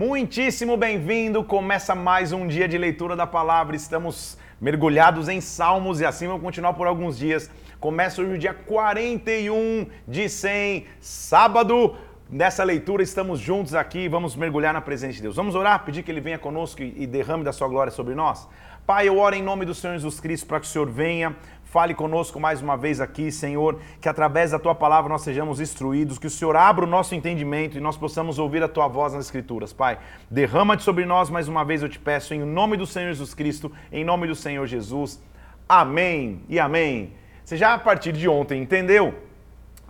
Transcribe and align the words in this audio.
Muitíssimo 0.00 0.78
bem-vindo! 0.78 1.44
Começa 1.44 1.94
mais 1.94 2.32
um 2.32 2.46
dia 2.46 2.66
de 2.66 2.78
leitura 2.78 3.14
da 3.14 3.26
palavra. 3.26 3.76
Estamos 3.76 4.38
mergulhados 4.58 5.28
em 5.28 5.42
Salmos 5.42 6.00
e 6.00 6.06
assim 6.06 6.26
vamos 6.26 6.42
continuar 6.42 6.72
por 6.72 6.86
alguns 6.86 7.18
dias. 7.18 7.50
Começa 7.78 8.22
hoje 8.22 8.32
o 8.32 8.38
dia 8.38 8.54
41 8.54 9.86
de 10.08 10.26
100, 10.26 10.86
sábado. 11.00 11.96
Nessa 12.30 12.64
leitura 12.64 13.02
estamos 13.02 13.40
juntos 13.40 13.74
aqui, 13.74 14.08
vamos 14.08 14.34
mergulhar 14.34 14.72
na 14.72 14.80
presença 14.80 15.12
de 15.12 15.20
Deus. 15.20 15.36
Vamos 15.36 15.54
orar, 15.54 15.84
pedir 15.84 16.02
que 16.02 16.10
Ele 16.10 16.22
venha 16.22 16.38
conosco 16.38 16.80
e 16.80 17.06
derrame 17.06 17.44
da 17.44 17.52
sua 17.52 17.68
glória 17.68 17.92
sobre 17.92 18.14
nós. 18.14 18.48
Pai, 18.86 19.06
eu 19.06 19.18
oro 19.18 19.34
em 19.34 19.42
nome 19.42 19.66
do 19.66 19.74
Senhor 19.74 19.92
Jesus 19.92 20.18
Cristo 20.18 20.46
para 20.46 20.60
que 20.60 20.66
o 20.66 20.68
Senhor 20.68 20.88
venha, 20.88 21.36
Fale 21.70 21.94
conosco 21.94 22.40
mais 22.40 22.60
uma 22.60 22.76
vez 22.76 23.00
aqui, 23.00 23.30
Senhor, 23.30 23.78
que 24.00 24.08
através 24.08 24.50
da 24.50 24.58
tua 24.58 24.74
palavra 24.74 25.08
nós 25.08 25.22
sejamos 25.22 25.60
instruídos, 25.60 26.18
que 26.18 26.26
o 26.26 26.30
Senhor 26.30 26.56
abra 26.56 26.84
o 26.84 26.88
nosso 26.88 27.14
entendimento 27.14 27.78
e 27.78 27.80
nós 27.80 27.96
possamos 27.96 28.40
ouvir 28.40 28.60
a 28.60 28.66
tua 28.66 28.88
voz 28.88 29.12
nas 29.12 29.26
Escrituras. 29.26 29.72
Pai, 29.72 29.96
derrama-te 30.28 30.82
sobre 30.82 31.06
nós 31.06 31.30
mais 31.30 31.46
uma 31.46 31.64
vez, 31.64 31.80
eu 31.80 31.88
te 31.88 31.96
peço, 31.96 32.34
em 32.34 32.40
nome 32.40 32.76
do 32.76 32.84
Senhor 32.88 33.06
Jesus 33.06 33.34
Cristo, 33.34 33.70
em 33.92 34.04
nome 34.04 34.26
do 34.26 34.34
Senhor 34.34 34.66
Jesus. 34.66 35.22
Amém 35.68 36.42
e 36.48 36.58
amém. 36.58 37.12
Você 37.44 37.56
já 37.56 37.74
a 37.74 37.78
partir 37.78 38.14
de 38.14 38.28
ontem 38.28 38.60
entendeu 38.60 39.14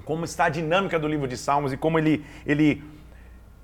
como 0.05 0.27
está 0.27 0.45
a 0.45 0.51
dinâmica 0.51 0.99
do 0.99 1.09
livro 1.09 1.27
de 1.27 1.39
Salmos 1.39 1.73
e 1.73 1.79
como 1.79 1.99
ele, 1.99 2.23
ele 2.45 2.85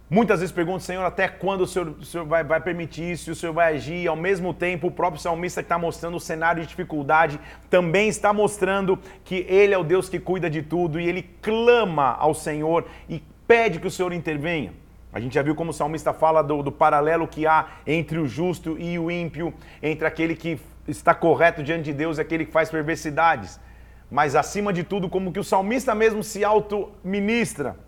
Muitas 0.09 0.39
vezes 0.39 0.55
perguntam, 0.55 0.79
Senhor, 0.79 1.05
até 1.05 1.27
quando 1.27 1.63
o 1.63 1.67
Senhor, 1.67 1.89
o 1.89 2.05
Senhor 2.05 2.25
vai, 2.25 2.45
vai, 2.45 2.61
permitir 2.61 3.11
isso, 3.11 3.33
o 3.33 3.35
Senhor 3.35 3.53
vai 3.53 3.75
agir? 3.75 4.05
E 4.05 4.07
ao 4.07 4.15
mesmo 4.15 4.55
tempo, 4.55 4.87
o 4.87 4.91
próprio 4.91 5.21
salmista 5.21 5.63
que 5.63 5.65
está 5.65 5.77
mostrando 5.77 6.17
o 6.17 6.21
cenário 6.21 6.63
de 6.63 6.69
dificuldade 6.69 7.41
também 7.69 8.09
está 8.09 8.33
mostrando 8.33 8.97
que 9.25 9.45
Ele 9.49 9.75
é 9.75 9.79
o 9.79 9.83
Deus 9.83 10.09
que 10.09 10.21
cuida 10.21 10.49
de 10.49 10.63
tudo 10.63 11.01
e 11.01 11.09
ele 11.09 11.25
clama 11.43 12.15
ao 12.21 12.35
Senhor 12.35 12.87
e 13.09 13.21
pede 13.49 13.81
que 13.81 13.87
o 13.89 13.91
Senhor 13.91 14.13
intervenha. 14.13 14.73
A 15.13 15.19
gente 15.19 15.35
já 15.35 15.43
viu 15.43 15.57
como 15.57 15.71
o 15.71 15.75
salmista 15.75 16.13
fala 16.13 16.41
do, 16.41 16.63
do 16.63 16.71
paralelo 16.71 17.27
que 17.27 17.45
há 17.45 17.67
entre 17.85 18.19
o 18.19 18.29
justo 18.29 18.77
e 18.79 18.97
o 19.01 19.11
ímpio, 19.11 19.53
entre 19.83 20.07
aquele 20.07 20.37
que 20.37 20.61
está 20.87 21.17
correto 21.17 21.65
diante 21.65 21.83
de 21.83 21.93
Deus 21.93 22.19
e 22.19 22.21
aquele 22.21 22.45
que 22.45 22.53
faz 22.53 22.71
perversidades. 22.71 23.59
Mas 24.09 24.37
acima 24.37 24.73
de 24.73 24.85
tudo, 24.85 25.09
como 25.09 25.33
que 25.33 25.41
o 25.41 25.45
salmista 25.45 25.97
mesmo 25.97 26.23
se 26.23 26.45
auto-ministra 26.45 27.86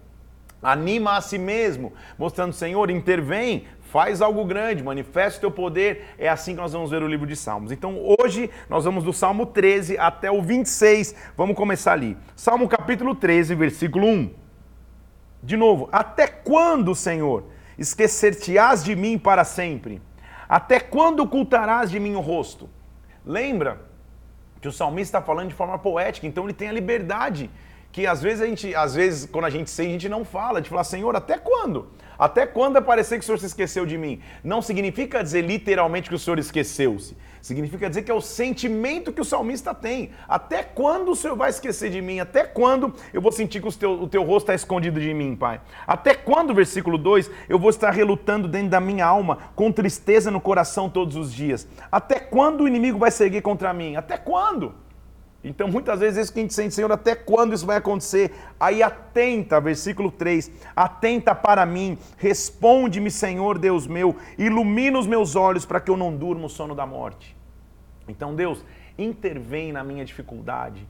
Anima 0.62 1.16
a 1.16 1.20
si 1.20 1.38
mesmo, 1.38 1.92
mostrando, 2.18 2.52
Senhor, 2.52 2.90
intervém, 2.90 3.66
faz 3.80 4.20
algo 4.20 4.44
grande, 4.44 4.82
manifesta 4.82 5.38
o 5.38 5.40
teu 5.40 5.50
poder. 5.50 6.14
É 6.18 6.28
assim 6.28 6.54
que 6.54 6.60
nós 6.60 6.72
vamos 6.72 6.90
ver 6.90 7.02
o 7.02 7.08
livro 7.08 7.26
de 7.26 7.36
Salmos. 7.36 7.70
Então, 7.70 7.98
hoje 8.20 8.50
nós 8.68 8.84
vamos 8.84 9.04
do 9.04 9.12
Salmo 9.12 9.46
13 9.46 9.96
até 9.98 10.30
o 10.30 10.42
26. 10.42 11.14
Vamos 11.36 11.56
começar 11.56 11.92
ali. 11.92 12.16
Salmo 12.34 12.68
capítulo 12.68 13.14
13, 13.14 13.54
versículo 13.54 14.06
1. 14.06 14.30
De 15.42 15.56
novo, 15.56 15.88
até 15.92 16.26
quando, 16.26 16.94
Senhor, 16.94 17.44
esquecer-te-ás 17.78 18.82
de 18.82 18.96
mim 18.96 19.16
para 19.16 19.44
sempre? 19.44 20.02
Até 20.48 20.80
quando 20.80 21.20
ocultarás 21.20 21.90
de 21.90 22.00
mim 22.00 22.14
o 22.14 22.20
rosto? 22.20 22.68
Lembra 23.24 23.82
que 24.60 24.66
o 24.66 24.72
salmista 24.72 25.18
está 25.18 25.22
falando 25.26 25.48
de 25.48 25.54
forma 25.54 25.78
poética, 25.78 26.26
então 26.26 26.44
ele 26.44 26.52
tem 26.52 26.68
a 26.68 26.72
liberdade 26.72 27.48
que 27.90 28.06
às 28.06 28.22
vezes 28.22 28.42
a 28.42 28.46
gente, 28.46 28.74
às 28.74 28.94
vezes, 28.94 29.28
quando 29.30 29.46
a 29.46 29.50
gente 29.50 29.70
sente, 29.70 29.88
a 29.88 29.92
gente 29.92 30.08
não 30.08 30.24
fala, 30.24 30.60
de 30.60 30.68
falar, 30.68 30.84
Senhor, 30.84 31.14
até 31.16 31.38
quando? 31.38 31.88
Até 32.18 32.46
quando 32.46 32.76
é 32.76 32.80
parecer 32.80 33.16
que 33.16 33.22
o 33.22 33.26
Senhor 33.26 33.38
se 33.38 33.46
esqueceu 33.46 33.86
de 33.86 33.96
mim? 33.96 34.20
Não 34.42 34.60
significa 34.60 35.22
dizer 35.22 35.42
literalmente 35.42 36.08
que 36.08 36.14
o 36.14 36.18
Senhor 36.18 36.38
esqueceu-se. 36.38 37.16
Significa 37.40 37.88
dizer 37.88 38.02
que 38.02 38.10
é 38.10 38.14
o 38.14 38.20
sentimento 38.20 39.12
que 39.12 39.20
o 39.20 39.24
salmista 39.24 39.72
tem. 39.72 40.10
Até 40.28 40.64
quando 40.64 41.12
o 41.12 41.16
Senhor 41.16 41.36
vai 41.36 41.50
esquecer 41.50 41.90
de 41.90 42.02
mim? 42.02 42.18
Até 42.18 42.42
quando 42.42 42.92
eu 43.12 43.22
vou 43.22 43.30
sentir 43.30 43.62
que 43.62 43.68
o 43.68 43.72
teu, 43.72 43.92
o 44.02 44.08
teu 44.08 44.24
rosto 44.24 44.44
está 44.44 44.54
escondido 44.54 45.00
de 45.00 45.14
mim, 45.14 45.36
Pai? 45.36 45.60
Até 45.86 46.12
quando, 46.12 46.52
versículo 46.52 46.98
2, 46.98 47.30
eu 47.48 47.58
vou 47.58 47.70
estar 47.70 47.90
relutando 47.90 48.48
dentro 48.48 48.70
da 48.70 48.80
minha 48.80 49.06
alma, 49.06 49.38
com 49.54 49.70
tristeza 49.70 50.30
no 50.30 50.40
coração 50.40 50.90
todos 50.90 51.14
os 51.14 51.32
dias? 51.32 51.68
Até 51.90 52.18
quando 52.18 52.62
o 52.64 52.68
inimigo 52.68 52.98
vai 52.98 53.12
seguir 53.12 53.42
contra 53.42 53.72
mim? 53.72 53.94
Até 53.94 54.16
quando? 54.18 54.74
Então, 55.48 55.66
muitas 55.66 56.00
vezes, 56.00 56.24
isso 56.24 56.32
que 56.32 56.40
a 56.40 56.42
gente 56.42 56.52
sente, 56.52 56.74
Senhor, 56.74 56.92
até 56.92 57.14
quando 57.14 57.54
isso 57.54 57.64
vai 57.64 57.78
acontecer? 57.78 58.32
Aí, 58.60 58.82
atenta, 58.82 59.58
versículo 59.58 60.10
3: 60.10 60.50
atenta 60.76 61.34
para 61.34 61.64
mim, 61.64 61.96
responde-me, 62.18 63.10
Senhor 63.10 63.58
Deus 63.58 63.86
meu, 63.86 64.14
ilumina 64.36 64.98
os 64.98 65.06
meus 65.06 65.34
olhos 65.36 65.64
para 65.64 65.80
que 65.80 65.90
eu 65.90 65.96
não 65.96 66.14
durma 66.14 66.44
o 66.44 66.50
sono 66.50 66.74
da 66.74 66.84
morte. 66.84 67.34
Então, 68.06 68.34
Deus, 68.34 68.62
intervém 68.98 69.72
na 69.72 69.82
minha 69.82 70.04
dificuldade, 70.04 70.86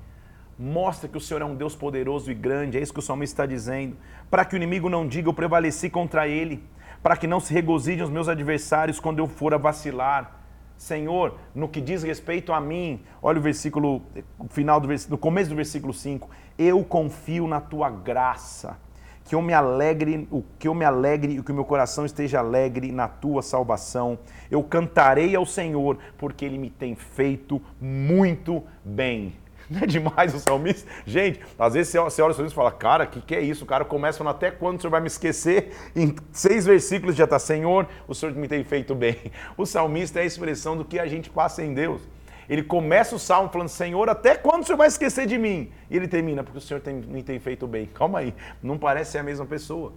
mostra 0.59 1.09
que 1.09 1.17
o 1.17 1.21
Senhor 1.21 1.41
é 1.41 1.45
um 1.45 1.55
Deus 1.55 1.77
poderoso 1.77 2.29
e 2.29 2.35
grande, 2.35 2.79
é 2.79 2.81
isso 2.81 2.93
que 2.93 2.99
o 2.99 3.03
salmista 3.03 3.45
está 3.45 3.47
dizendo, 3.47 3.97
para 4.29 4.45
que 4.45 4.57
o 4.57 4.59
inimigo 4.59 4.89
não 4.89 5.07
diga 5.07 5.29
eu 5.29 5.35
prevaleci 5.35 5.89
contra 5.89 6.27
ele, 6.27 6.65
para 7.01 7.17
que 7.17 7.29
não 7.29 7.39
se 7.39 7.55
regozijem 7.55 8.03
os 8.03 8.11
meus 8.11 8.29
adversários 8.29 8.99
quando 8.99 9.21
eu 9.21 9.29
for 9.29 9.55
a 9.55 9.57
vacilar 9.57 10.38
Senhor, 10.79 11.35
no 11.53 11.69
que 11.69 11.81
diz 11.81 12.05
respeito 12.05 12.53
a 12.53 12.61
mim, 12.61 13.03
olha 13.21 13.39
o 13.39 13.43
versículo, 13.43 14.01
final 14.49 14.81
do 14.81 14.87
versículo, 14.87 15.19
começo 15.19 15.51
do 15.51 15.57
versículo 15.57 15.93
5, 15.93 16.31
eu 16.57 16.85
confio 16.85 17.49
na 17.49 17.61
tua 17.61 17.91
graça, 17.91 18.79
que 19.25 19.35
eu 19.35 19.43
me 19.43 19.53
alegre, 19.53 20.29
o 20.31 20.43
que 20.57 20.69
eu 20.69 20.75
me 20.75 20.85
alegre 20.85 21.37
e 21.37 21.43
que 21.43 21.51
o 21.51 21.55
meu 21.55 21.65
coração 21.65 22.07
esteja 22.07 22.39
alegre 22.39 22.93
na 22.93 23.09
tua 23.09 23.43
salvação. 23.43 24.19
Eu 24.51 24.63
cantarei 24.63 25.35
ao 25.35 25.45
Senhor, 25.45 25.99
porque 26.17 26.45
ele 26.45 26.57
me 26.57 26.71
tem 26.71 26.95
feito 26.95 27.61
muito 27.81 28.63
bem. 28.85 29.35
Não 29.71 29.83
é 29.83 29.87
demais 29.87 30.35
o 30.35 30.39
salmista? 30.39 30.91
Gente, 31.07 31.41
às 31.59 31.75
vezes 31.75 31.93
você 31.93 32.23
olha 32.23 32.31
o 32.31 32.35
salmista 32.35 32.55
e 32.55 32.55
fala, 32.55 32.73
cara, 32.73 33.05
o 33.05 33.07
que, 33.09 33.21
que 33.21 33.35
é 33.35 33.41
isso? 33.41 33.65
O 33.65 33.67
cara 33.67 33.85
começa 33.85 34.19
falando, 34.19 34.35
até 34.35 34.51
quando 34.51 34.79
o 34.79 34.81
senhor 34.81 34.91
vai 34.91 35.01
me 35.01 35.09
esquecer? 35.09 35.75
Em 35.95 36.15
seis 36.33 36.65
versículos 36.65 37.15
já 37.15 37.25
está, 37.25 37.39
Senhor, 37.39 37.87
o 38.07 38.15
senhor 38.15 38.35
me 38.35 38.49
tem 38.49 38.65
feito 38.65 38.95
bem. 38.95 39.17
O 39.57 39.67
salmista 39.67 40.21
é 40.21 40.23
a 40.23 40.27
expressão 40.27 40.77
do 40.77 40.85
que 40.85 40.99
a 40.99 41.07
gente 41.07 41.29
passa 41.29 41.63
em 41.63 41.75
Deus. 41.75 42.01
Ele 42.49 42.63
começa 42.63 43.15
o 43.15 43.19
salmo 43.19 43.51
falando, 43.51 43.69
Senhor, 43.69 44.09
até 44.09 44.35
quando 44.35 44.63
o 44.63 44.67
senhor 44.67 44.79
vai 44.79 44.89
esquecer 44.89 45.27
de 45.27 45.37
mim? 45.37 45.71
E 45.91 45.97
ele 45.97 46.09
termina, 46.09 46.43
porque 46.43 46.57
o 46.57 46.63
senhor 46.63 46.81
tem, 46.81 46.95
me 46.95 47.23
tem 47.23 47.39
feito 47.39 47.67
bem. 47.67 47.87
Calma 47.87 48.21
aí, 48.21 48.35
não 48.63 48.79
parece 48.79 49.13
ser 49.13 49.19
a 49.19 49.23
mesma 49.23 49.45
pessoa. 49.45 49.93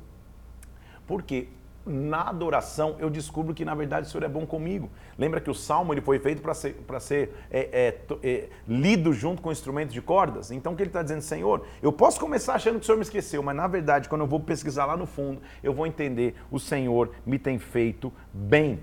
Por 1.08 1.24
quê? 1.24 1.48
Na 1.86 2.30
adoração 2.30 2.96
eu 3.00 3.10
descubro 3.10 3.54
que 3.54 3.66
na 3.66 3.74
verdade 3.74 4.08
o 4.08 4.10
Senhor 4.10 4.24
é 4.24 4.30
bom 4.30 4.46
comigo. 4.46 4.90
Lembra 5.18 5.42
que 5.42 5.50
o 5.50 5.54
salmo 5.54 5.94
ele 5.94 6.02
foi 6.02 6.20
feito 6.20 6.42
para 6.42 6.54
ser, 6.54 6.78
ser 7.00 7.34
é, 7.50 7.60
é, 7.72 8.18
é, 8.24 8.50
lido 8.68 9.14
junto 9.14 9.42
com 9.42 9.52
instrumentos 9.52 9.94
de 9.94 10.02
cordas? 10.02 10.52
Então 10.52 10.74
o 10.74 10.76
que 10.76 10.84
ele 10.84 10.90
está 10.90 11.02
dizendo, 11.02 11.22
Senhor, 11.22 11.66
eu 11.82 11.92
posso 11.92 12.20
começar 12.20 12.54
achando 12.54 12.76
que 12.76 12.84
o 12.84 12.86
Senhor 12.86 12.98
me 12.98 13.04
esqueceu, 13.04 13.42
mas 13.42 13.56
na 13.56 13.68
verdade 13.68 14.08
quando 14.08 14.22
eu 14.22 14.28
vou 14.28 14.40
pesquisar 14.40 14.86
lá 14.86 14.96
no 14.96 15.06
fundo, 15.06 15.42
eu 15.64 15.74
vou 15.74 15.88
entender 15.88 16.36
o 16.52 16.60
Senhor 16.60 17.12
me 17.26 17.40
tem 17.40 17.58
feito 17.58 18.14
bem. 18.34 18.80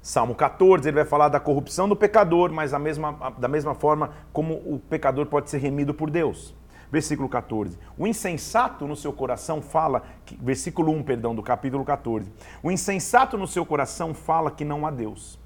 Salmo 0.00 0.34
14, 0.34 0.86
ele 0.86 0.96
vai 0.96 1.06
falar 1.06 1.28
da 1.28 1.40
corrupção 1.40 1.88
do 1.88 1.96
pecador, 1.96 2.52
mas 2.52 2.72
da 2.72 2.78
mesma, 2.78 3.32
da 3.38 3.48
mesma 3.48 3.74
forma 3.74 4.10
como 4.34 4.54
o 4.54 4.78
pecador 4.78 5.24
pode 5.26 5.48
ser 5.48 5.58
remido 5.58 5.94
por 5.94 6.10
Deus. 6.10 6.54
Versículo 6.94 7.28
14. 7.28 7.76
O 7.98 8.06
insensato 8.06 8.86
no 8.86 8.94
seu 8.94 9.12
coração 9.12 9.60
fala, 9.60 10.04
que, 10.24 10.38
versículo 10.40 10.92
1, 10.92 11.02
perdão, 11.02 11.34
do 11.34 11.42
capítulo 11.42 11.84
14. 11.84 12.32
O 12.62 12.70
insensato 12.70 13.36
no 13.36 13.48
seu 13.48 13.66
coração 13.66 14.14
fala 14.14 14.48
que 14.48 14.64
não 14.64 14.86
há 14.86 14.92
Deus. 14.92 15.36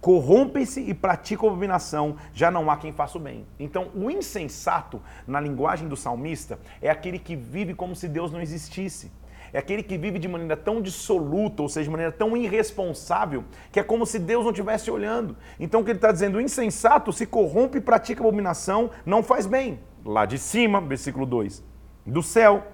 Corrompem-se 0.00 0.80
e 0.80 0.94
praticam 0.94 1.48
abominação, 1.48 2.14
já 2.32 2.52
não 2.52 2.70
há 2.70 2.76
quem 2.76 2.92
faça 2.92 3.18
o 3.18 3.20
bem. 3.20 3.44
Então, 3.58 3.88
o 3.96 4.12
insensato, 4.12 5.02
na 5.26 5.40
linguagem 5.40 5.88
do 5.88 5.96
salmista, 5.96 6.60
é 6.80 6.88
aquele 6.88 7.18
que 7.18 7.34
vive 7.34 7.74
como 7.74 7.96
se 7.96 8.06
Deus 8.06 8.30
não 8.30 8.40
existisse. 8.40 9.10
É 9.52 9.58
aquele 9.58 9.82
que 9.82 9.98
vive 9.98 10.20
de 10.20 10.28
maneira 10.28 10.56
tão 10.56 10.80
dissoluta, 10.80 11.62
ou 11.62 11.68
seja, 11.68 11.86
de 11.86 11.90
maneira 11.90 12.12
tão 12.12 12.36
irresponsável, 12.36 13.42
que 13.72 13.80
é 13.80 13.82
como 13.82 14.06
se 14.06 14.20
Deus 14.20 14.44
não 14.44 14.52
estivesse 14.52 14.88
olhando. 14.88 15.36
Então, 15.58 15.80
o 15.80 15.84
que 15.84 15.90
ele 15.90 15.98
está 15.98 16.12
dizendo? 16.12 16.38
O 16.38 16.40
insensato 16.40 17.12
se 17.12 17.26
corrompe 17.26 17.78
e 17.78 17.80
pratica 17.80 18.22
abominação, 18.22 18.88
não 19.04 19.20
faz 19.20 19.46
bem 19.46 19.80
lá 20.04 20.26
de 20.26 20.38
cima, 20.38 20.80
versículo 20.80 21.26
2, 21.26 21.64
do 22.06 22.22
céu. 22.22 22.66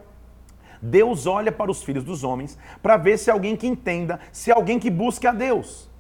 Deus 0.80 1.26
olha 1.26 1.50
para 1.50 1.70
os 1.70 1.82
filhos 1.82 2.04
dos 2.04 2.22
homens 2.22 2.58
para 2.82 2.96
ver 2.96 3.18
se 3.18 3.30
alguém 3.30 3.56
que 3.56 3.66
entenda, 3.66 4.20
se 4.32 4.50
alguém 4.50 4.78
que 4.78 4.90
busque 4.90 5.26
a 5.26 5.32
Deus. 5.32 5.90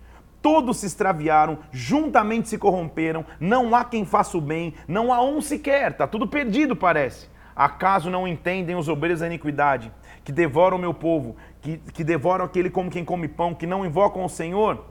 Todos 0.40 0.78
se 0.78 0.86
extraviaram, 0.86 1.58
juntamente 1.72 2.48
se 2.48 2.56
corromperam, 2.56 3.24
não 3.40 3.74
há 3.74 3.84
quem 3.84 4.04
faça 4.04 4.38
o 4.38 4.40
bem, 4.40 4.72
não 4.86 5.12
há 5.12 5.20
um 5.20 5.40
sequer, 5.40 5.90
está 5.90 6.06
tudo 6.06 6.28
perdido, 6.28 6.76
parece. 6.76 7.28
Acaso 7.56 8.08
não 8.08 8.28
entendem 8.28 8.76
os 8.76 8.88
obreiros 8.88 9.18
da 9.18 9.26
iniquidade, 9.26 9.92
que 10.22 10.30
devoram 10.30 10.76
o 10.76 10.80
meu 10.80 10.94
povo, 10.94 11.36
que, 11.60 11.78
que 11.92 12.04
devoram 12.04 12.44
aquele 12.44 12.70
como 12.70 12.88
quem 12.88 13.04
come 13.04 13.26
pão, 13.26 13.52
que 13.52 13.66
não 13.66 13.84
invocam 13.84 14.24
o 14.24 14.28
Senhor? 14.28 14.84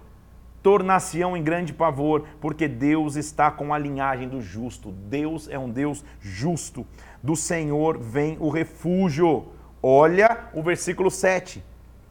Tornar-se-ão 0.68 1.38
em 1.38 1.42
grande 1.42 1.72
pavor, 1.72 2.26
porque 2.42 2.68
Deus 2.68 3.16
está 3.16 3.50
com 3.50 3.74
a 3.74 3.78
linhagem 3.78 4.28
do 4.28 4.42
justo. 4.42 4.92
Deus 4.92 5.48
é 5.48 5.58
um 5.58 5.70
Deus 5.70 6.04
justo. 6.20 6.86
Do 7.24 7.38
Senhor 7.38 7.98
vem 7.98 8.36
o 8.38 8.50
refúgio. 8.50 9.46
Olha 9.82 10.50
o 10.54 10.62
versículo 10.62 11.10
7. 11.10 11.64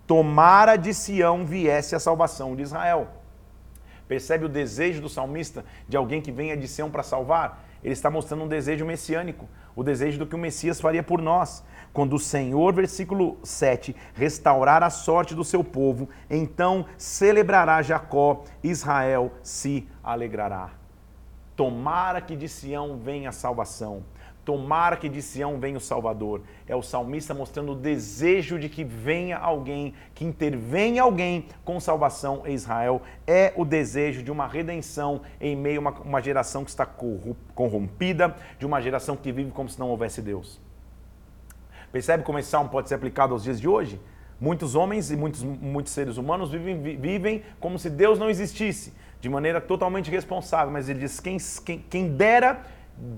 Tomara 0.06 0.76
de 0.76 0.94
Sião 0.94 1.44
viesse 1.44 1.94
a 1.94 2.00
salvação 2.00 2.56
de 2.56 2.62
Israel. 2.62 3.08
Percebe 4.08 4.46
o 4.46 4.48
desejo 4.48 5.02
do 5.02 5.08
salmista 5.10 5.62
de 5.86 5.94
alguém 5.94 6.22
que 6.22 6.32
venha 6.32 6.56
de 6.56 6.66
Sião 6.66 6.90
para 6.90 7.02
salvar? 7.02 7.62
ele 7.86 7.92
está 7.92 8.10
mostrando 8.10 8.42
um 8.42 8.48
desejo 8.48 8.84
messiânico, 8.84 9.48
o 9.76 9.84
desejo 9.84 10.18
do 10.18 10.26
que 10.26 10.34
o 10.34 10.38
Messias 10.38 10.80
faria 10.80 11.02
por 11.02 11.20
nós. 11.20 11.62
Quando 11.92 12.16
o 12.16 12.18
Senhor, 12.18 12.72
versículo 12.74 13.36
7, 13.44 13.94
restaurar 14.14 14.82
a 14.82 14.90
sorte 14.90 15.34
do 15.34 15.44
seu 15.44 15.62
povo, 15.62 16.08
então 16.28 16.86
celebrará 16.96 17.82
Jacó, 17.82 18.42
Israel 18.64 19.30
se 19.42 19.86
alegrará. 20.02 20.70
Tomara 21.54 22.20
que 22.20 22.34
de 22.34 22.48
Sião 22.48 22.98
venha 22.98 23.28
a 23.28 23.32
salvação. 23.32 24.02
Tomara 24.46 24.96
que 24.96 25.08
de 25.08 25.20
Sião 25.20 25.58
venha 25.58 25.76
o 25.76 25.80
Salvador. 25.80 26.40
É 26.68 26.76
o 26.76 26.80
salmista 26.80 27.34
mostrando 27.34 27.72
o 27.72 27.74
desejo 27.74 28.60
de 28.60 28.68
que 28.68 28.84
venha 28.84 29.36
alguém, 29.36 29.92
que 30.14 30.24
intervenha 30.24 31.02
alguém 31.02 31.46
com 31.64 31.80
salvação 31.80 32.44
em 32.46 32.54
Israel. 32.54 33.02
É 33.26 33.52
o 33.56 33.64
desejo 33.64 34.22
de 34.22 34.30
uma 34.30 34.46
redenção 34.46 35.22
em 35.40 35.56
meio 35.56 35.78
a 35.78 35.80
uma, 35.80 35.90
uma 35.90 36.22
geração 36.22 36.62
que 36.62 36.70
está 36.70 36.86
corrompida, 37.56 38.36
de 38.56 38.64
uma 38.64 38.80
geração 38.80 39.16
que 39.16 39.32
vive 39.32 39.50
como 39.50 39.68
se 39.68 39.80
não 39.80 39.90
houvesse 39.90 40.22
Deus. 40.22 40.60
Percebe 41.90 42.22
como 42.22 42.38
esse 42.38 42.48
salmo 42.48 42.70
pode 42.70 42.88
ser 42.88 42.94
aplicado 42.94 43.32
aos 43.34 43.42
dias 43.42 43.60
de 43.60 43.66
hoje? 43.66 44.00
Muitos 44.40 44.76
homens 44.76 45.10
e 45.10 45.16
muitos, 45.16 45.42
muitos 45.42 45.92
seres 45.92 46.18
humanos 46.18 46.52
vivem, 46.52 46.80
vivem 47.00 47.42
como 47.58 47.80
se 47.80 47.90
Deus 47.90 48.16
não 48.16 48.30
existisse, 48.30 48.94
de 49.20 49.28
maneira 49.28 49.60
totalmente 49.60 50.08
responsável. 50.08 50.72
Mas 50.72 50.88
ele 50.88 51.00
diz: 51.00 51.18
quem, 51.18 51.36
quem, 51.64 51.84
quem 51.90 52.16
dera 52.16 52.64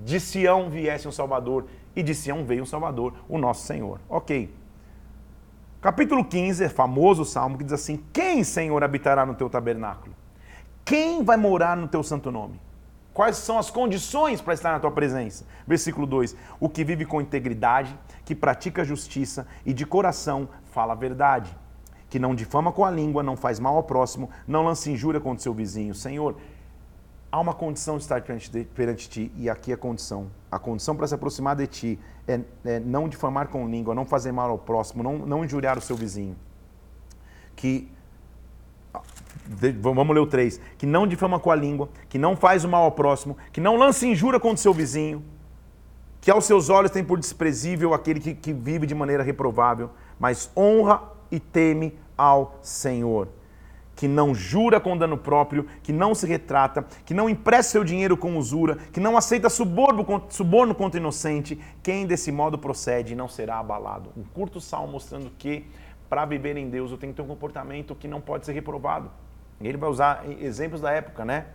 de 0.05 0.19
Sião 0.19 0.71
viesse 0.71 1.07
um 1.07 1.13
Salvador, 1.13 1.67
e 1.95 2.03
de 2.03 2.15
Sião 2.15 2.45
veio 2.45 2.63
um 2.63 2.67
Salvador, 2.67 3.15
o 3.29 3.39
nosso 3.39 3.67
Senhor. 3.67 4.01
Ok. 4.09 4.55
Capítulo 5.81 6.25
15 6.25 6.65
é 6.65 6.69
famoso 6.69 7.25
salmo 7.25 7.57
que 7.57 7.65
diz 7.65 7.73
assim: 7.73 8.03
Quem, 8.13 8.43
Senhor, 8.43 8.83
habitará 8.83 9.25
no 9.25 9.35
teu 9.35 9.49
tabernáculo? 9.49 10.15
Quem 10.85 11.23
vai 11.23 11.37
morar 11.37 11.77
no 11.77 11.87
teu 11.87 12.03
santo 12.03 12.33
nome? 12.33 12.61
Quais 13.15 13.37
são 13.37 13.59
as 13.59 13.69
condições 13.69 14.41
para 14.41 14.55
estar 14.55 14.73
na 14.73 14.81
tua 14.81 14.91
presença? 14.91 15.45
Versículo 15.67 16.07
2: 16.07 16.37
O 16.59 16.69
que 16.69 16.83
vive 16.83 17.05
com 17.05 17.21
integridade, 17.21 17.99
que 18.25 18.35
pratica 18.35 18.85
justiça 18.85 19.47
e 19.67 19.73
de 19.73 19.85
coração 19.85 20.49
fala 20.67 20.93
a 20.93 20.97
verdade, 20.97 21.57
que 22.09 22.19
não 22.19 22.35
difama 22.35 22.73
com 22.73 22.85
a 22.85 22.91
língua, 22.91 23.23
não 23.23 23.37
faz 23.37 23.61
mal 23.61 23.77
ao 23.77 23.83
próximo, 23.83 24.31
não 24.47 24.65
lança 24.65 24.91
injúria 24.91 25.21
contra 25.21 25.43
seu 25.43 25.53
vizinho. 25.53 25.95
Senhor, 25.95 26.37
há 27.31 27.41
uma 27.41 27.55
condição 27.55 27.97
de 27.97 28.03
estar 28.03 28.21
perante, 28.23 28.51
de, 28.51 28.65
perante 28.65 29.09
ti, 29.09 29.33
e 29.37 29.49
aqui 29.49 29.71
é 29.71 29.75
a 29.75 29.79
condição. 29.79 30.31
A 30.51 30.59
condição 30.59 30.97
para 30.97 31.07
se 31.07 31.15
aproximar 31.15 31.57
de 31.57 31.67
ti 31.67 31.99
é, 32.27 32.41
é, 32.65 32.81
não 32.81 33.09
difamar 33.09 33.49
com 33.49 33.69
língua, 33.69 33.95
não 33.95 34.05
fazer 34.05 34.33
mal 34.33 34.51
ao 34.51 34.59
próximo, 34.59 35.03
não, 35.03 35.19
não 35.19 35.45
injuriar 35.45 35.79
o 35.79 35.81
seu 35.81 35.97
vizinho. 35.97 36.37
Que. 37.55 37.91
Vamos 39.81 40.15
ler 40.15 40.21
o 40.21 40.27
3. 40.27 40.61
Que 40.77 40.87
não 40.87 41.07
difama 41.07 41.39
com 41.39 41.51
a 41.51 41.55
língua, 41.55 41.89
que 42.09 42.19
não 42.19 42.37
faz 42.37 42.65
o 42.65 42.69
mal 42.69 42.85
ao 42.85 42.93
próximo, 42.93 43.37
que 43.53 43.61
não 43.61 43.77
lança 43.77 44.07
injúria 44.07 44.41
contra 44.41 44.57
o 44.57 44.59
seu 44.59 44.75
vizinho, 44.75 45.23
que 46.21 46.31
aos 46.31 46.45
seus 46.45 46.69
olhos 46.69 46.91
tem 46.91 47.05
por 47.05 47.19
desprezível 47.19 47.95
aquele 47.95 48.21
que, 48.21 48.35
que 48.35 48.53
vive 48.53 48.87
de 48.87 48.95
maneira 48.95 49.23
reprovável, 49.23 49.91
mas 50.19 50.51
honra 50.57 51.03
e 51.31 51.39
teme 51.39 51.99
ao 52.17 52.59
Senhor 52.63 53.29
que 53.99 54.07
não 54.07 54.33
jura 54.33 54.79
com 54.79 54.97
dano 54.97 55.19
próprio, 55.19 55.67
que 55.83 55.93
não 55.93 56.15
se 56.15 56.25
retrata, 56.25 56.87
que 57.05 57.13
não 57.13 57.29
empresta 57.29 57.73
seu 57.73 57.83
dinheiro 57.83 58.17
com 58.17 58.37
usura, 58.37 58.77
que 58.93 59.01
não 59.01 59.17
aceita 59.17 59.51
suborno, 59.51 60.05
contra 60.73 61.01
inocente, 61.01 61.59
quem 61.83 62.07
desse 62.07 62.31
modo 62.31 62.57
procede 62.57 63.17
não 63.17 63.27
será 63.27 63.59
abalado. 63.59 64.13
Um 64.17 64.23
curto 64.23 64.61
salmo 64.61 64.93
mostrando 64.93 65.33
que 65.37 65.67
para 66.09 66.25
viver 66.25 66.57
em 66.57 66.71
Deus 66.71 66.93
eu 66.93 66.97
tenho 66.97 67.13
que 67.13 67.17
ter 67.17 67.23
um 67.23 67.27
comportamento 67.27 67.93
que 67.97 68.07
não 68.07 68.21
pode 68.21 68.47
ser 68.47 68.53
reprovado. 68.53 69.11
Ele 69.61 69.77
vai 69.77 69.91
usar 69.91 70.25
exemplos 70.41 70.81
da 70.81 70.93
época, 70.93 71.25
né? 71.25 71.47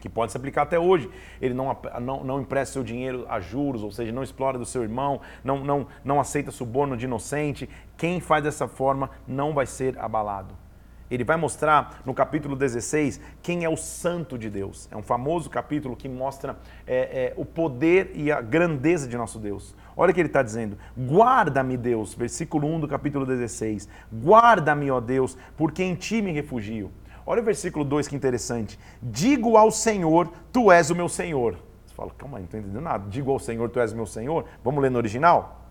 que 0.00 0.08
pode 0.08 0.32
se 0.32 0.36
aplicar 0.36 0.62
até 0.62 0.80
hoje. 0.80 1.08
Ele 1.40 1.54
não, 1.54 1.76
não, 2.00 2.24
não 2.24 2.40
empresta 2.40 2.72
seu 2.72 2.82
dinheiro 2.82 3.24
a 3.28 3.38
juros, 3.38 3.84
ou 3.84 3.92
seja, 3.92 4.10
não 4.10 4.24
explora 4.24 4.58
do 4.58 4.66
seu 4.66 4.82
irmão, 4.82 5.20
não, 5.44 5.64
não, 5.64 5.86
não 6.04 6.18
aceita 6.18 6.50
suborno 6.50 6.96
de 6.96 7.04
inocente. 7.04 7.70
Quem 7.96 8.18
faz 8.18 8.42
dessa 8.42 8.66
forma 8.66 9.08
não 9.24 9.54
vai 9.54 9.66
ser 9.66 9.96
abalado. 10.00 10.65
Ele 11.10 11.22
vai 11.22 11.36
mostrar 11.36 12.02
no 12.04 12.12
capítulo 12.12 12.56
16 12.56 13.20
quem 13.42 13.64
é 13.64 13.68
o 13.68 13.76
santo 13.76 14.36
de 14.36 14.50
Deus. 14.50 14.88
É 14.90 14.96
um 14.96 15.02
famoso 15.02 15.48
capítulo 15.48 15.94
que 15.94 16.08
mostra 16.08 16.56
é, 16.86 16.96
é, 16.96 17.34
o 17.36 17.44
poder 17.44 18.10
e 18.14 18.32
a 18.32 18.40
grandeza 18.40 19.06
de 19.06 19.16
nosso 19.16 19.38
Deus. 19.38 19.74
Olha 19.96 20.10
o 20.10 20.14
que 20.14 20.20
ele 20.20 20.28
está 20.28 20.42
dizendo: 20.42 20.76
Guarda-me, 20.98 21.76
Deus, 21.76 22.14
versículo 22.14 22.66
1 22.68 22.80
do 22.80 22.88
capítulo 22.88 23.24
16. 23.24 23.88
Guarda-me, 24.12 24.90
ó 24.90 25.00
Deus, 25.00 25.38
porque 25.56 25.82
em 25.82 25.94
ti 25.94 26.20
me 26.20 26.32
refugio. 26.32 26.90
Olha 27.24 27.40
o 27.40 27.44
versículo 27.44 27.84
2 27.84 28.06
que 28.08 28.16
interessante. 28.16 28.78
Digo 29.02 29.56
ao 29.56 29.70
Senhor, 29.70 30.30
tu 30.52 30.70
és 30.70 30.90
o 30.90 30.94
meu 30.94 31.08
Senhor. 31.08 31.56
Você 31.84 31.94
fala, 31.94 32.10
calma 32.16 32.38
aí, 32.38 32.42
não 32.42 32.46
estou 32.46 32.60
entendendo 32.60 32.82
nada. 32.82 33.08
Digo 33.08 33.32
ao 33.32 33.38
Senhor, 33.38 33.68
tu 33.68 33.80
és 33.80 33.92
o 33.92 33.96
meu 33.96 34.06
Senhor. 34.06 34.44
Vamos 34.62 34.80
ler 34.80 34.90
no 34.90 34.98
original? 34.98 35.66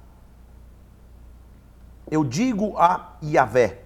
Eu 2.11 2.23
digo 2.23 2.77
a 2.77 3.17
Yahvé 3.23 3.84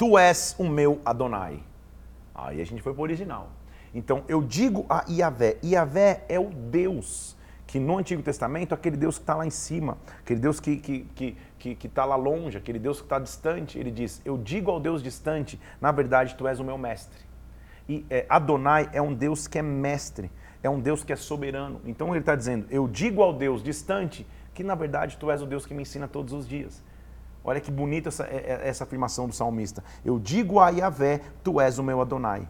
Tu 0.00 0.16
és 0.16 0.56
o 0.58 0.64
meu 0.64 0.98
Adonai. 1.04 1.62
Aí 2.34 2.62
a 2.62 2.64
gente 2.64 2.80
foi 2.80 2.94
para 2.94 3.00
o 3.00 3.02
original. 3.02 3.50
Então 3.94 4.24
eu 4.28 4.40
digo 4.40 4.86
a 4.88 5.04
Iavé, 5.06 5.58
Iavé 5.62 6.24
é 6.26 6.40
o 6.40 6.48
Deus 6.48 7.36
que 7.66 7.78
no 7.78 7.98
Antigo 7.98 8.22
Testamento, 8.22 8.74
aquele 8.74 8.96
Deus 8.96 9.18
que 9.18 9.24
está 9.24 9.34
lá 9.34 9.46
em 9.46 9.50
cima, 9.50 9.98
aquele 10.20 10.40
Deus 10.40 10.58
que 10.58 10.70
está 10.70 10.86
que, 10.86 11.06
que, 11.14 11.36
que, 11.58 11.74
que 11.74 11.88
tá 11.90 12.06
lá 12.06 12.16
longe, 12.16 12.56
aquele 12.56 12.78
Deus 12.78 12.96
que 12.96 13.04
está 13.04 13.18
distante, 13.18 13.78
ele 13.78 13.90
diz: 13.90 14.22
Eu 14.24 14.38
digo 14.38 14.70
ao 14.70 14.80
Deus 14.80 15.02
distante, 15.02 15.60
na 15.78 15.92
verdade 15.92 16.34
tu 16.34 16.48
és 16.48 16.58
o 16.58 16.64
meu 16.64 16.78
mestre. 16.78 17.20
E 17.86 18.06
é, 18.08 18.24
Adonai 18.26 18.88
é 18.94 19.02
um 19.02 19.12
Deus 19.12 19.46
que 19.46 19.58
é 19.58 19.62
mestre, 19.62 20.30
é 20.62 20.70
um 20.70 20.80
Deus 20.80 21.04
que 21.04 21.12
é 21.12 21.16
soberano. 21.16 21.78
Então 21.84 22.08
ele 22.08 22.20
está 22.20 22.34
dizendo: 22.34 22.66
Eu 22.70 22.88
digo 22.88 23.22
ao 23.22 23.34
Deus 23.34 23.62
distante 23.62 24.26
que 24.54 24.64
na 24.64 24.74
verdade 24.74 25.18
tu 25.18 25.30
és 25.30 25.42
o 25.42 25.46
Deus 25.46 25.66
que 25.66 25.74
me 25.74 25.82
ensina 25.82 26.08
todos 26.08 26.32
os 26.32 26.48
dias. 26.48 26.82
Olha 27.44 27.60
que 27.60 27.70
bonita 27.70 28.08
essa, 28.08 28.24
é, 28.24 28.60
é, 28.62 28.68
essa 28.68 28.84
afirmação 28.84 29.26
do 29.26 29.34
salmista. 29.34 29.82
Eu 30.04 30.18
digo 30.18 30.58
a 30.58 30.68
Yahvé, 30.68 31.20
tu 31.42 31.60
és 31.60 31.78
o 31.78 31.82
meu 31.82 32.00
Adonai. 32.00 32.46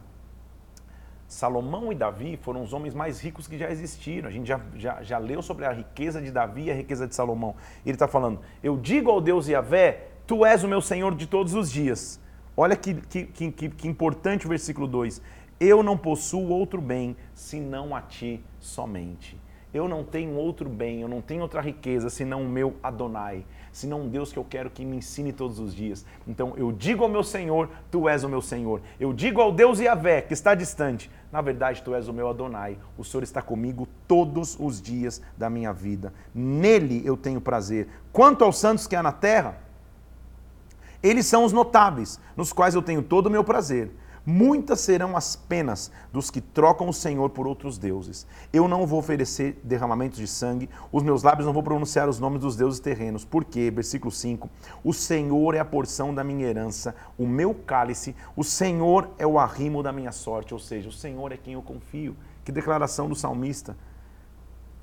Salomão 1.27 1.93
e 1.93 1.95
Davi 1.95 2.37
foram 2.41 2.61
os 2.61 2.73
homens 2.73 2.93
mais 2.93 3.21
ricos 3.21 3.47
que 3.47 3.57
já 3.57 3.71
existiram. 3.71 4.27
A 4.27 4.31
gente 4.31 4.47
já, 4.47 4.59
já, 4.75 5.01
já 5.01 5.17
leu 5.17 5.41
sobre 5.41 5.65
a 5.65 5.71
riqueza 5.71 6.21
de 6.21 6.29
Davi 6.29 6.63
e 6.63 6.71
a 6.71 6.75
riqueza 6.75 7.07
de 7.07 7.15
Salomão. 7.15 7.55
Ele 7.85 7.95
está 7.95 8.05
falando: 8.05 8.41
Eu 8.61 8.75
digo 8.75 9.09
ao 9.09 9.21
Deus 9.21 9.47
Yahvé, 9.47 10.09
tu 10.27 10.45
és 10.45 10.61
o 10.61 10.67
meu 10.67 10.81
Senhor 10.81 11.15
de 11.15 11.25
todos 11.25 11.53
os 11.53 11.71
dias. 11.71 12.19
Olha 12.55 12.75
que, 12.75 12.95
que, 12.95 13.25
que, 13.25 13.69
que 13.69 13.87
importante 13.87 14.45
o 14.45 14.49
versículo 14.49 14.85
2. 14.87 15.21
Eu 15.57 15.81
não 15.81 15.97
possuo 15.97 16.49
outro 16.49 16.81
bem 16.81 17.15
senão 17.33 17.95
a 17.95 18.01
ti 18.01 18.43
somente. 18.59 19.39
Eu 19.73 19.87
não 19.87 20.03
tenho 20.03 20.35
outro 20.35 20.67
bem, 20.67 20.99
eu 20.99 21.07
não 21.07 21.21
tenho 21.21 21.41
outra 21.41 21.61
riqueza 21.61 22.09
senão 22.09 22.43
o 22.43 22.49
meu 22.49 22.75
Adonai 22.83 23.45
senão 23.71 24.01
um 24.01 24.09
Deus 24.09 24.31
que 24.31 24.39
eu 24.39 24.43
quero 24.43 24.69
que 24.69 24.83
me 24.83 24.97
ensine 24.97 25.31
todos 25.31 25.59
os 25.59 25.73
dias. 25.73 26.05
Então 26.27 26.53
eu 26.57 26.71
digo 26.71 27.03
ao 27.03 27.09
meu 27.09 27.23
Senhor, 27.23 27.69
tu 27.89 28.07
és 28.07 28.23
o 28.23 28.29
meu 28.29 28.41
Senhor. 28.41 28.81
Eu 28.99 29.13
digo 29.13 29.41
ao 29.41 29.51
Deus 29.51 29.79
Yahvé, 29.79 30.21
que 30.21 30.33
está 30.33 30.53
distante, 30.53 31.09
na 31.31 31.41
verdade 31.41 31.81
tu 31.81 31.95
és 31.95 32.07
o 32.07 32.13
meu 32.13 32.29
Adonai. 32.29 32.77
O 32.97 33.03
Senhor 33.03 33.23
está 33.23 33.41
comigo 33.41 33.87
todos 34.07 34.57
os 34.59 34.81
dias 34.81 35.21
da 35.37 35.49
minha 35.49 35.71
vida. 35.71 36.13
Nele 36.33 37.01
eu 37.05 37.15
tenho 37.15 37.39
prazer. 37.39 37.87
Quanto 38.11 38.43
aos 38.43 38.57
santos 38.57 38.87
que 38.87 38.95
há 38.95 39.03
na 39.03 39.11
terra, 39.11 39.57
eles 41.01 41.25
são 41.25 41.43
os 41.43 41.53
notáveis, 41.53 42.19
nos 42.37 42.53
quais 42.53 42.75
eu 42.75 42.81
tenho 42.81 43.01
todo 43.01 43.27
o 43.27 43.31
meu 43.31 43.43
prazer. 43.43 43.91
Muitas 44.23 44.81
serão 44.81 45.17
as 45.17 45.35
penas 45.35 45.91
dos 46.13 46.29
que 46.29 46.39
trocam 46.39 46.87
o 46.87 46.93
Senhor 46.93 47.31
por 47.31 47.47
outros 47.47 47.79
deuses. 47.79 48.27
Eu 48.53 48.67
não 48.67 48.85
vou 48.85 48.99
oferecer 48.99 49.59
derramamentos 49.63 50.19
de 50.19 50.27
sangue, 50.27 50.69
os 50.91 51.01
meus 51.01 51.23
lábios 51.23 51.47
não 51.47 51.53
vão 51.53 51.63
pronunciar 51.63 52.07
os 52.07 52.19
nomes 52.19 52.41
dos 52.41 52.55
deuses 52.55 52.79
terrenos. 52.79 53.25
Porque, 53.25 53.71
versículo 53.71 54.11
5, 54.11 54.47
o 54.83 54.93
Senhor 54.93 55.55
é 55.55 55.59
a 55.59 55.65
porção 55.65 56.13
da 56.13 56.23
minha 56.23 56.45
herança, 56.45 56.95
o 57.17 57.25
meu 57.25 57.55
cálice, 57.55 58.15
o 58.35 58.43
Senhor 58.43 59.09
é 59.17 59.25
o 59.25 59.39
arrimo 59.39 59.81
da 59.81 59.91
minha 59.91 60.11
sorte, 60.11 60.53
ou 60.53 60.59
seja, 60.59 60.89
o 60.89 60.93
Senhor 60.93 61.31
é 61.31 61.37
quem 61.37 61.53
eu 61.53 61.61
confio. 61.63 62.15
Que 62.45 62.51
declaração 62.51 63.09
do 63.09 63.15
salmista. 63.15 63.75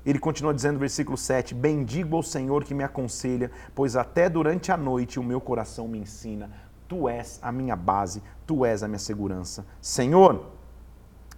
Ele 0.05 0.17
continua 0.17 0.53
dizendo, 0.53 0.79
versículo 0.79 1.17
7: 1.17 1.53
Bendigo 1.53 2.15
ao 2.15 2.23
Senhor 2.23 2.63
que 2.63 2.73
me 2.73 2.83
aconselha, 2.83 3.51
pois 3.75 3.95
até 3.95 4.29
durante 4.29 4.71
a 4.71 4.77
noite 4.77 5.19
o 5.19 5.23
meu 5.23 5.41
coração 5.41 5.87
me 5.87 5.99
ensina. 5.99 6.49
Tu 6.89 7.07
és 7.07 7.39
a 7.41 7.51
minha 7.51 7.75
base, 7.75 8.21
tu 8.47 8.65
és 8.65 8.81
a 8.83 8.87
minha 8.87 8.99
segurança. 8.99 9.63
Senhor, 9.79 10.47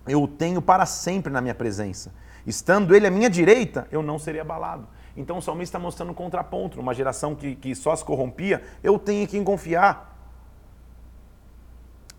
eu 0.08 0.24
o 0.24 0.28
tenho 0.28 0.62
para 0.62 0.86
sempre 0.86 1.32
na 1.32 1.42
minha 1.42 1.54
presença. 1.54 2.14
Estando 2.48 2.96
ele 2.96 3.06
à 3.06 3.12
minha 3.12 3.30
direita, 3.30 3.86
eu 3.92 4.02
não 4.02 4.18
serei 4.18 4.40
abalado. 4.40 4.88
Então 5.16 5.38
o 5.38 5.42
salmista 5.42 5.78
está 5.78 5.80
mostrando 5.80 6.12
um 6.12 6.16
contraponto. 6.16 6.80
Uma 6.80 6.94
geração 6.94 7.36
que, 7.36 7.56
que 7.56 7.76
só 7.76 7.94
se 7.94 8.04
corrompia, 8.06 8.64
eu 8.82 8.98
tenho 8.98 9.24
em 9.24 9.28
quem 9.28 9.44
confiar. 9.44 10.18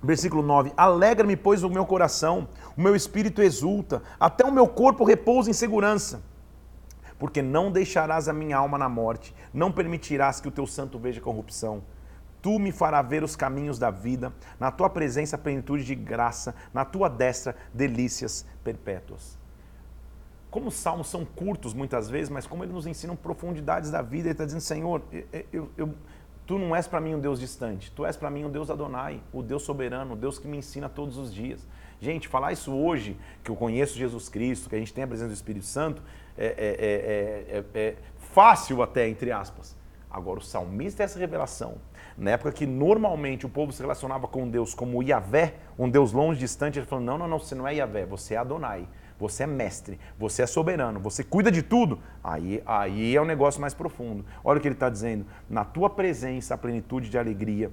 Versículo 0.02 0.42
9: 0.42 0.74
Alegra-me, 0.76 1.34
pois, 1.34 1.62
o 1.62 1.70
meu 1.70 1.86
coração, 1.86 2.46
o 2.76 2.82
meu 2.82 2.94
espírito 2.94 3.40
exulta, 3.40 4.02
até 4.20 4.44
o 4.44 4.52
meu 4.52 4.68
corpo 4.68 5.04
repousa 5.04 5.48
em 5.48 5.54
segurança. 5.54 6.22
Porque 7.18 7.40
não 7.40 7.72
deixarás 7.72 8.28
a 8.28 8.32
minha 8.32 8.58
alma 8.58 8.76
na 8.76 8.90
morte, 8.90 9.34
não 9.54 9.72
permitirás 9.72 10.38
que 10.38 10.48
o 10.48 10.50
teu 10.50 10.66
santo 10.66 10.98
veja 10.98 11.18
corrupção. 11.18 11.82
Tu 12.42 12.58
me 12.58 12.72
farás 12.72 13.08
ver 13.08 13.22
os 13.22 13.36
caminhos 13.36 13.78
da 13.78 13.88
vida, 13.88 14.32
na 14.58 14.70
tua 14.70 14.90
presença 14.90 15.38
plenitude 15.38 15.84
de 15.84 15.94
graça, 15.94 16.54
na 16.74 16.84
tua 16.84 17.08
destra 17.08 17.56
delícias 17.72 18.44
perpétuas. 18.64 19.38
como 20.50 20.68
os 20.68 20.74
salmos 20.74 21.08
são 21.08 21.24
curtos 21.24 21.72
muitas 21.72 22.10
vezes, 22.10 22.28
mas 22.28 22.46
como 22.46 22.62
eles 22.62 22.74
nos 22.74 22.86
ensinam 22.86 23.16
profundidades 23.16 23.90
da 23.90 24.02
vida, 24.02 24.28
ele 24.28 24.32
está 24.32 24.44
dizendo, 24.44 24.60
Senhor, 24.60 25.00
eu, 25.50 25.70
eu, 25.78 25.94
tu 26.46 26.58
não 26.58 26.76
és 26.76 26.86
para 26.86 27.00
mim 27.00 27.14
um 27.14 27.20
Deus 27.20 27.40
distante, 27.40 27.90
tu 27.90 28.04
és 28.04 28.18
para 28.18 28.28
mim 28.28 28.44
um 28.44 28.50
Deus 28.50 28.68
Adonai, 28.68 29.22
o 29.32 29.42
Deus 29.42 29.62
soberano, 29.62 30.12
o 30.12 30.16
Deus 30.16 30.38
que 30.38 30.46
me 30.46 30.58
ensina 30.58 30.90
todos 30.90 31.16
os 31.16 31.32
dias. 31.32 31.66
Gente, 31.98 32.28
falar 32.28 32.52
isso 32.52 32.70
hoje, 32.70 33.16
que 33.42 33.50
eu 33.50 33.56
conheço 33.56 33.96
Jesus 33.96 34.28
Cristo, 34.28 34.68
que 34.68 34.76
a 34.76 34.78
gente 34.78 34.92
tem 34.92 35.04
a 35.04 35.06
presença 35.06 35.28
do 35.30 35.34
Espírito 35.34 35.64
Santo, 35.64 36.02
é, 36.36 36.46
é, 36.46 37.78
é, 37.78 37.80
é 37.80 37.96
fácil 38.18 38.82
até, 38.82 39.08
entre 39.08 39.32
aspas. 39.32 39.74
Agora, 40.10 40.38
o 40.38 40.42
salmista 40.42 41.02
essa 41.02 41.18
revelação. 41.18 41.76
Na 42.16 42.32
época 42.32 42.52
que 42.52 42.66
normalmente 42.66 43.46
o 43.46 43.48
povo 43.48 43.72
se 43.72 43.80
relacionava 43.80 44.28
com 44.28 44.48
Deus 44.48 44.74
como 44.74 45.02
Yahvé, 45.02 45.54
um 45.78 45.88
Deus 45.88 46.12
longe, 46.12 46.38
distante, 46.38 46.78
ele 46.78 46.86
falou: 46.86 47.04
não, 47.04 47.16
não, 47.16 47.28
não, 47.28 47.38
você 47.38 47.54
não 47.54 47.66
é 47.66 47.74
Yahvé, 47.74 48.04
você 48.04 48.34
é 48.34 48.36
Adonai, 48.36 48.86
você 49.18 49.44
é 49.44 49.46
mestre, 49.46 49.98
você 50.18 50.42
é 50.42 50.46
soberano, 50.46 51.00
você 51.00 51.24
cuida 51.24 51.50
de 51.50 51.62
tudo. 51.62 51.98
Aí, 52.22 52.62
aí 52.66 53.16
é 53.16 53.20
um 53.20 53.24
negócio 53.24 53.60
mais 53.60 53.74
profundo. 53.74 54.24
Olha 54.44 54.58
o 54.58 54.60
que 54.60 54.68
ele 54.68 54.74
está 54.74 54.90
dizendo: 54.90 55.26
na 55.48 55.64
tua 55.64 55.88
presença, 55.88 56.54
a 56.54 56.58
plenitude 56.58 57.08
de 57.08 57.18
alegria, 57.18 57.70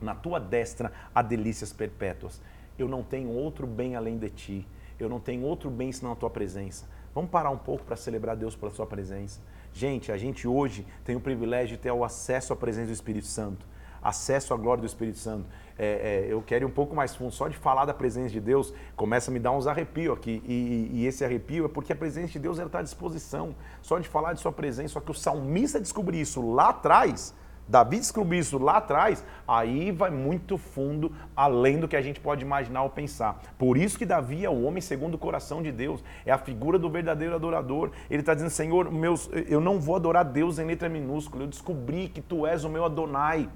na 0.00 0.14
tua 0.14 0.38
destra, 0.38 0.92
há 1.14 1.22
delícias 1.22 1.72
perpétuas. 1.72 2.40
Eu 2.78 2.88
não 2.88 3.02
tenho 3.02 3.30
outro 3.30 3.66
bem 3.66 3.96
além 3.96 4.18
de 4.18 4.30
ti, 4.30 4.68
eu 4.98 5.08
não 5.08 5.20
tenho 5.20 5.42
outro 5.42 5.70
bem 5.70 5.90
senão 5.90 6.12
a 6.12 6.16
tua 6.16 6.30
presença. 6.30 6.86
Vamos 7.14 7.30
parar 7.30 7.50
um 7.50 7.58
pouco 7.58 7.84
para 7.84 7.96
celebrar 7.96 8.36
Deus 8.36 8.56
pela 8.56 8.72
sua 8.72 8.86
presença. 8.86 9.40
Gente, 9.74 10.12
a 10.12 10.16
gente 10.16 10.46
hoje 10.46 10.86
tem 11.04 11.16
o 11.16 11.20
privilégio 11.20 11.76
de 11.76 11.82
ter 11.82 11.90
o 11.90 12.04
acesso 12.04 12.52
à 12.52 12.56
presença 12.56 12.86
do 12.86 12.92
Espírito 12.92 13.26
Santo, 13.26 13.66
acesso 14.00 14.54
à 14.54 14.56
glória 14.56 14.80
do 14.80 14.86
Espírito 14.86 15.18
Santo. 15.18 15.46
É, 15.76 16.26
é, 16.28 16.32
eu 16.32 16.40
quero 16.42 16.64
ir 16.64 16.66
um 16.66 16.70
pouco 16.70 16.94
mais 16.94 17.16
fundo, 17.16 17.32
só 17.32 17.48
de 17.48 17.56
falar 17.56 17.84
da 17.84 17.92
presença 17.92 18.30
de 18.30 18.40
Deus, 18.40 18.72
começa 18.94 19.32
a 19.32 19.34
me 19.34 19.40
dar 19.40 19.50
uns 19.50 19.66
arrepios 19.66 20.16
aqui. 20.16 20.40
E, 20.46 20.52
e, 20.52 20.90
e 21.00 21.06
esse 21.06 21.24
arrepio 21.24 21.64
é 21.64 21.68
porque 21.68 21.92
a 21.92 21.96
presença 21.96 22.34
de 22.34 22.38
Deus 22.38 22.56
está 22.56 22.78
à 22.78 22.82
disposição. 22.82 23.52
Só 23.82 23.98
de 23.98 24.08
falar 24.08 24.34
de 24.34 24.40
sua 24.40 24.52
presença, 24.52 24.94
só 24.94 25.00
que 25.00 25.10
o 25.10 25.14
salmista 25.14 25.80
descobriu 25.80 26.22
isso 26.22 26.40
lá 26.52 26.68
atrás, 26.68 27.34
Davi 27.66 27.96
descobriu 27.96 28.40
isso 28.40 28.58
lá 28.58 28.76
atrás, 28.76 29.24
aí 29.48 29.90
vai 29.90 30.10
muito 30.10 30.58
fundo, 30.58 31.12
além 31.34 31.80
do 31.80 31.88
que 31.88 31.96
a 31.96 32.02
gente 32.02 32.20
pode 32.20 32.44
imaginar 32.44 32.82
ou 32.82 32.90
pensar. 32.90 33.40
Por 33.58 33.78
isso 33.78 33.98
que 33.98 34.04
Davi 34.04 34.44
é 34.44 34.50
o 34.50 34.62
homem 34.64 34.82
segundo 34.82 35.14
o 35.14 35.18
coração 35.18 35.62
de 35.62 35.72
Deus, 35.72 36.04
é 36.26 36.32
a 36.32 36.38
figura 36.38 36.78
do 36.78 36.90
verdadeiro 36.90 37.34
adorador. 37.34 37.90
Ele 38.10 38.20
está 38.20 38.34
dizendo, 38.34 38.50
Senhor, 38.50 38.92
meus, 38.92 39.30
eu 39.48 39.60
não 39.60 39.80
vou 39.80 39.96
adorar 39.96 40.24
Deus 40.24 40.58
em 40.58 40.66
letra 40.66 40.88
minúscula, 40.88 41.44
eu 41.44 41.48
descobri 41.48 42.08
que 42.08 42.20
Tu 42.20 42.46
és 42.46 42.64
o 42.64 42.68
meu 42.68 42.84
Adonai. 42.84 43.48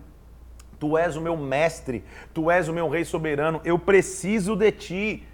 Tu 0.78 0.96
és 0.96 1.16
o 1.16 1.20
meu 1.20 1.36
mestre, 1.36 2.04
tu 2.32 2.50
és 2.50 2.68
o 2.68 2.72
meu 2.72 2.88
rei 2.88 3.04
soberano, 3.04 3.60
eu 3.64 3.78
preciso 3.78 4.54
de 4.54 4.70
ti. 4.70 5.26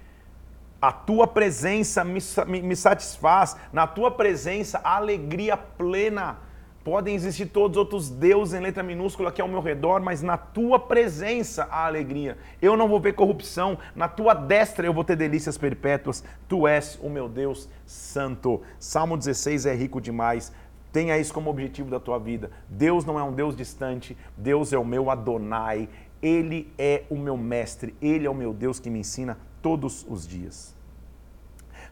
A 0.81 0.91
tua 0.91 1.27
presença 1.27 2.03
me, 2.03 2.19
me, 2.47 2.61
me 2.61 2.75
satisfaz, 2.75 3.55
na 3.71 3.87
tua 3.87 4.11
presença 4.11 4.81
alegria 4.83 5.55
plena. 5.55 6.39
Podem 6.85 7.15
existir 7.15 7.47
todos 7.47 7.77
os 7.77 7.79
outros 7.79 8.09
deuses 8.11 8.53
em 8.53 8.59
letra 8.59 8.83
minúscula 8.83 9.29
aqui 9.29 9.41
ao 9.41 9.47
meu 9.47 9.59
redor, 9.59 10.01
mas 10.01 10.21
na 10.21 10.37
tua 10.37 10.77
presença 10.77 11.67
há 11.71 11.87
alegria. 11.87 12.37
Eu 12.61 12.77
não 12.77 12.87
vou 12.87 12.99
ver 12.99 13.13
corrupção, 13.13 13.75
na 13.95 14.07
tua 14.07 14.35
destra 14.35 14.85
eu 14.85 14.93
vou 14.93 15.03
ter 15.03 15.15
delícias 15.15 15.57
perpétuas. 15.57 16.23
Tu 16.47 16.67
és 16.67 16.99
o 17.01 17.09
meu 17.09 17.27
Deus 17.27 17.67
santo. 17.87 18.61
Salmo 18.77 19.17
16 19.17 19.65
é 19.65 19.73
rico 19.73 19.99
demais. 19.99 20.53
Tenha 20.93 21.17
isso 21.17 21.33
como 21.33 21.49
objetivo 21.49 21.89
da 21.89 21.99
tua 21.99 22.19
vida. 22.19 22.51
Deus 22.69 23.03
não 23.03 23.17
é 23.19 23.23
um 23.23 23.33
Deus 23.33 23.55
distante, 23.55 24.15
Deus 24.37 24.71
é 24.71 24.77
o 24.77 24.85
meu 24.85 25.09
Adonai. 25.09 25.89
Ele 26.21 26.71
é 26.77 27.01
o 27.09 27.17
meu 27.17 27.35
mestre, 27.35 27.95
ele 27.99 28.27
é 28.27 28.29
o 28.29 28.35
meu 28.35 28.53
Deus 28.53 28.79
que 28.79 28.91
me 28.91 28.99
ensina 28.99 29.39
todos 29.59 30.05
os 30.07 30.27
dias. 30.27 30.75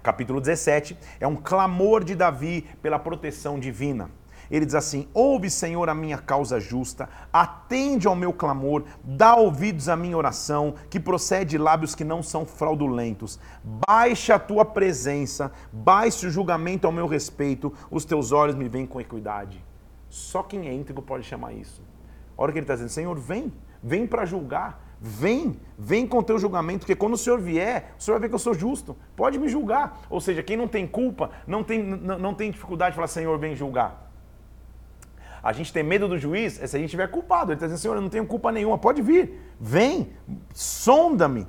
Capítulo 0.04 0.40
17 0.40 0.96
é 1.20 1.26
um 1.26 1.36
clamor 1.36 2.04
de 2.04 2.14
Davi 2.14 2.68
pela 2.80 3.00
proteção 3.00 3.60
divina. 3.60 4.12
Ele 4.54 4.68
diz 4.68 4.76
assim: 4.76 5.08
Ouve, 5.16 5.50
Senhor, 5.50 5.90
a 5.90 5.96
minha 5.96 6.20
causa 6.20 6.60
justa, 6.60 7.10
atende 7.34 8.08
ao 8.08 8.16
meu 8.16 8.32
clamor, 8.32 8.84
dá 9.04 9.36
ouvidos 9.36 9.90
à 9.90 9.96
minha 9.96 10.16
oração, 10.16 10.76
que 10.92 11.00
procede 11.00 11.52
de 11.52 11.58
lábios 11.58 11.96
que 11.96 12.04
não 12.04 12.22
são 12.22 12.46
fraudulentos. 12.46 13.40
Baixa 13.88 14.36
a 14.36 14.40
tua 14.40 14.64
presença, 14.64 15.52
baixe 15.72 16.28
o 16.28 16.30
julgamento 16.30 16.86
ao 16.86 16.94
meu 16.94 17.08
respeito, 17.08 17.74
os 17.90 18.06
teus 18.06 18.32
olhos 18.32 18.54
me 18.54 18.70
veem 18.70 18.86
com 18.86 19.02
equidade. 19.02 19.66
Só 20.08 20.44
quem 20.44 20.68
é 20.68 20.74
íntegro 20.74 21.02
pode 21.02 21.24
chamar 21.24 21.54
isso. 21.54 21.82
A 22.38 22.44
hora 22.44 22.52
que 22.52 22.60
ele 22.60 22.64
está 22.64 22.76
dizendo: 22.76 22.92
Senhor, 22.92 23.18
vem, 23.18 23.52
vem 23.82 24.06
para 24.06 24.24
julgar. 24.24 24.84
Vem, 25.06 25.60
vem 25.78 26.08
com 26.08 26.20
o 26.20 26.24
teu 26.24 26.38
julgamento, 26.38 26.82
porque 26.82 26.96
quando 26.96 27.16
o 27.16 27.18
Senhor 27.18 27.38
vier, 27.42 27.94
o 28.00 28.02
Senhor 28.02 28.20
vai 28.20 28.22
ver 28.22 28.30
que 28.30 28.36
eu 28.36 28.40
sou 28.40 28.54
justo. 28.54 28.96
Pode 29.18 29.38
me 29.38 29.50
julgar. 29.50 30.00
Ou 30.10 30.22
seja, 30.22 30.42
quem 30.42 30.56
não 30.56 30.68
tem 30.68 30.88
culpa, 30.88 31.32
não 31.46 31.62
tem, 31.62 31.84
não, 31.84 32.20
não 32.20 32.34
tem 32.34 32.52
dificuldade 32.52 32.92
de 32.92 32.96
falar, 32.96 33.08
Senhor, 33.08 33.38
vem 33.38 33.54
julgar. 33.54 34.13
A 35.44 35.52
gente 35.52 35.74
tem 35.74 35.84
medo 35.84 36.08
do 36.08 36.18
juiz 36.18 36.62
é 36.62 36.66
se 36.66 36.78
a 36.78 36.80
gente 36.80 36.90
tiver 36.90 37.08
culpado. 37.10 37.52
Ele 37.52 37.58
está 37.58 37.66
dizendo, 37.68 37.82
Senhor, 37.82 37.96
eu 37.96 38.02
não 38.02 38.08
tenho 38.08 38.26
culpa 38.26 38.50
nenhuma, 38.50 38.78
pode 38.78 39.02
vir, 39.02 39.42
vem, 39.60 40.14
sonda-me. 40.54 41.46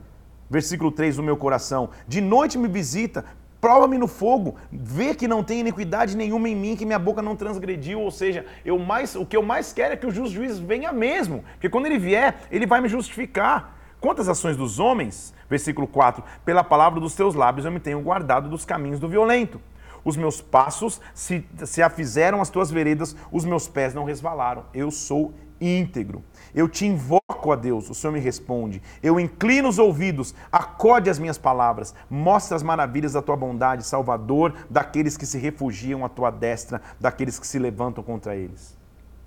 Versículo 0.50 0.90
3 0.90 1.16
do 1.16 1.22
meu 1.22 1.36
coração. 1.36 1.90
De 2.06 2.20
noite 2.20 2.58
me 2.58 2.66
visita, 2.66 3.24
prova-me 3.60 3.96
no 3.96 4.08
fogo, 4.08 4.56
vê 4.70 5.14
que 5.14 5.28
não 5.28 5.42
tem 5.42 5.60
iniquidade 5.60 6.16
nenhuma 6.16 6.48
em 6.48 6.56
mim, 6.56 6.76
que 6.76 6.84
minha 6.84 6.98
boca 6.98 7.22
não 7.22 7.34
transgrediu, 7.34 8.00
ou 8.00 8.10
seja, 8.10 8.44
eu 8.64 8.78
mais, 8.78 9.14
o 9.14 9.24
que 9.24 9.36
eu 9.36 9.42
mais 9.42 9.72
quero 9.72 9.94
é 9.94 9.96
que 9.96 10.06
o 10.06 10.10
juiz 10.10 10.58
venha 10.58 10.92
mesmo, 10.92 11.42
porque 11.52 11.70
quando 11.70 11.86
ele 11.86 11.98
vier, 11.98 12.42
ele 12.50 12.66
vai 12.66 12.80
me 12.80 12.88
justificar. 12.88 13.78
Quantas 14.00 14.28
ações 14.28 14.54
dos 14.54 14.78
homens, 14.78 15.32
versículo 15.48 15.86
4, 15.86 16.22
pela 16.44 16.62
palavra 16.62 17.00
dos 17.00 17.14
teus 17.14 17.34
lábios 17.34 17.64
eu 17.64 17.72
me 17.72 17.80
tenho 17.80 18.02
guardado 18.02 18.50
dos 18.50 18.66
caminhos 18.66 19.00
do 19.00 19.08
violento. 19.08 19.58
Os 20.04 20.16
meus 20.16 20.40
passos 20.40 21.00
se, 21.14 21.44
se 21.64 21.82
afizeram 21.82 22.40
as 22.40 22.50
tuas 22.50 22.70
veredas, 22.70 23.16
os 23.32 23.44
meus 23.44 23.68
pés 23.68 23.94
não 23.94 24.04
resvalaram. 24.04 24.64
Eu 24.74 24.90
sou 24.90 25.34
íntegro. 25.60 26.22
Eu 26.54 26.68
te 26.68 26.86
invoco 26.86 27.52
a 27.52 27.56
Deus, 27.56 27.88
o 27.90 27.94
Senhor 27.94 28.12
me 28.12 28.20
responde. 28.20 28.82
Eu 29.02 29.18
inclino 29.18 29.68
os 29.68 29.78
ouvidos, 29.78 30.34
acode 30.52 31.10
as 31.10 31.18
minhas 31.18 31.38
palavras, 31.38 31.94
mostra 32.08 32.56
as 32.56 32.62
maravilhas 32.62 33.14
da 33.14 33.22
tua 33.22 33.36
bondade, 33.36 33.84
Salvador 33.84 34.54
daqueles 34.68 35.16
que 35.16 35.26
se 35.26 35.38
refugiam 35.38 36.04
à 36.04 36.08
tua 36.08 36.30
destra, 36.30 36.80
daqueles 37.00 37.38
que 37.38 37.46
se 37.46 37.58
levantam 37.58 38.04
contra 38.04 38.36
eles. 38.36 38.76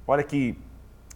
Olha 0.05 0.23
que 0.23 0.57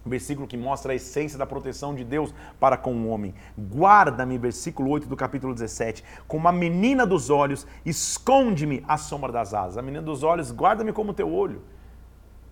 versículo 0.05 0.48
que 0.48 0.58
mostra 0.58 0.93
a 0.93 0.96
essência 0.96 1.38
da 1.38 1.46
proteção 1.46 1.93
de 1.93 2.03
Deus 2.03 2.34
para 2.60 2.77
com 2.77 2.93
o 2.93 3.10
homem. 3.10 3.34
Guarda-me, 3.58 4.38
versículo 4.38 4.89
8 4.89 5.08
do 5.08 5.15
capítulo 5.15 5.53
17, 5.53 6.03
como 6.27 6.48
a 6.48 6.51
menina 6.51 7.05
dos 7.05 7.29
olhos, 7.29 7.67
esconde-me 7.86 8.84
à 8.88 8.98
sombra 8.98 9.31
das 9.31 9.53
asas. 9.53 9.77
A 9.77 9.81
menina 9.81 10.03
dos 10.03 10.24
olhos, 10.24 10.51
guarda-me 10.51 10.91
como 10.91 11.13
teu 11.13 11.31
olho. 11.31 11.62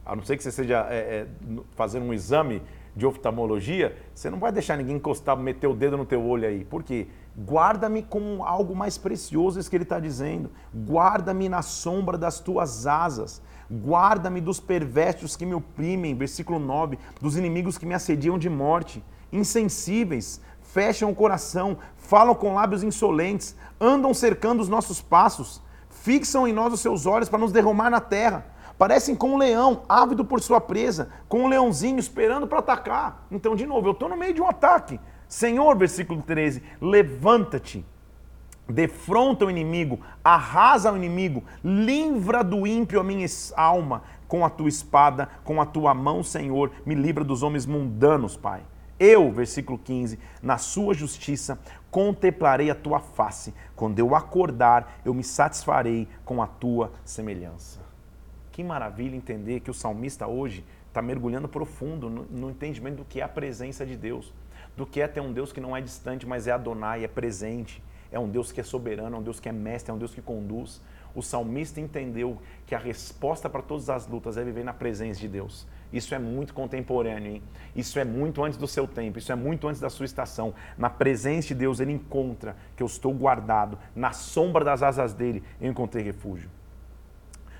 A 0.05 0.15
não 0.15 0.23
ser 0.23 0.37
que 0.37 0.43
você 0.43 0.51
seja 0.51 0.87
é, 0.89 0.97
é, 0.97 1.27
fazendo 1.75 2.05
um 2.05 2.13
exame 2.13 2.61
de 2.95 3.05
oftalmologia, 3.05 3.95
você 4.13 4.29
não 4.29 4.39
vai 4.39 4.51
deixar 4.51 4.75
ninguém 4.75 4.95
encostar, 4.95 5.37
meter 5.37 5.67
o 5.67 5.75
dedo 5.75 5.97
no 5.97 6.05
teu 6.05 6.23
olho 6.23 6.47
aí. 6.47 6.65
Por 6.65 6.83
quê? 6.83 7.07
Guarda-me 7.37 8.03
com 8.03 8.43
algo 8.43 8.75
mais 8.75 8.97
precioso, 8.97 9.59
isso 9.59 9.69
que 9.69 9.75
ele 9.75 9.83
está 9.83 9.99
dizendo. 9.99 10.49
Guarda-me 10.75 11.47
na 11.47 11.61
sombra 11.61 12.17
das 12.17 12.39
tuas 12.39 12.87
asas. 12.87 13.41
Guarda-me 13.71 14.41
dos 14.41 14.59
perversos 14.59 15.35
que 15.35 15.45
me 15.45 15.53
oprimem, 15.53 16.15
versículo 16.15 16.57
9, 16.57 16.97
dos 17.21 17.37
inimigos 17.37 17.77
que 17.77 17.85
me 17.85 17.93
assediam 17.93 18.37
de 18.37 18.49
morte, 18.49 19.03
insensíveis, 19.31 20.41
fecham 20.61 21.11
o 21.11 21.15
coração, 21.15 21.77
falam 21.97 22.33
com 22.33 22.55
lábios 22.55 22.83
insolentes, 22.83 23.55
andam 23.79 24.13
cercando 24.13 24.61
os 24.61 24.69
nossos 24.69 25.01
passos, 25.01 25.61
fixam 25.89 26.47
em 26.47 26.53
nós 26.53 26.73
os 26.73 26.79
seus 26.79 27.05
olhos 27.05 27.29
para 27.29 27.39
nos 27.39 27.51
derramar 27.51 27.89
na 27.89 27.99
terra. 27.99 28.45
Parecem 28.77 29.13
com 29.13 29.33
um 29.33 29.37
leão, 29.37 29.83
ávido 29.89 30.23
por 30.23 30.41
sua 30.41 30.61
presa, 30.61 31.09
com 31.27 31.43
um 31.43 31.47
leãozinho 31.47 31.99
esperando 31.99 32.47
para 32.47 32.59
atacar. 32.59 33.27
Então, 33.29 33.55
de 33.55 33.65
novo, 33.65 33.89
eu 33.89 33.91
estou 33.91 34.07
no 34.09 34.15
meio 34.15 34.33
de 34.33 34.41
um 34.41 34.47
ataque. 34.47 34.99
Senhor, 35.27 35.77
versículo 35.77 36.21
13, 36.23 36.63
levanta-te 36.81 37.85
defronta 38.69 39.45
o 39.45 39.49
inimigo, 39.49 39.99
arrasa 40.23 40.91
o 40.91 40.97
inimigo, 40.97 41.43
livra 41.63 42.43
do 42.43 42.67
ímpio 42.67 42.99
a 42.99 43.03
minha 43.03 43.27
alma 43.55 44.03
com 44.27 44.45
a 44.45 44.49
tua 44.49 44.69
espada, 44.69 45.27
com 45.43 45.59
a 45.59 45.65
tua 45.65 45.93
mão, 45.93 46.23
Senhor, 46.23 46.71
me 46.85 46.93
livra 46.93 47.23
dos 47.23 47.41
homens 47.41 47.65
mundanos, 47.65 48.37
Pai. 48.37 48.61
Eu, 48.99 49.31
versículo 49.31 49.79
15, 49.79 50.19
na 50.41 50.57
sua 50.57 50.93
justiça 50.93 51.57
contemplarei 51.89 52.69
a 52.69 52.75
tua 52.75 52.99
face. 52.99 53.53
Quando 53.75 53.97
eu 53.97 54.13
acordar, 54.13 54.99
eu 55.03 55.13
me 55.13 55.23
satisfarei 55.23 56.07
com 56.23 56.41
a 56.41 56.47
tua 56.47 56.91
semelhança. 57.03 57.79
Que 58.51 58.63
maravilha 58.63 59.15
entender 59.15 59.61
que 59.61 59.71
o 59.71 59.73
salmista 59.73 60.27
hoje 60.27 60.65
está 60.89 61.01
mergulhando 61.01 61.47
profundo 61.47 62.09
no, 62.09 62.49
entendimento 62.49 62.97
do 62.97 63.05
que 63.05 63.21
é 63.21 63.23
a 63.23 63.29
presença 63.29 63.85
de 63.85 63.95
Deus, 63.95 64.33
do 64.75 64.85
que 64.85 65.01
é 65.01 65.07
ter 65.07 65.21
um 65.21 65.31
Deus 65.31 65.53
que 65.53 65.61
não 65.61 65.75
é 65.75 65.81
distante, 65.81 66.27
mas 66.27 66.45
é 66.45 66.51
Adonai, 66.51 67.03
é 67.03 67.07
presente 67.07 67.81
é 68.11 68.19
um 68.19 68.27
Deus 68.27 68.51
que 68.51 68.59
é 68.59 68.63
soberano, 68.63 69.15
é 69.15 69.19
um 69.19 69.23
Deus 69.23 69.39
que 69.39 69.49
é 69.49 69.51
mestre, 69.51 69.91
é 69.91 69.93
um 69.93 69.97
Deus 69.97 70.13
que 70.13 70.21
conduz. 70.21 70.81
O 71.15 71.21
salmista 71.21 71.81
entendeu 71.81 72.37
que 72.65 72.75
a 72.75 72.77
resposta 72.77 73.49
para 73.49 73.61
todas 73.61 73.89
as 73.89 74.07
lutas 74.07 74.37
é 74.37 74.43
viver 74.43 74.63
na 74.63 74.73
presença 74.73 75.19
de 75.19 75.27
Deus. 75.27 75.67
Isso 75.91 76.13
é 76.13 76.19
muito 76.19 76.53
contemporâneo, 76.53 77.33
hein? 77.33 77.43
Isso 77.75 77.97
é 77.99 78.05
muito 78.05 78.43
antes 78.43 78.57
do 78.57 78.67
seu 78.67 78.87
tempo, 78.87 79.17
isso 79.17 79.31
é 79.31 79.35
muito 79.35 79.67
antes 79.67 79.81
da 79.81 79.89
sua 79.89 80.05
estação. 80.05 80.53
Na 80.77 80.89
presença 80.89 81.49
de 81.49 81.55
Deus, 81.55 81.79
ele 81.79 81.91
encontra 81.91 82.55
que 82.75 82.83
eu 82.83 82.87
estou 82.87 83.13
guardado, 83.13 83.77
na 83.95 84.11
sombra 84.11 84.63
das 84.63 84.83
asas 84.83 85.13
dele, 85.13 85.43
eu 85.59 85.69
encontrei 85.69 86.03
refúgio. 86.03 86.49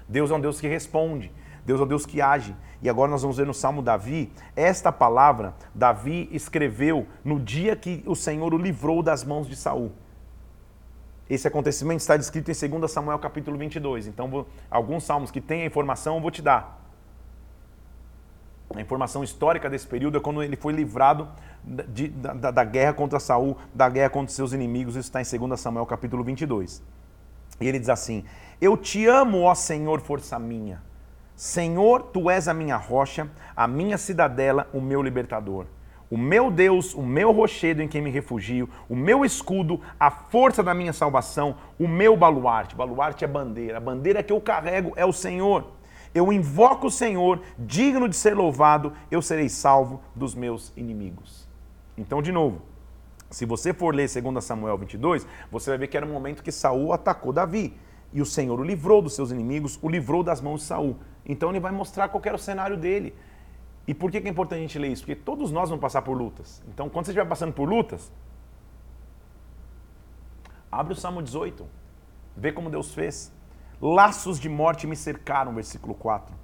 Deus 0.08 0.32
é 0.32 0.36
um 0.36 0.42
Deus 0.42 0.60
que 0.60 0.68
responde. 0.68 1.32
Deus 1.66 1.80
é 1.80 1.84
um 1.84 1.88
Deus 1.88 2.06
que 2.06 2.22
age. 2.22 2.56
E 2.82 2.90
agora 2.90 3.12
nós 3.12 3.22
vamos 3.22 3.38
ver 3.38 3.46
no 3.46 3.54
Salmo 3.54 3.82
Davi, 3.82 4.32
esta 4.56 4.92
palavra 4.92 5.54
Davi 5.76 6.30
escreveu 6.32 7.06
no 7.24 7.40
dia 7.40 7.76
que 7.76 8.04
o 8.06 8.16
Senhor 8.16 8.54
o 8.54 8.58
livrou 8.58 9.04
das 9.04 9.24
mãos 9.24 9.48
de 9.48 9.56
Saul. 9.56 9.92
Esse 11.30 11.48
acontecimento 11.48 12.00
está 12.00 12.18
descrito 12.18 12.50
em 12.50 12.70
2 12.70 12.92
Samuel 12.92 13.20
capítulo 13.20 13.58
22. 13.58 14.08
Então, 14.08 14.28
vou, 14.28 14.48
alguns 14.70 15.04
salmos 15.04 15.30
que 15.30 15.40
têm 15.40 15.62
a 15.62 15.66
informação 15.66 16.16
eu 16.16 16.22
vou 16.22 16.32
te 16.32 16.42
dar. 16.42 16.80
A 18.76 18.82
informação 18.82 19.24
histórica 19.24 19.70
desse 19.70 19.88
período 19.88 20.18
é 20.18 20.22
quando 20.22 20.42
ele 20.42 20.56
foi 20.56 20.74
livrado 20.74 21.28
de, 21.64 22.08
da, 22.08 22.52
da, 22.52 22.64
guerra 22.64 22.94
contra 22.94 23.20
Saul, 23.20 23.58
da 23.74 23.90
guerra 23.90 24.10
contra 24.10 24.34
seus 24.34 24.54
inimigos. 24.54 24.96
Isso 24.96 25.08
está 25.08 25.22
em 25.22 25.48
2 25.48 25.60
Samuel 25.60 25.86
capítulo 25.86 26.24
22. 26.24 26.82
E 27.62 27.68
ele 27.68 27.80
diz 27.80 27.90
assim: 27.90 28.26
Eu 28.60 28.76
te 28.78 29.06
amo, 29.06 29.42
ó 29.42 29.54
Senhor, 29.54 30.02
força 30.02 30.38
minha. 30.40 30.82
Senhor, 31.36 32.04
tu 32.04 32.30
és 32.30 32.48
a 32.48 32.54
minha 32.54 32.76
rocha, 32.76 33.30
a 33.56 33.68
minha 33.68 33.98
cidadela, 33.98 34.68
o 34.74 34.82
meu 34.82 35.02
libertador. 35.02 35.66
O 36.10 36.18
meu 36.18 36.50
Deus, 36.50 36.96
o 36.96 37.04
meu 37.04 37.32
rochedo 37.32 37.84
em 37.84 37.88
quem 37.88 38.02
me 38.02 38.10
refugio, 38.10 38.68
o 38.90 38.96
meu 38.96 39.24
escudo, 39.24 39.80
a 40.00 40.10
força 40.10 40.64
da 40.64 40.74
minha 40.74 40.92
salvação, 40.92 41.56
o 41.80 41.88
meu 41.88 42.18
baluarte. 42.18 42.76
Baluarte 42.76 43.24
é 43.24 43.28
bandeira. 43.28 43.78
A 43.78 43.82
bandeira 43.82 44.24
que 44.24 44.34
eu 44.34 44.42
carrego 44.42 44.92
é 44.96 45.06
o 45.06 45.14
Senhor. 45.14 45.72
Eu 46.14 46.34
invoco 46.34 46.88
o 46.88 46.92
Senhor, 46.92 47.40
digno 47.58 48.10
de 48.10 48.16
ser 48.16 48.34
louvado, 48.34 48.94
eu 49.12 49.22
serei 49.22 49.48
salvo 49.48 50.02
dos 50.16 50.34
meus 50.34 50.74
inimigos. 50.76 51.48
Então, 51.96 52.22
de 52.22 52.32
novo, 52.32 52.64
se 53.30 53.46
você 53.46 53.74
for 53.74 53.94
ler 53.94 54.10
2 54.10 54.44
Samuel 54.44 54.78
22, 54.80 55.28
você 55.52 55.70
vai 55.70 55.78
ver 55.78 55.88
que 55.88 55.96
era 55.96 56.06
o 56.06 56.10
momento 56.10 56.42
que 56.42 56.52
Saul 56.52 56.92
atacou 56.92 57.32
Davi. 57.32 57.78
E 58.12 58.22
o 58.22 58.26
Senhor 58.26 58.60
o 58.60 58.64
livrou 58.64 59.04
dos 59.04 59.14
seus 59.14 59.30
inimigos, 59.30 59.78
o 59.84 59.88
livrou 59.88 60.24
das 60.24 60.42
mãos 60.42 60.62
de 60.62 60.68
Saul. 60.68 60.98
Então 61.24 61.52
ele 61.52 61.60
vai 61.60 61.72
mostrar 61.72 62.10
qual 62.10 62.22
era 62.26 62.36
o 62.36 62.40
cenário 62.40 62.76
dele. 62.76 63.14
E 63.90 63.94
por 63.96 64.12
que 64.12 64.20
é 64.20 64.30
importante 64.30 64.60
a 64.60 64.62
gente 64.62 64.78
ler 64.78 64.90
isso? 64.90 65.02
Porque 65.02 65.16
todos 65.16 65.52
nós 65.52 65.68
vamos 65.68 65.82
passar 65.82 66.04
por 66.04 66.16
lutas. 66.16 66.62
Então, 66.68 66.88
quando 66.88 67.08
você 67.08 67.12
estiver 67.12 67.28
passando 67.28 67.52
por 67.52 67.68
lutas, 67.68 68.12
abre 70.72 70.94
o 70.94 70.96
Salmo 70.96 71.24
18, 71.24 71.66
vê 72.38 72.52
como 72.52 72.70
Deus 72.70 72.94
fez. 72.94 73.34
Laços 73.82 74.40
de 74.40 74.48
morte 74.48 74.86
me 74.86 74.96
cercaram, 74.96 75.56
versículo 75.56 75.96
4. 75.96 76.36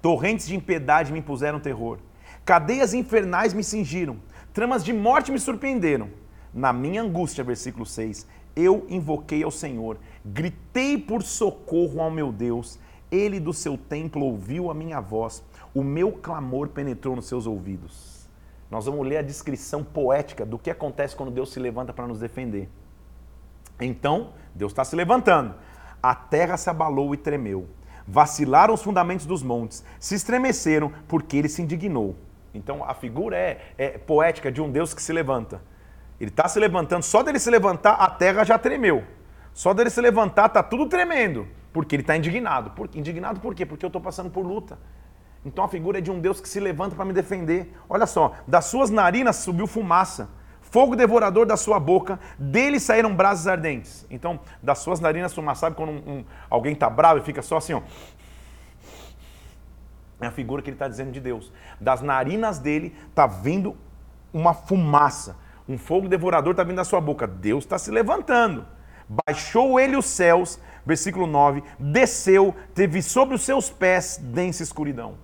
Torrentes 0.00 0.46
de 0.46 0.54
impiedade 0.54 1.12
me 1.12 1.18
impuseram 1.18 1.58
terror. 1.58 1.98
Cadeias 2.44 2.94
infernais 2.94 3.52
me 3.52 3.64
cingiram. 3.64 4.18
Tramas 4.52 4.84
de 4.84 4.92
morte 4.92 5.32
me 5.32 5.40
surpreenderam. 5.40 6.08
Na 6.52 6.72
minha 6.72 7.02
angústia, 7.02 7.42
versículo 7.42 7.84
6, 7.84 8.28
eu 8.54 8.86
invoquei 8.88 9.42
ao 9.42 9.50
Senhor, 9.50 9.98
gritei 10.24 10.98
por 10.98 11.24
socorro 11.24 12.00
ao 12.00 12.12
meu 12.12 12.30
Deus. 12.30 12.78
Ele 13.10 13.40
do 13.40 13.52
seu 13.52 13.76
templo 13.76 14.24
ouviu 14.24 14.70
a 14.70 14.74
minha 14.74 15.00
voz, 15.00 15.42
o 15.74 15.82
meu 15.82 16.12
clamor 16.12 16.68
penetrou 16.68 17.16
nos 17.16 17.26
seus 17.26 17.46
ouvidos. 17.46 18.28
Nós 18.70 18.86
vamos 18.86 19.06
ler 19.06 19.18
a 19.18 19.22
descrição 19.22 19.82
poética 19.82 20.46
do 20.46 20.58
que 20.58 20.70
acontece 20.70 21.16
quando 21.16 21.32
Deus 21.32 21.52
se 21.52 21.60
levanta 21.60 21.92
para 21.92 22.06
nos 22.06 22.20
defender. 22.20 22.68
Então, 23.80 24.32
Deus 24.54 24.72
está 24.72 24.84
se 24.84 24.94
levantando. 24.94 25.54
A 26.02 26.14
terra 26.14 26.56
se 26.56 26.70
abalou 26.70 27.12
e 27.14 27.16
tremeu. 27.16 27.66
Vacilaram 28.06 28.74
os 28.74 28.82
fundamentos 28.82 29.26
dos 29.26 29.42
montes, 29.42 29.84
se 29.98 30.14
estremeceram 30.14 30.92
porque 31.08 31.36
ele 31.36 31.48
se 31.48 31.62
indignou. 31.62 32.14
Então 32.52 32.84
a 32.84 32.94
figura 32.94 33.36
é, 33.36 33.60
é 33.76 33.98
poética 33.98 34.52
de 34.52 34.60
um 34.60 34.70
Deus 34.70 34.94
que 34.94 35.02
se 35.02 35.12
levanta. 35.12 35.60
Ele 36.20 36.30
está 36.30 36.46
se 36.46 36.60
levantando, 36.60 37.02
só 37.02 37.22
dele 37.22 37.38
se 37.38 37.50
levantar, 37.50 37.94
a 37.94 38.08
terra 38.08 38.44
já 38.44 38.58
tremeu. 38.58 39.02
Só 39.52 39.72
dele 39.72 39.90
se 39.90 40.00
levantar, 40.00 40.46
está 40.46 40.62
tudo 40.62 40.86
tremendo, 40.86 41.46
porque 41.72 41.96
ele 41.96 42.02
está 42.02 42.16
indignado. 42.16 42.70
Por, 42.70 42.88
indignado 42.94 43.40
por 43.40 43.54
quê? 43.54 43.64
Porque 43.64 43.84
eu 43.84 43.88
estou 43.88 44.00
passando 44.00 44.30
por 44.30 44.44
luta. 44.44 44.78
Então 45.44 45.64
a 45.64 45.68
figura 45.68 45.98
é 45.98 46.00
de 46.00 46.10
um 46.10 46.20
Deus 46.20 46.40
que 46.40 46.48
se 46.48 46.58
levanta 46.58 46.96
para 46.96 47.04
me 47.04 47.12
defender. 47.12 47.74
Olha 47.88 48.06
só, 48.06 48.32
das 48.46 48.66
suas 48.66 48.90
narinas 48.90 49.36
subiu 49.36 49.66
fumaça 49.66 50.28
fogo 50.74 50.96
devorador 50.96 51.46
da 51.46 51.56
sua 51.56 51.78
boca, 51.78 52.18
dele 52.36 52.80
saíram 52.80 53.14
brasas 53.14 53.46
ardentes. 53.46 54.04
Então, 54.10 54.40
das 54.60 54.80
suas 54.80 54.98
narinas 54.98 55.32
fumaça, 55.32 55.60
sabe 55.60 55.76
quando 55.76 55.90
um, 55.90 56.12
um, 56.14 56.24
alguém 56.50 56.72
está 56.72 56.90
bravo 56.90 57.20
e 57.20 57.22
fica 57.22 57.42
só 57.42 57.58
assim, 57.58 57.74
ó. 57.74 57.82
É 60.20 60.26
a 60.26 60.32
figura 60.32 60.60
que 60.60 60.70
ele 60.70 60.74
está 60.74 60.88
dizendo 60.88 61.12
de 61.12 61.20
Deus. 61.20 61.52
Das 61.80 62.02
narinas 62.02 62.58
dele 62.58 62.92
está 63.08 63.24
vindo 63.24 63.76
uma 64.32 64.52
fumaça. 64.52 65.36
Um 65.68 65.78
fogo 65.78 66.08
devorador 66.08 66.50
está 66.50 66.64
vindo 66.64 66.76
da 66.76 66.84
sua 66.84 67.00
boca. 67.00 67.24
Deus 67.24 67.62
está 67.62 67.78
se 67.78 67.92
levantando. 67.92 68.66
Baixou 69.08 69.78
ele 69.78 69.96
os 69.96 70.06
céus, 70.06 70.58
versículo 70.84 71.28
9, 71.28 71.62
desceu, 71.78 72.52
teve 72.74 73.00
sobre 73.00 73.36
os 73.36 73.42
seus 73.42 73.70
pés 73.70 74.18
densa 74.20 74.64
escuridão. 74.64 75.23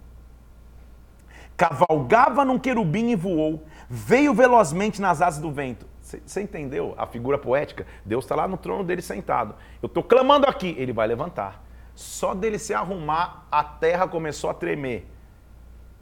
Cavalgava 1.60 2.42
num 2.42 2.58
querubim 2.58 3.10
e 3.10 3.14
voou, 3.14 3.66
veio 3.86 4.32
velozmente 4.32 4.98
nas 4.98 5.20
asas 5.20 5.42
do 5.42 5.52
vento. 5.52 5.84
Você 6.00 6.40
entendeu 6.40 6.94
a 6.96 7.06
figura 7.06 7.36
poética? 7.36 7.86
Deus 8.02 8.24
está 8.24 8.34
lá 8.34 8.48
no 8.48 8.56
trono 8.56 8.82
dele 8.82 9.02
sentado. 9.02 9.54
Eu 9.82 9.86
estou 9.86 10.02
clamando 10.02 10.46
aqui, 10.46 10.74
ele 10.78 10.90
vai 10.90 11.06
levantar. 11.06 11.62
Só 11.94 12.34
dele 12.34 12.58
se 12.58 12.72
arrumar, 12.72 13.46
a 13.52 13.62
terra 13.62 14.08
começou 14.08 14.48
a 14.48 14.54
tremer. 14.54 15.06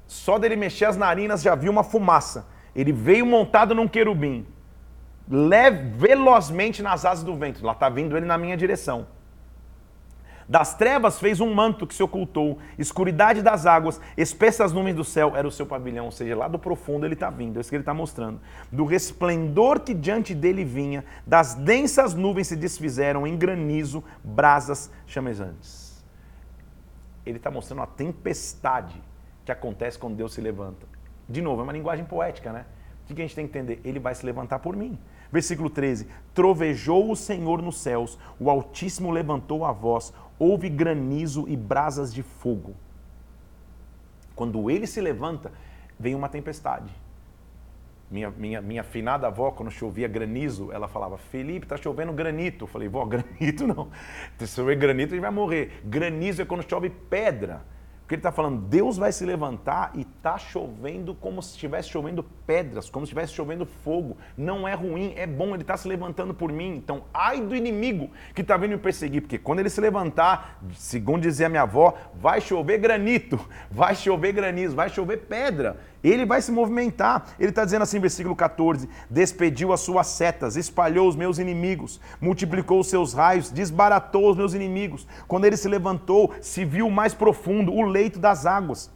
Só 0.06 0.38
dele 0.38 0.54
mexer 0.54 0.84
as 0.84 0.96
narinas 0.96 1.42
já 1.42 1.56
viu 1.56 1.72
uma 1.72 1.82
fumaça. 1.82 2.46
Ele 2.72 2.92
veio 2.92 3.26
montado 3.26 3.74
num 3.74 3.88
querubim, 3.88 4.46
leve, 5.28 5.90
velozmente 5.90 6.84
nas 6.84 7.04
asas 7.04 7.24
do 7.24 7.36
vento. 7.36 7.66
Lá 7.66 7.72
está 7.72 7.88
vindo 7.88 8.16
ele 8.16 8.26
na 8.26 8.38
minha 8.38 8.56
direção. 8.56 9.08
Das 10.48 10.74
trevas 10.74 11.18
fez 11.20 11.40
um 11.40 11.52
manto 11.52 11.87
que 11.87 11.94
se 11.94 12.02
ocultou, 12.02 12.58
escuridade 12.78 13.42
das 13.42 13.66
águas, 13.66 14.00
espessas 14.16 14.72
nuvens 14.72 14.96
do 14.96 15.04
céu, 15.04 15.37
era 15.37 15.46
o 15.46 15.50
seu 15.50 15.66
pavilhão, 15.66 16.06
ou 16.06 16.11
seja, 16.11 16.34
lá 16.34 16.48
do 16.48 16.58
profundo 16.58 17.04
ele 17.04 17.12
está 17.12 17.28
vindo, 17.28 17.58
é 17.58 17.61
isso 17.61 17.68
que 17.68 17.76
ele 17.76 17.82
está 17.82 17.92
mostrando. 17.92 18.40
Do 18.72 18.87
resplendor 18.87 19.80
que 19.80 19.92
diante 19.92 20.34
dele 20.34 20.64
vinha, 20.64 21.04
das 21.26 21.54
densas 21.54 22.14
nuvens 22.14 22.46
se 22.46 22.56
desfizeram 22.56 23.26
em 23.26 23.37
granizo, 23.37 24.02
brasas 24.24 24.90
chamejantes. 25.06 26.02
Ele 27.26 27.37
está 27.37 27.50
mostrando 27.50 27.82
a 27.82 27.87
tempestade 27.87 29.02
que 29.44 29.52
acontece 29.52 29.98
quando 29.98 30.16
Deus 30.16 30.32
se 30.32 30.40
levanta. 30.40 30.87
De 31.28 31.42
novo, 31.42 31.61
é 31.61 31.64
uma 31.64 31.74
linguagem 31.74 32.06
poética, 32.06 32.52
né? 32.52 32.64
O 33.11 33.14
que 33.14 33.20
a 33.20 33.24
gente 33.24 33.34
tem 33.34 33.46
que 33.46 33.58
entender? 33.58 33.80
Ele 33.84 33.98
vai 33.98 34.14
se 34.14 34.24
levantar 34.24 34.58
por 34.61 34.74
mim. 34.74 34.98
Versículo 35.30 35.68
13: 35.68 36.06
Trovejou 36.34 37.11
o 37.11 37.16
Senhor 37.16 37.61
nos 37.62 37.78
céus, 37.78 38.18
o 38.38 38.50
Altíssimo 38.50 39.11
levantou 39.11 39.64
a 39.64 39.72
voz, 39.72 40.12
houve 40.38 40.68
granizo 40.68 41.46
e 41.48 41.57
brasas 41.57 42.12
de 42.12 42.22
fogo. 42.22 42.74
Quando 44.35 44.70
ele 44.70 44.87
se 44.87 45.01
levanta, 45.01 45.51
vem 45.98 46.14
uma 46.14 46.29
tempestade. 46.29 46.92
Minha, 48.11 48.31
minha, 48.31 48.62
minha 48.62 48.83
finada 48.83 49.27
avó, 49.27 49.51
quando 49.51 49.70
chovia 49.70 50.09
granizo, 50.09 50.72
ela 50.72 50.88
falava: 50.88 51.18
Felipe, 51.18 51.66
tá 51.66 51.77
chovendo 51.77 52.12
granito. 52.12 52.64
Eu 52.64 52.68
falei: 52.68 52.88
vó, 52.88 53.05
granito 53.07 53.66
não. 53.66 53.88
Se 54.38 54.46
chover 54.46 54.77
granito, 54.77 55.12
a 55.12 55.16
gente 55.16 55.22
vai 55.22 55.31
morrer. 55.31 55.83
Granizo 55.85 56.40
é 56.40 56.44
quando 56.44 56.68
chove 56.68 56.88
pedra. 56.88 57.62
Porque 58.08 58.14
ele 58.14 58.20
está 58.20 58.32
falando, 58.32 58.62
Deus 58.62 58.96
vai 58.96 59.12
se 59.12 59.22
levantar 59.22 59.92
e 59.94 60.00
está 60.00 60.38
chovendo 60.38 61.14
como 61.14 61.42
se 61.42 61.50
estivesse 61.50 61.90
chovendo 61.90 62.22
pedras, 62.46 62.88
como 62.88 63.04
se 63.04 63.10
estivesse 63.10 63.34
chovendo 63.34 63.66
fogo. 63.66 64.16
Não 64.34 64.66
é 64.66 64.72
ruim, 64.72 65.12
é 65.14 65.26
bom, 65.26 65.52
ele 65.52 65.60
está 65.60 65.76
se 65.76 65.86
levantando 65.86 66.32
por 66.32 66.50
mim. 66.50 66.74
Então, 66.74 67.04
ai 67.12 67.38
do 67.38 67.54
inimigo 67.54 68.10
que 68.34 68.40
está 68.40 68.56
vindo 68.56 68.70
me 68.70 68.78
perseguir, 68.78 69.20
porque 69.20 69.36
quando 69.36 69.58
ele 69.58 69.68
se 69.68 69.78
levantar, 69.78 70.58
segundo 70.72 71.20
dizia 71.20 71.50
minha 71.50 71.64
avó, 71.64 71.98
vai 72.14 72.40
chover 72.40 72.78
granito, 72.78 73.38
vai 73.70 73.94
chover 73.94 74.32
granizo, 74.32 74.74
vai 74.74 74.88
chover 74.88 75.26
pedra. 75.26 75.76
Ele 76.02 76.24
vai 76.24 76.40
se 76.40 76.52
movimentar. 76.52 77.26
Ele 77.38 77.50
está 77.50 77.64
dizendo 77.64 77.82
assim, 77.82 77.98
versículo 77.98 78.37
14: 78.37 78.88
Despediu 79.11 79.72
as 79.72 79.80
suas 79.80 80.06
setas, 80.06 80.56
espalhou 80.56 81.08
os 81.08 81.16
meus 81.16 81.38
inimigos, 81.38 82.00
multiplicou 82.20 82.80
os 82.80 82.88
seus 82.88 83.12
raios, 83.12 83.50
desbaratou 83.50 84.30
os 84.30 84.37
meus 84.37 84.54
inimigos. 84.54 85.06
Quando 85.26 85.44
ele 85.44 85.56
se 85.56 85.68
levantou, 85.68 86.32
se 86.40 86.64
viu 86.64 86.88
mais 86.90 87.14
profundo 87.14 87.72
o 87.72 87.82
leito 87.82 88.18
das 88.18 88.46
águas. 88.46 88.90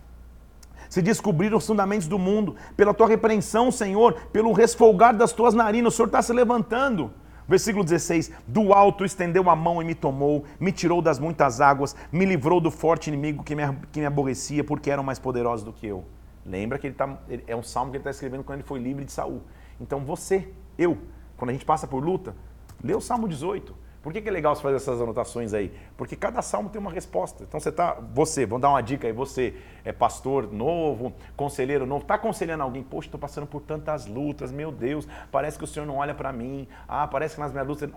Se 0.88 1.00
descobriram 1.00 1.56
os 1.56 1.66
fundamentos 1.66 2.06
do 2.06 2.18
mundo. 2.18 2.54
Pela 2.76 2.92
tua 2.92 3.08
repreensão, 3.08 3.72
Senhor, 3.72 4.14
pelo 4.32 4.52
resfolgar 4.52 5.16
das 5.16 5.32
tuas 5.32 5.54
narinas, 5.54 5.94
o 5.94 5.96
Senhor 5.96 6.06
está 6.06 6.20
se 6.20 6.32
levantando. 6.32 7.10
Versículo 7.48 7.82
16: 7.82 8.30
Do 8.46 8.72
alto 8.72 9.04
estendeu 9.04 9.50
a 9.50 9.56
mão 9.56 9.82
e 9.82 9.84
me 9.84 9.94
tomou, 9.94 10.44
me 10.60 10.70
tirou 10.70 11.02
das 11.02 11.18
muitas 11.18 11.60
águas, 11.60 11.96
me 12.12 12.24
livrou 12.24 12.60
do 12.60 12.70
forte 12.70 13.08
inimigo 13.08 13.42
que 13.42 13.54
me, 13.54 13.62
que 13.90 14.00
me 14.00 14.06
aborrecia, 14.06 14.62
porque 14.62 14.90
eram 14.90 15.02
mais 15.02 15.18
poderosos 15.18 15.64
do 15.64 15.72
que 15.72 15.86
eu. 15.86 16.04
Lembra 16.44 16.78
que 16.78 16.86
ele 16.88 16.94
tá, 16.94 17.18
é 17.46 17.54
um 17.54 17.62
salmo 17.62 17.90
que 17.90 17.96
ele 17.96 18.02
está 18.02 18.10
escrevendo 18.10 18.42
quando 18.42 18.58
ele 18.58 18.66
foi 18.66 18.80
livre 18.80 19.04
de 19.04 19.12
Saul. 19.12 19.42
Então 19.80 20.00
você, 20.00 20.48
eu, 20.76 20.98
quando 21.36 21.50
a 21.50 21.52
gente 21.52 21.64
passa 21.64 21.86
por 21.86 22.04
luta, 22.04 22.34
lê 22.82 22.94
o 22.94 23.00
Salmo 23.00 23.28
18. 23.28 23.82
Por 24.02 24.12
que, 24.12 24.20
que 24.20 24.28
é 24.28 24.32
legal 24.32 24.54
você 24.56 24.60
fazer 24.60 24.76
essas 24.76 25.00
anotações 25.00 25.54
aí? 25.54 25.72
Porque 25.96 26.16
cada 26.16 26.42
salmo 26.42 26.68
tem 26.68 26.80
uma 26.80 26.90
resposta. 26.90 27.44
Então 27.44 27.60
você 27.60 27.70
tá, 27.70 27.94
você, 28.12 28.44
vamos 28.44 28.62
dar 28.62 28.70
uma 28.70 28.80
dica 28.80 29.06
aí, 29.06 29.12
você 29.12 29.54
é 29.84 29.92
pastor 29.92 30.52
novo, 30.52 31.12
conselheiro 31.36 31.86
novo, 31.86 32.02
está 32.02 32.16
aconselhando 32.16 32.64
alguém, 32.64 32.82
poxa, 32.82 33.06
estou 33.06 33.20
passando 33.20 33.46
por 33.46 33.62
tantas 33.62 34.06
lutas, 34.06 34.50
meu 34.50 34.72
Deus, 34.72 35.06
parece 35.30 35.56
que 35.56 35.62
o 35.62 35.68
Senhor 35.68 35.86
não 35.86 35.98
olha 35.98 36.14
para 36.14 36.32
mim, 36.32 36.66
ah, 36.88 37.06
parece 37.06 37.36
que 37.36 37.40
nas 37.40 37.52
minhas 37.52 37.66
lutas. 37.66 37.88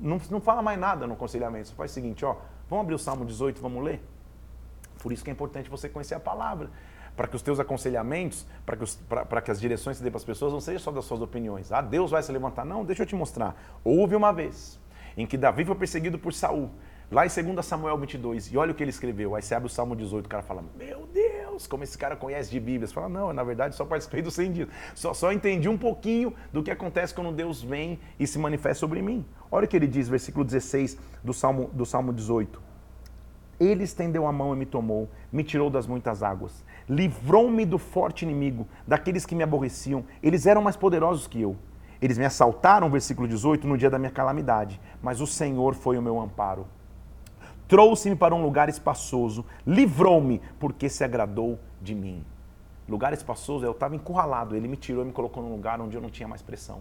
não, 0.00 0.18
não 0.30 0.40
fala 0.40 0.62
mais 0.62 0.80
nada 0.80 1.06
no 1.06 1.12
aconselhamento. 1.12 1.68
Você 1.68 1.74
faz 1.74 1.90
o 1.90 1.94
seguinte, 1.94 2.24
ó, 2.24 2.36
vamos 2.70 2.84
abrir 2.84 2.94
o 2.94 2.98
Salmo 2.98 3.26
18, 3.26 3.60
vamos 3.60 3.84
ler? 3.84 4.02
Por 5.02 5.12
isso 5.12 5.22
que 5.22 5.28
é 5.28 5.32
importante 5.34 5.68
você 5.68 5.86
conhecer 5.86 6.14
a 6.14 6.20
palavra. 6.20 6.70
Para 7.20 7.28
que 7.28 7.36
os 7.36 7.42
teus 7.42 7.60
aconselhamentos, 7.60 8.46
para 8.64 8.78
que, 8.78 9.44
que 9.44 9.50
as 9.50 9.60
direções 9.60 9.98
que 9.98 9.98
você 9.98 10.04
dê 10.04 10.10
para 10.10 10.16
as 10.16 10.24
pessoas 10.24 10.54
não 10.54 10.60
sejam 10.60 10.80
só 10.80 10.90
das 10.90 11.04
suas 11.04 11.20
opiniões. 11.20 11.70
Ah, 11.70 11.82
Deus 11.82 12.10
vai 12.10 12.22
se 12.22 12.32
levantar. 12.32 12.64
Não, 12.64 12.82
deixa 12.82 13.02
eu 13.02 13.06
te 13.06 13.14
mostrar. 13.14 13.54
Houve 13.84 14.16
uma 14.16 14.32
vez 14.32 14.80
em 15.18 15.26
que 15.26 15.36
Davi 15.36 15.66
foi 15.66 15.74
perseguido 15.74 16.18
por 16.18 16.32
Saul. 16.32 16.70
Lá 17.10 17.26
em 17.26 17.28
2 17.28 17.66
Samuel 17.66 17.98
22, 17.98 18.50
e 18.50 18.56
olha 18.56 18.72
o 18.72 18.74
que 18.74 18.82
ele 18.82 18.88
escreveu. 18.88 19.34
Aí 19.34 19.42
você 19.42 19.54
abre 19.54 19.66
o 19.66 19.70
Salmo 19.70 19.94
18, 19.94 20.24
o 20.24 20.28
cara 20.30 20.42
fala: 20.42 20.64
Meu 20.78 21.06
Deus, 21.12 21.66
como 21.66 21.84
esse 21.84 21.98
cara 21.98 22.16
conhece 22.16 22.50
de 22.50 22.58
Bíblia. 22.58 22.86
Você 22.86 22.94
fala: 22.94 23.10
Não, 23.10 23.34
na 23.34 23.44
verdade 23.44 23.74
só 23.74 23.84
participei 23.84 24.22
do 24.22 24.30
100 24.30 24.52
dias. 24.52 24.68
Só, 24.94 25.12
só 25.12 25.30
entendi 25.30 25.68
um 25.68 25.76
pouquinho 25.76 26.32
do 26.50 26.62
que 26.62 26.70
acontece 26.70 27.12
quando 27.12 27.32
Deus 27.32 27.62
vem 27.62 28.00
e 28.18 28.26
se 28.26 28.38
manifesta 28.38 28.80
sobre 28.80 29.02
mim. 29.02 29.26
Olha 29.50 29.66
o 29.66 29.68
que 29.68 29.76
ele 29.76 29.86
diz, 29.86 30.08
versículo 30.08 30.42
16 30.42 30.96
do 31.22 31.34
Salmo, 31.34 31.68
do 31.74 31.84
Salmo 31.84 32.14
18. 32.14 32.70
Ele 33.60 33.84
estendeu 33.84 34.26
a 34.26 34.32
mão 34.32 34.54
e 34.54 34.56
me 34.56 34.64
tomou, 34.64 35.06
me 35.30 35.44
tirou 35.44 35.68
das 35.68 35.86
muitas 35.86 36.22
águas, 36.22 36.64
livrou-me 36.90 37.64
do 37.64 37.78
forte 37.78 38.22
inimigo, 38.22 38.66
daqueles 38.84 39.24
que 39.24 39.36
me 39.36 39.44
aborreciam. 39.44 40.04
Eles 40.20 40.44
eram 40.44 40.60
mais 40.60 40.76
poderosos 40.76 41.28
que 41.28 41.40
eu. 41.40 41.56
Eles 42.02 42.18
me 42.18 42.24
assaltaram, 42.24 42.90
versículo 42.90 43.28
18, 43.28 43.68
no 43.68 43.78
dia 43.78 43.88
da 43.88 43.98
minha 43.98 44.10
calamidade, 44.10 44.80
mas 45.00 45.20
o 45.20 45.26
Senhor 45.26 45.74
foi 45.74 45.96
o 45.96 46.02
meu 46.02 46.20
amparo. 46.20 46.66
Trouxe-me 47.68 48.16
para 48.16 48.34
um 48.34 48.42
lugar 48.42 48.68
espaçoso, 48.68 49.46
livrou-me, 49.64 50.40
porque 50.58 50.88
se 50.88 51.04
agradou 51.04 51.60
de 51.80 51.94
mim. 51.94 52.24
Lugar 52.88 53.12
espaçoso, 53.12 53.64
eu 53.64 53.70
estava 53.70 53.94
encurralado, 53.94 54.56
ele 54.56 54.66
me 54.66 54.76
tirou 54.76 55.04
e 55.04 55.06
me 55.06 55.12
colocou 55.12 55.40
num 55.40 55.52
lugar 55.52 55.80
onde 55.80 55.96
eu 55.96 56.02
não 56.02 56.10
tinha 56.10 56.26
mais 56.26 56.42
pressão. 56.42 56.80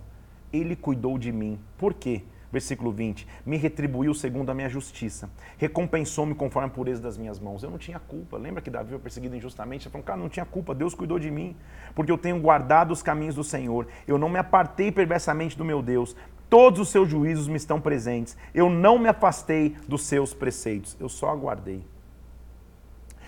Ele 0.52 0.76
cuidou 0.76 1.20
de 1.20 1.32
mim. 1.32 1.60
Por 1.78 1.94
quê? 1.94 2.24
Versículo 2.52 2.92
20: 2.92 3.28
Me 3.46 3.58
retribuiu 3.58 4.14
segundo 4.14 4.50
a 4.50 4.54
minha 4.54 4.70
justiça, 4.70 5.30
recompensou-me 5.58 6.34
conforme 6.34 6.68
a 6.68 6.72
pureza 6.72 7.02
das 7.02 7.18
minhas 7.18 7.40
mãos. 7.40 7.62
Eu 7.62 7.70
não 7.70 7.78
tinha 7.78 8.00
culpa. 8.00 8.38
Lembra 8.38 8.62
que 8.62 8.70
Davi 8.70 8.90
foi 8.90 9.00
perseguido 9.00 9.36
injustamente? 9.36 9.88
Ele 9.88 9.92
falou, 9.92 10.06
cara, 10.06 10.20
não 10.20 10.30
tinha 10.30 10.46
culpa, 10.46 10.74
Deus 10.74 10.96
cuidou 10.96 11.20
de 11.20 11.30
mim, 11.30 11.56
porque 11.94 12.12
eu 12.12 12.18
tenho 12.18 12.40
guardado 12.40 12.92
os 12.92 13.04
caminhos 13.04 13.36
do 13.36 13.44
Senhor. 13.44 13.88
Eu 14.08 14.18
não 14.18 14.30
me 14.30 14.40
apartei 14.40 14.92
perversamente 14.92 15.58
do 15.58 15.64
meu 15.64 15.82
Deus. 15.82 16.16
Todos 16.50 16.80
os 16.80 16.90
seus 16.90 17.08
juízos 17.08 17.48
me 17.48 17.58
estão 17.58 17.80
presentes. 17.80 18.36
Eu 18.54 18.70
não 18.70 18.98
me 18.98 19.08
afastei 19.08 19.76
dos 19.88 20.02
seus 20.04 20.34
preceitos. 20.34 20.98
Eu 21.00 21.08
só 21.08 21.30
aguardei. 21.30 21.86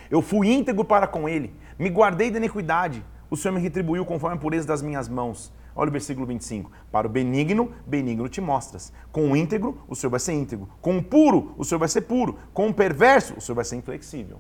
Eu 0.10 0.22
fui 0.22 0.52
íntegro 0.52 0.84
para 0.84 1.08
com 1.08 1.30
ele, 1.30 1.56
me 1.80 1.90
guardei 1.90 2.30
da 2.30 2.38
iniquidade. 2.38 3.02
O 3.30 3.38
Senhor 3.38 3.54
me 3.54 3.62
retribuiu 3.62 4.06
conforme 4.06 4.36
a 4.36 4.40
pureza 4.40 4.68
das 4.68 4.82
minhas 4.82 5.08
mãos. 5.08 5.54
Olha 5.76 5.90
o 5.90 5.92
versículo 5.92 6.26
25. 6.26 6.72
Para 6.92 7.08
o 7.08 7.10
benigno, 7.10 7.72
benigno 7.86 8.28
te 8.28 8.42
mostras. 8.42 8.92
Com 9.12 9.32
o 9.32 9.36
íntegro, 9.36 9.82
o 9.88 9.96
Senhor 9.96 10.12
vai 10.12 10.20
ser 10.20 10.34
íntegro. 10.34 10.68
Com 10.82 10.98
o 10.98 11.04
puro, 11.04 11.54
o 11.58 11.64
Senhor 11.64 11.80
vai 11.80 11.88
ser 11.88 12.02
puro. 12.02 12.38
Com 12.54 12.70
o 12.70 12.74
perverso, 12.74 13.36
o 13.38 13.42
Senhor 13.42 13.56
vai 13.56 13.66
ser 13.66 13.78
inflexível. 13.78 14.40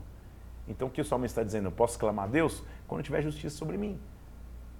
Então 0.67 0.87
o 0.87 0.91
que 0.91 1.01
o 1.01 1.05
salmista 1.05 1.41
está 1.41 1.45
dizendo? 1.45 1.67
Eu 1.67 1.71
posso 1.71 1.97
clamar 1.97 2.25
a 2.25 2.27
Deus 2.27 2.63
quando 2.87 3.03
tiver 3.03 3.21
justiça 3.21 3.55
sobre 3.55 3.77
mim. 3.77 3.99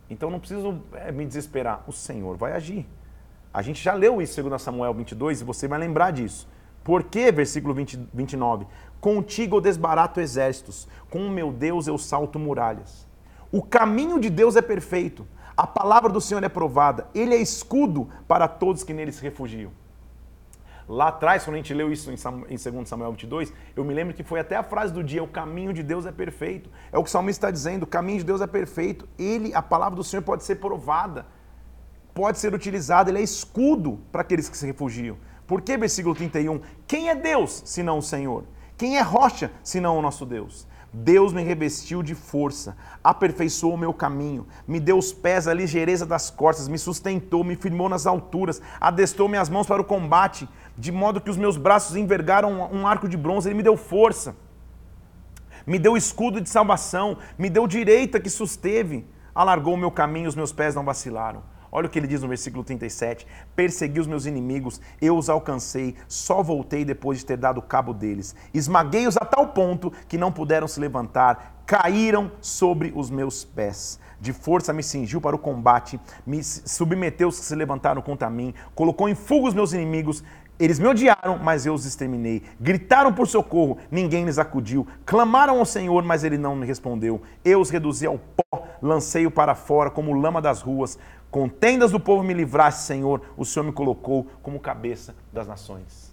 Então 0.10 0.30
não 0.30 0.40
preciso 0.40 0.82
é, 0.94 1.12
me 1.12 1.26
desesperar. 1.26 1.84
O 1.88 1.92
Senhor 1.92 2.36
vai 2.36 2.54
agir. 2.54 2.88
A 3.54 3.62
gente 3.62 3.82
já 3.82 3.94
leu 3.94 4.22
isso 4.22 4.34
segundo 4.34 4.58
Samuel 4.60 4.94
22 4.94 5.42
e 5.42 5.44
você 5.44 5.68
vai 5.68 5.80
lembrar 5.80 6.12
disso. 6.12 6.48
Por 6.84 7.04
que, 7.04 7.32
versículo 7.32 7.74
20, 7.74 8.10
29? 8.14 8.66
Contigo 9.00 9.58
eu 9.58 9.62
desbarato 9.62 10.20
exércitos, 10.20 10.88
com 11.10 11.26
o 11.26 11.30
meu 11.30 11.52
Deus 11.52 11.88
eu 11.88 11.98
salto 11.98 12.40
muralhas. 12.40 13.08
O 13.52 13.62
caminho 13.62 14.20
de 14.20 14.30
Deus 14.30 14.56
é 14.56 14.62
perfeito. 14.62 15.28
A 15.62 15.68
palavra 15.68 16.10
do 16.12 16.20
Senhor 16.20 16.44
é 16.44 16.50
provada, 16.50 17.08
ele 17.14 17.36
é 17.36 17.38
escudo 17.38 18.10
para 18.28 18.48
todos 18.48 18.84
que 18.84 18.96
nele 18.96 19.12
se 19.12 19.22
refugiam. 19.22 19.72
Lá 20.90 21.10
atrás, 21.10 21.44
quando 21.44 21.54
a 21.54 21.58
gente 21.58 21.72
leu 21.72 21.94
isso 21.94 22.12
em 22.12 22.16
2 22.16 22.90
Samuel 22.90 23.12
22, 23.12 23.54
eu 23.76 23.86
me 23.86 23.94
lembro 23.94 24.12
que 24.12 24.24
foi 24.24 24.40
até 24.40 24.56
a 24.56 24.64
frase 24.64 24.92
do 24.92 25.04
dia: 25.04 25.22
o 25.22 25.28
caminho 25.28 25.72
de 25.72 25.84
Deus 25.84 26.08
é 26.08 26.12
perfeito. 26.12 26.68
É 26.92 26.98
o 26.98 27.04
que 27.04 27.10
o 27.10 27.12
salmista 27.12 27.46
está 27.46 27.52
dizendo: 27.52 27.84
o 27.84 27.86
caminho 27.86 28.18
de 28.18 28.24
Deus 28.24 28.42
é 28.42 28.48
perfeito. 28.48 29.08
Ele, 29.20 29.54
a 29.54 29.62
palavra 29.62 29.96
do 29.96 30.04
Senhor 30.04 30.24
pode 30.24 30.44
ser 30.44 30.56
provada, 30.56 31.28
pode 32.12 32.40
ser 32.40 32.56
utilizada, 32.56 33.12
ele 33.12 33.20
é 33.20 33.24
escudo 33.24 34.00
para 34.12 34.22
aqueles 34.22 34.50
que 34.50 34.58
se 34.58 34.66
refugiam. 34.66 35.16
Por 35.46 35.62
que, 35.62 35.78
versículo 35.78 36.16
31? 36.16 36.60
Quem 36.88 37.10
é 37.10 37.14
Deus 37.14 37.62
senão 37.66 38.00
o 38.00 38.02
Senhor? 38.02 38.46
Quem 38.76 38.98
é 38.98 39.02
rocha 39.02 39.52
senão 39.62 39.96
o 39.96 40.02
nosso 40.02 40.26
Deus? 40.26 40.68
Deus 40.94 41.32
me 41.32 41.42
revestiu 41.42 42.04
de 42.04 42.14
força, 42.14 42.76
aperfeiçoou 43.02 43.76
o 43.76 43.78
meu 43.78 43.94
caminho, 43.94 44.46
me 44.68 44.78
deu 44.78 44.98
os 44.98 45.14
pés 45.14 45.48
a 45.48 45.54
ligeireza 45.54 46.06
das 46.06 46.30
costas, 46.30 46.68
me 46.68 46.78
sustentou, 46.78 47.46
me 47.46 47.56
firmou 47.56 47.88
nas 47.88 48.06
alturas, 48.06 48.62
adestrou 48.80 49.30
minhas 49.30 49.48
mãos 49.48 49.66
para 49.66 49.82
o 49.82 49.86
combate, 49.86 50.50
de 50.78 50.92
modo 50.92 51.22
que 51.22 51.30
os 51.30 51.38
meus 51.38 51.56
braços 51.56 51.96
envergaram 51.96 52.70
um 52.74 52.86
arco 52.86 53.08
de 53.08 53.16
bronze, 53.16 53.48
ele 53.48 53.56
me 53.56 53.64
deu 53.64 53.78
força, 53.78 54.36
me 55.66 55.80
deu 55.80 55.96
escudo 55.96 56.42
de 56.42 56.50
salvação, 56.50 57.18
me 57.38 57.50
deu 57.50 57.68
direita 57.68 58.20
que 58.20 58.30
susteve, 58.30 59.08
alargou 59.34 59.76
o 59.76 59.78
meu 59.78 59.92
caminho, 59.92 60.28
os 60.28 60.36
meus 60.36 60.52
pés 60.52 60.76
não 60.76 60.84
vacilaram. 60.84 61.42
Olha 61.72 61.88
o 61.88 61.90
que 61.90 61.98
ele 61.98 62.08
diz 62.08 62.22
no 62.22 62.28
versículo 62.28 62.64
37. 62.64 63.26
Persegui 63.56 64.00
os 64.00 64.08
meus 64.08 64.26
inimigos, 64.26 64.82
eu 65.02 65.18
os 65.18 65.30
alcancei, 65.30 65.96
só 66.08 66.44
voltei 66.44 66.84
depois 66.84 67.20
de 67.20 67.26
ter 67.26 67.38
dado 67.38 67.62
cabo 67.62 67.94
deles. 67.94 68.36
Esmaguei-os 68.54 69.16
a 69.18 69.26
tal 69.26 69.48
ponto 69.48 69.92
que 70.08 70.18
não 70.18 70.32
puderam 70.32 70.68
se 70.68 70.80
levantar, 70.80 71.64
caíram 71.66 72.32
sobre 72.42 72.92
os 72.96 73.10
meus 73.10 73.46
pés. 73.46 74.00
De 74.20 74.34
força 74.34 74.74
me 74.74 74.84
cingiu 74.84 75.20
para 75.22 75.36
o 75.36 75.40
combate, 75.40 76.00
me 76.28 76.44
submeteu 76.44 77.30
os 77.30 77.40
que 77.40 77.46
se 77.46 77.56
levantaram 77.56 78.02
contra 78.02 78.30
mim, 78.30 78.54
colocou 78.76 79.10
em 79.10 79.16
fuga 79.16 79.48
os 79.48 79.54
meus 79.54 79.74
inimigos, 79.74 80.24
eles 80.62 80.78
me 80.78 80.88
odiaram, 80.88 81.40
mas 81.40 81.66
eu 81.66 81.74
os 81.74 81.88
exterminei. 81.88 82.44
Gritaram 82.60 83.12
por 83.12 83.28
socorro, 83.28 83.80
ninguém 83.90 84.26
lhes 84.26 84.38
acudiu. 84.38 84.86
Clamaram 85.08 85.58
ao 85.58 85.66
Senhor, 85.66 86.04
mas 86.04 86.24
ele 86.24 86.38
não 86.38 86.56
me 86.56 86.68
respondeu. 86.68 87.20
Eu 87.44 87.60
os 87.60 87.72
reduzi 87.72 88.06
ao 88.06 88.20
pó, 88.20 88.68
lancei-o 88.82 89.32
para 89.32 89.56
fora 89.56 89.90
como 89.90 90.14
lama 90.14 90.42
das 90.42 90.62
ruas. 90.62 90.98
Com 91.30 91.48
tendas 91.48 91.92
do 91.92 92.00
povo 92.00 92.24
me 92.24 92.34
livraste, 92.34 92.82
Senhor. 92.82 93.22
O 93.38 93.46
Senhor 93.46 93.66
me 93.66 93.72
colocou 93.72 94.28
como 94.42 94.60
cabeça 94.60 95.16
das 95.32 95.48
nações. 95.48 96.12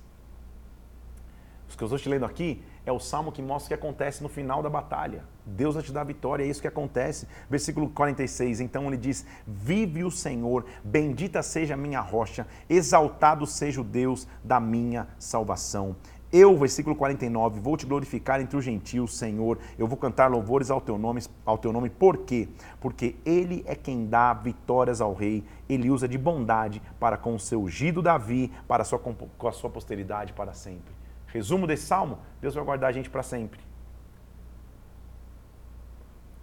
Os 1.68 1.76
que 1.76 1.82
eu 1.82 1.86
estou 1.86 1.98
te 1.98 2.08
lendo 2.08 2.24
aqui 2.24 2.62
é 2.86 2.92
o 2.92 2.98
salmo 2.98 3.30
que 3.30 3.42
mostra 3.42 3.66
o 3.66 3.68
que 3.68 3.86
acontece 3.86 4.22
no 4.22 4.28
final 4.28 4.62
da 4.62 4.70
batalha. 4.70 5.22
Deus 5.44 5.74
vai 5.74 5.82
te 5.82 5.92
dar 5.92 6.00
a 6.00 6.04
vitória, 6.04 6.42
é 6.42 6.46
isso 6.46 6.60
que 6.60 6.68
acontece. 6.68 7.28
Versículo 7.50 7.90
46, 7.90 8.60
então 8.60 8.86
ele 8.86 8.96
diz: 8.96 9.26
Vive 9.46 10.04
o 10.04 10.10
Senhor, 10.10 10.64
bendita 10.82 11.42
seja 11.42 11.74
a 11.74 11.76
minha 11.76 12.00
rocha, 12.00 12.46
exaltado 12.68 13.46
seja 13.46 13.80
o 13.80 13.84
Deus 13.84 14.26
da 14.42 14.58
minha 14.58 15.06
salvação. 15.18 15.96
Eu, 16.30 16.56
versículo 16.58 16.94
49, 16.94 17.58
vou 17.58 17.74
te 17.76 17.86
glorificar 17.86 18.38
entre 18.38 18.54
os 18.56 18.62
gentios, 18.62 19.16
Senhor. 19.16 19.58
Eu 19.78 19.86
vou 19.86 19.96
cantar 19.96 20.30
louvores 20.30 20.70
ao 20.70 20.78
teu 20.78 20.98
nome, 20.98 21.22
ao 21.44 21.56
teu 21.56 21.72
nome. 21.72 21.88
Por 21.88 22.18
quê? 22.18 22.48
Porque 22.80 23.16
ele 23.24 23.64
é 23.66 23.74
quem 23.74 24.06
dá 24.06 24.34
vitórias 24.34 25.00
ao 25.00 25.14
rei. 25.14 25.42
Ele 25.66 25.90
usa 25.90 26.06
de 26.06 26.18
bondade 26.18 26.82
para 27.00 27.16
com 27.16 27.34
o 27.34 27.40
seu 27.40 27.62
ungido 27.62 28.02
Davi, 28.02 28.52
para 28.66 28.82
a 28.82 28.84
sua, 28.84 28.98
com 28.98 29.48
a 29.48 29.52
sua 29.52 29.70
posteridade 29.70 30.34
para 30.34 30.52
sempre. 30.52 30.94
Resumo 31.28 31.66
desse 31.66 31.86
salmo: 31.86 32.18
Deus 32.42 32.54
vai 32.54 32.64
guardar 32.64 32.90
a 32.90 32.92
gente 32.92 33.08
para 33.08 33.22
sempre. 33.22 33.60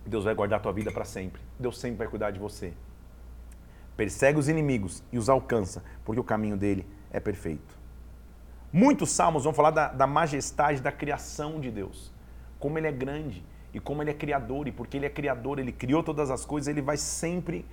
Deus 0.03 0.23
vai 0.23 0.33
guardar 0.33 0.59
a 0.59 0.61
tua 0.63 0.73
vida 0.73 0.91
para 0.91 1.05
sempre. 1.05 1.41
Deus 1.59 1.79
sempre 1.79 1.97
vai 1.97 2.07
cuidar 2.07 2.31
de 2.31 2.39
você. 2.39 2.73
Persegue 3.95 4.39
os 4.39 4.49
inimigos 4.49 5.03
e 5.11 5.17
os 5.17 5.29
alcança, 5.29 5.83
porque 6.03 6.19
o 6.19 6.23
caminho 6.23 6.57
dele 6.57 6.87
é 7.11 7.19
perfeito. 7.19 7.74
Muitos 8.77 9.11
salmos 9.11 9.45
vão 9.45 9.53
falar 9.53 9.71
da, 9.71 9.87
da 9.87 10.05
majestade 10.05 10.81
da 10.81 10.91
criação 10.91 11.61
de 11.61 11.71
Deus, 11.71 12.11
como 12.59 12.77
ele 12.77 12.87
é 12.87 12.91
grande 12.91 13.41
e 13.73 13.79
como 13.79 14.03
ele 14.03 14.11
é 14.11 14.13
criador, 14.13 14.67
e 14.67 14.71
porque 14.73 14.97
ele 14.97 15.05
é 15.05 15.09
criador, 15.09 15.59
ele 15.59 15.71
criou 15.71 16.03
todas 16.03 16.29
as 16.29 16.43
coisas, 16.43 16.67
ele 16.67 16.81
vai 16.81 16.97
sempre 16.97 17.65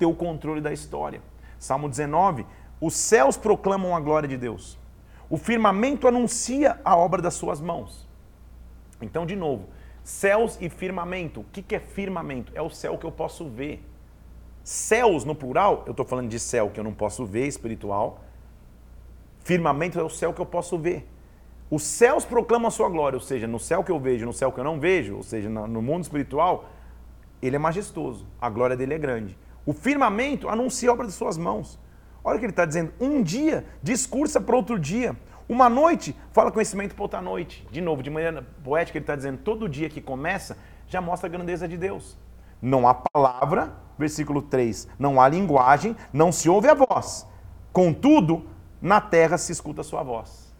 ter 0.00 0.06
o 0.06 0.12
controle 0.12 0.60
da 0.60 0.72
história. 0.72 1.22
Salmo 1.56 1.88
19: 1.88 2.44
Os 2.80 2.94
céus 2.94 3.36
proclamam 3.36 3.94
a 3.94 4.00
glória 4.00 4.28
de 4.28 4.36
Deus, 4.36 4.76
o 5.30 5.36
firmamento 5.36 6.08
anuncia 6.08 6.80
a 6.84 6.96
obra 6.96 7.22
das 7.22 7.34
suas 7.34 7.60
mãos. 7.60 8.04
Então, 9.00 9.24
de 9.24 9.36
novo, 9.36 9.68
céus 10.02 10.58
e 10.60 10.68
firmamento. 10.68 11.42
O 11.42 11.44
que 11.44 11.76
é 11.76 11.78
firmamento? 11.78 12.50
É 12.56 12.60
o 12.60 12.70
céu 12.70 12.98
que 12.98 13.06
eu 13.06 13.12
posso 13.12 13.48
ver. 13.48 13.80
Céus 14.64 15.24
no 15.24 15.36
plural, 15.36 15.84
eu 15.86 15.92
estou 15.92 16.04
falando 16.04 16.28
de 16.28 16.40
céu 16.40 16.70
que 16.70 16.80
eu 16.80 16.84
não 16.84 16.92
posso 16.92 17.24
ver, 17.24 17.46
espiritual, 17.46 18.18
Firmamento 19.44 19.98
é 19.98 20.02
o 20.02 20.08
céu 20.08 20.32
que 20.32 20.40
eu 20.40 20.46
posso 20.46 20.78
ver. 20.78 21.08
Os 21.70 21.82
céus 21.82 22.24
proclamam 22.24 22.68
a 22.68 22.70
sua 22.70 22.88
glória, 22.88 23.16
ou 23.16 23.20
seja, 23.20 23.46
no 23.46 23.58
céu 23.58 23.82
que 23.82 23.90
eu 23.90 23.98
vejo, 23.98 24.26
no 24.26 24.32
céu 24.32 24.52
que 24.52 24.60
eu 24.60 24.64
não 24.64 24.78
vejo, 24.78 25.16
ou 25.16 25.22
seja, 25.22 25.48
no 25.48 25.80
mundo 25.80 26.02
espiritual, 26.02 26.68
ele 27.40 27.56
é 27.56 27.58
majestoso, 27.58 28.26
a 28.40 28.48
glória 28.50 28.76
dele 28.76 28.94
é 28.94 28.98
grande. 28.98 29.38
O 29.64 29.72
firmamento 29.72 30.48
anuncia 30.48 30.90
a 30.90 30.92
obra 30.92 31.06
de 31.06 31.12
suas 31.12 31.38
mãos. 31.38 31.78
Olha 32.22 32.36
o 32.36 32.38
que 32.38 32.44
ele 32.44 32.52
está 32.52 32.64
dizendo. 32.64 32.92
Um 33.00 33.22
dia 33.22 33.64
discursa 33.82 34.40
para 34.40 34.54
outro 34.54 34.78
dia. 34.78 35.16
Uma 35.48 35.68
noite 35.68 36.16
fala 36.32 36.52
conhecimento 36.52 36.94
para 36.94 37.02
outra 37.02 37.20
noite. 37.20 37.66
De 37.70 37.80
novo, 37.80 38.02
de 38.02 38.10
maneira 38.10 38.46
poética, 38.62 38.98
ele 38.98 39.02
está 39.02 39.16
dizendo: 39.16 39.38
todo 39.38 39.68
dia 39.68 39.88
que 39.88 40.00
começa 40.00 40.56
já 40.86 41.00
mostra 41.00 41.28
a 41.28 41.30
grandeza 41.30 41.66
de 41.66 41.76
Deus. 41.76 42.16
Não 42.60 42.86
há 42.86 42.94
palavra, 42.94 43.72
versículo 43.98 44.40
3, 44.42 44.88
não 44.98 45.20
há 45.20 45.28
linguagem, 45.28 45.96
não 46.12 46.30
se 46.30 46.48
ouve 46.48 46.68
a 46.68 46.74
voz. 46.74 47.26
Contudo, 47.72 48.46
na 48.82 49.00
terra 49.00 49.38
se 49.38 49.52
escuta 49.52 49.82
a 49.82 49.84
sua 49.84 50.02
voz. 50.02 50.52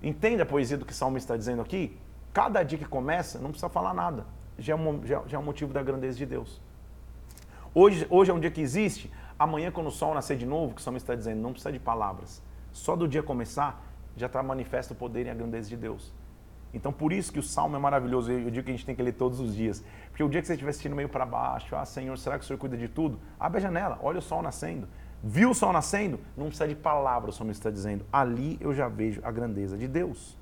Entende 0.00 0.40
a 0.40 0.46
poesia 0.46 0.78
do 0.78 0.86
que 0.86 0.92
o 0.92 0.94
Salmo 0.94 1.18
está 1.18 1.36
dizendo 1.36 1.60
aqui? 1.60 1.98
Cada 2.32 2.62
dia 2.62 2.78
que 2.78 2.84
começa, 2.84 3.40
não 3.40 3.50
precisa 3.50 3.68
falar 3.68 3.92
nada. 3.92 4.24
Já 4.56 4.74
é 4.74 4.76
um, 4.76 5.04
já, 5.04 5.22
já 5.26 5.36
é 5.36 5.40
um 5.40 5.44
motivo 5.44 5.72
da 5.72 5.82
grandeza 5.82 6.16
de 6.16 6.24
Deus. 6.24 6.60
Hoje, 7.74 8.06
hoje 8.08 8.30
é 8.30 8.34
um 8.34 8.38
dia 8.38 8.50
que 8.50 8.60
existe. 8.60 9.12
Amanhã, 9.36 9.72
quando 9.72 9.88
o 9.88 9.90
sol 9.90 10.14
nascer 10.14 10.36
de 10.36 10.46
novo, 10.46 10.74
que 10.74 10.80
o 10.80 10.84
Salmo 10.84 10.98
está 10.98 11.16
dizendo, 11.16 11.40
não 11.40 11.50
precisa 11.50 11.72
de 11.72 11.80
palavras. 11.80 12.40
Só 12.72 12.94
do 12.94 13.08
dia 13.08 13.22
começar, 13.24 13.84
já 14.16 14.26
está 14.26 14.40
manifesto 14.40 14.92
o 14.92 14.96
poder 14.96 15.26
e 15.26 15.30
a 15.30 15.34
grandeza 15.34 15.68
de 15.68 15.76
Deus. 15.76 16.12
Então, 16.72 16.92
por 16.92 17.12
isso 17.12 17.32
que 17.32 17.38
o 17.38 17.42
Salmo 17.42 17.74
é 17.76 17.78
maravilhoso. 17.78 18.30
Eu 18.30 18.50
digo 18.50 18.64
que 18.64 18.70
a 18.70 18.74
gente 18.74 18.86
tem 18.86 18.94
que 18.94 19.02
ler 19.02 19.12
todos 19.12 19.40
os 19.40 19.54
dias. 19.54 19.84
Porque 20.10 20.22
o 20.22 20.28
dia 20.28 20.40
que 20.40 20.46
você 20.46 20.54
estiver 20.54 20.70
assistindo 20.70 20.94
meio 20.94 21.08
para 21.08 21.26
baixo, 21.26 21.74
ah, 21.74 21.84
Senhor, 21.84 22.16
será 22.18 22.38
que 22.38 22.44
o 22.44 22.46
Senhor 22.46 22.58
cuida 22.58 22.76
de 22.76 22.88
tudo? 22.88 23.18
Abre 23.38 23.58
a 23.58 23.60
janela, 23.60 23.98
olha 24.00 24.20
o 24.20 24.22
sol 24.22 24.42
nascendo. 24.42 24.88
Viu 25.22 25.50
o 25.50 25.54
sol 25.54 25.72
nascendo? 25.72 26.18
Não 26.36 26.46
precisa 26.46 26.66
de 26.66 26.74
palavras, 26.74 27.34
o 27.34 27.38
Salmo 27.38 27.52
está 27.52 27.70
dizendo. 27.70 28.04
Ali 28.12 28.58
eu 28.60 28.74
já 28.74 28.88
vejo 28.88 29.20
a 29.22 29.30
grandeza 29.30 29.78
de 29.78 29.86
Deus. 29.86 30.36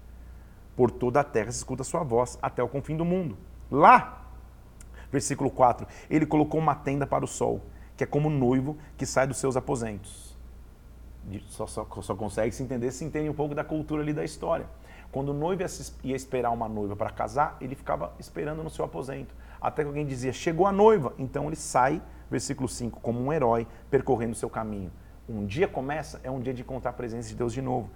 Por 0.74 0.90
toda 0.90 1.20
a 1.20 1.24
terra 1.24 1.52
se 1.52 1.58
escuta 1.58 1.82
a 1.82 1.84
sua 1.84 2.02
voz, 2.02 2.38
até 2.40 2.62
o 2.62 2.68
confim 2.68 2.96
do 2.96 3.04
mundo. 3.04 3.36
Lá, 3.70 4.26
versículo 5.12 5.50
4, 5.50 5.86
ele 6.08 6.24
colocou 6.24 6.58
uma 6.58 6.74
tenda 6.74 7.06
para 7.06 7.24
o 7.24 7.28
sol, 7.28 7.60
que 7.96 8.04
é 8.04 8.06
como 8.06 8.28
um 8.28 8.38
noivo 8.38 8.78
que 8.96 9.04
sai 9.04 9.26
dos 9.26 9.36
seus 9.36 9.56
aposentos. 9.56 10.30
Só, 11.48 11.66
só, 11.66 11.86
só 12.00 12.14
consegue 12.14 12.54
se 12.54 12.62
entender 12.62 12.90
se 12.92 13.04
entende 13.04 13.28
um 13.28 13.34
pouco 13.34 13.54
da 13.54 13.62
cultura 13.62 14.02
ali 14.02 14.14
da 14.14 14.24
história. 14.24 14.66
Quando 15.12 15.30
o 15.30 15.34
noivo 15.34 15.62
ia 16.04 16.16
esperar 16.16 16.50
uma 16.50 16.68
noiva 16.68 16.96
para 16.96 17.10
casar, 17.10 17.56
ele 17.60 17.74
ficava 17.74 18.14
esperando 18.18 18.62
no 18.62 18.70
seu 18.70 18.84
aposento. 18.84 19.34
Até 19.60 19.82
que 19.82 19.88
alguém 19.88 20.06
dizia, 20.06 20.32
chegou 20.32 20.66
a 20.66 20.72
noiva. 20.72 21.12
Então 21.18 21.48
ele 21.48 21.56
sai, 21.56 22.00
versículo 22.30 22.68
5, 22.68 23.00
como 23.00 23.20
um 23.20 23.32
herói 23.32 23.66
percorrendo 23.90 24.32
o 24.32 24.36
seu 24.36 24.48
caminho. 24.48 24.90
Um 25.28 25.44
dia 25.44 25.68
começa, 25.68 26.20
é 26.22 26.30
um 26.30 26.40
dia 26.40 26.54
de 26.54 26.62
encontrar 26.62 26.90
a 26.90 26.94
presença 26.94 27.28
de 27.28 27.34
Deus 27.34 27.52
de 27.52 27.60
novo. 27.60 27.90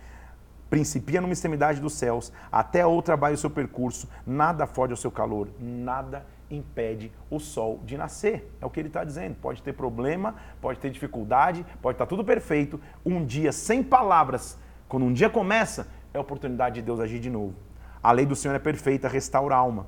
Principia 0.68 1.20
numa 1.20 1.32
extremidade 1.32 1.80
dos 1.80 1.92
céus, 1.92 2.32
até 2.50 2.84
outra 2.84 3.16
vai 3.16 3.32
o 3.32 3.38
seu 3.38 3.50
percurso, 3.50 4.08
nada 4.26 4.66
foge 4.66 4.92
ao 4.92 4.96
seu 4.96 5.10
calor, 5.10 5.48
nada 5.60 6.26
impede 6.50 7.12
o 7.30 7.38
sol 7.38 7.80
de 7.84 7.96
nascer. 7.96 8.50
É 8.60 8.66
o 8.66 8.70
que 8.70 8.80
ele 8.80 8.88
está 8.88 9.04
dizendo. 9.04 9.36
Pode 9.36 9.62
ter 9.62 9.72
problema, 9.72 10.34
pode 10.60 10.78
ter 10.78 10.90
dificuldade, 10.90 11.64
pode 11.80 11.94
estar 11.94 12.06
tá 12.06 12.08
tudo 12.08 12.24
perfeito. 12.24 12.80
Um 13.04 13.24
dia 13.24 13.52
sem 13.52 13.82
palavras, 13.82 14.58
quando 14.88 15.04
um 15.04 15.12
dia 15.12 15.30
começa, 15.30 15.88
é 16.12 16.18
a 16.18 16.20
oportunidade 16.20 16.76
de 16.76 16.82
Deus 16.82 17.00
agir 17.00 17.20
de 17.20 17.30
novo. 17.30 17.54
A 18.02 18.12
lei 18.12 18.26
do 18.26 18.36
Senhor 18.36 18.54
é 18.54 18.58
perfeita, 18.58 19.08
restaura 19.08 19.54
a 19.54 19.58
alma. 19.58 19.86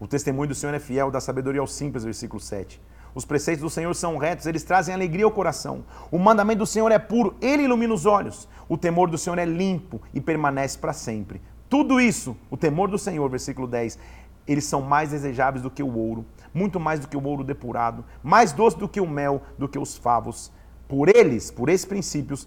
O 0.00 0.06
testemunho 0.06 0.48
do 0.48 0.54
Senhor 0.54 0.74
é 0.74 0.78
fiel, 0.78 1.10
dá 1.10 1.20
sabedoria 1.20 1.60
aos 1.60 1.72
simples, 1.72 2.04
versículo 2.04 2.40
7. 2.40 2.80
Os 3.18 3.24
preceitos 3.24 3.64
do 3.64 3.68
Senhor 3.68 3.92
são 3.96 4.16
retos, 4.16 4.46
eles 4.46 4.62
trazem 4.62 4.94
alegria 4.94 5.24
ao 5.24 5.32
coração. 5.32 5.84
O 6.08 6.20
mandamento 6.20 6.60
do 6.60 6.66
Senhor 6.66 6.92
é 6.92 7.00
puro, 7.00 7.34
ele 7.40 7.64
ilumina 7.64 7.92
os 7.92 8.06
olhos. 8.06 8.48
O 8.68 8.78
temor 8.78 9.10
do 9.10 9.18
Senhor 9.18 9.36
é 9.40 9.44
limpo 9.44 10.00
e 10.14 10.20
permanece 10.20 10.78
para 10.78 10.92
sempre. 10.92 11.42
Tudo 11.68 12.00
isso, 12.00 12.36
o 12.48 12.56
temor 12.56 12.88
do 12.88 12.96
Senhor, 12.96 13.28
versículo 13.28 13.66
10, 13.66 13.98
eles 14.46 14.66
são 14.66 14.80
mais 14.82 15.10
desejáveis 15.10 15.64
do 15.64 15.68
que 15.68 15.82
o 15.82 15.92
ouro, 15.92 16.24
muito 16.54 16.78
mais 16.78 17.00
do 17.00 17.08
que 17.08 17.16
o 17.16 17.24
ouro 17.26 17.42
depurado, 17.42 18.04
mais 18.22 18.52
doce 18.52 18.78
do 18.78 18.88
que 18.88 19.00
o 19.00 19.06
mel, 19.08 19.42
do 19.58 19.68
que 19.68 19.80
os 19.80 19.96
favos. 19.96 20.52
Por 20.86 21.08
eles, 21.08 21.50
por 21.50 21.68
esses 21.68 21.86
princípios, 21.86 22.46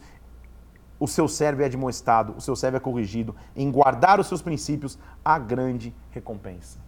o 0.98 1.06
seu 1.06 1.28
servo 1.28 1.64
é 1.64 1.66
admoestado, 1.66 2.34
o 2.38 2.40
seu 2.40 2.56
servo 2.56 2.78
é 2.78 2.80
corrigido, 2.80 3.36
em 3.58 3.70
guardar 3.70 4.22
os 4.22 4.28
seus 4.28 4.42
princípios, 4.42 4.98
a 5.24 5.38
grande 5.38 5.94
recompensa. 6.12 6.80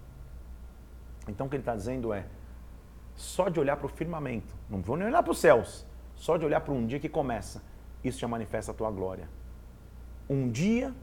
Então 1.27 1.47
o 1.47 1.49
que 1.49 1.57
ele 1.57 1.63
está 1.63 1.75
dizendo 1.75 2.13
é, 2.13 2.25
só 3.15 3.49
de 3.49 3.59
olhar 3.59 3.77
para 3.77 3.85
o 3.85 3.89
firmamento, 3.89 4.53
não 4.69 4.81
vou 4.81 4.97
nem 4.97 5.07
olhar 5.07 5.23
para 5.23 5.31
os 5.31 5.39
céus, 5.39 5.85
só 6.15 6.37
de 6.37 6.45
olhar 6.45 6.61
para 6.61 6.73
um 6.73 6.85
dia 6.85 6.99
que 6.99 7.09
começa, 7.09 7.61
isso 8.03 8.19
já 8.19 8.27
manifesta 8.27 8.71
a 8.71 8.75
tua 8.75 8.91
glória. 8.91 9.27
Um 10.29 10.49
dia 10.49 10.93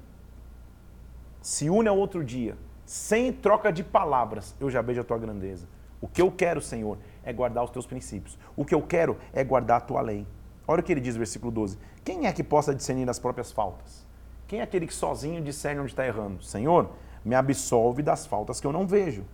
se 1.41 1.71
une 1.71 1.89
ao 1.89 1.97
outro 1.97 2.23
dia, 2.23 2.57
sem 2.85 3.33
troca 3.33 3.73
de 3.73 3.83
palavras, 3.83 4.55
eu 4.61 4.69
já 4.69 4.83
vejo 4.83 5.01
a 5.01 5.05
tua 5.05 5.19
grandeza. 5.19 5.67
O 6.01 6.09
que 6.09 6.21
eu 6.21 6.31
quero, 6.31 6.61
Senhor, 6.61 6.99
é 7.23 7.33
guardar 7.33 7.65
os 7.65 7.71
teus 7.71 7.87
princípios. 7.87 8.39
O 8.57 8.65
que 8.65 8.75
eu 8.75 8.83
quero 8.83 9.17
é 9.33 9.43
guardar 9.45 9.79
a 9.79 9.81
tua 9.81 10.01
lei. 10.01 10.27
Olha 10.67 10.81
o 10.81 10.83
que 10.83 10.93
ele 10.93 11.01
diz 11.01 11.17
versículo 11.17 11.51
12. 11.51 11.79
Quem 12.05 12.27
é 12.27 12.33
que 12.33 12.43
possa 12.43 12.75
discernir 12.75 13.09
as 13.09 13.19
próprias 13.19 13.53
faltas? 13.53 14.07
Quem 14.47 14.61
é 14.61 14.63
aquele 14.63 14.87
que 14.87 14.95
sozinho 14.95 15.43
discerne 15.43 15.81
onde 15.81 15.93
está 15.93 16.07
errando? 16.07 16.43
Senhor, 16.43 16.91
me 17.25 17.35
absolve 17.35 18.03
das 18.03 18.27
faltas 18.27 18.61
que 18.61 18.67
eu 18.67 18.73
não 18.73 18.87
vejo. 18.87 19.25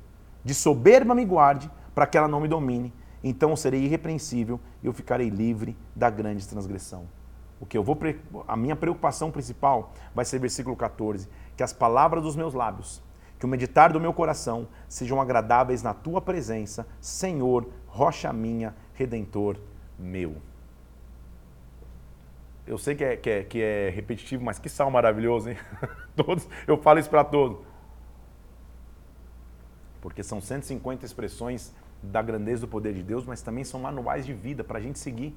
De 0.45 0.55
soberba 0.55 1.15
me 1.15 1.25
guarde, 1.25 1.71
para 1.97 2.07
que 2.07 2.17
ela 2.17 2.29
não 2.29 2.39
me 2.39 2.47
domine. 2.47 2.93
Então 3.25 3.57
serei 3.57 3.83
irrepreensível 3.85 4.61
e 4.83 4.87
eu 4.87 4.93
ficarei 4.93 5.31
livre 5.31 5.75
da 5.97 6.11
grande 6.11 6.47
transgressão. 6.47 7.09
O 7.59 7.65
que 7.65 7.77
eu 7.77 7.83
vou 7.83 7.99
a 8.47 8.57
minha 8.57 8.77
preocupação 8.77 9.31
principal 9.31 9.95
vai 10.15 10.25
ser 10.25 10.39
versículo 10.39 10.77
14, 10.77 11.27
que 11.57 11.63
as 11.63 11.73
palavras 11.73 12.23
dos 12.23 12.37
meus 12.37 12.53
lábios 12.53 13.03
que 13.39 13.45
o 13.45 13.49
meditar 13.49 13.93
do 13.93 14.01
meu 14.01 14.13
coração 14.13 14.69
sejam 14.89 15.21
agradáveis 15.21 15.83
na 15.83 15.93
tua 15.93 16.21
presença, 16.21 16.87
Senhor, 17.01 17.69
rocha 17.87 18.33
minha, 18.33 18.75
redentor 18.95 19.59
meu. 19.99 20.37
Eu 22.67 22.79
sei 22.79 22.95
que 22.95 23.05
é, 23.05 23.17
que 23.17 23.31
é, 23.31 23.45
que 23.45 23.63
é 23.63 23.91
repetitivo, 23.91 24.43
mas 24.43 24.59
que 24.59 24.69
salmo 24.69 24.93
maravilhoso, 24.93 25.51
hein? 25.51 25.57
todos, 26.17 26.49
eu 26.67 26.77
falo 26.79 26.99
isso 26.99 27.11
para 27.11 27.23
todos. 27.23 27.59
Porque 30.01 30.23
são 30.23 30.41
150 30.41 31.05
expressões 31.05 31.75
da 32.03 32.23
grandeza 32.23 32.63
do 32.63 32.69
poder 32.69 32.95
de 32.95 33.03
Deus, 33.03 33.25
mas 33.25 33.43
também 33.43 33.65
são 33.65 33.81
manuais 33.81 34.25
de 34.25 34.33
vida 34.33 34.63
para 34.63 34.79
a 34.79 34.81
gente 34.81 34.99
seguir. 34.99 35.37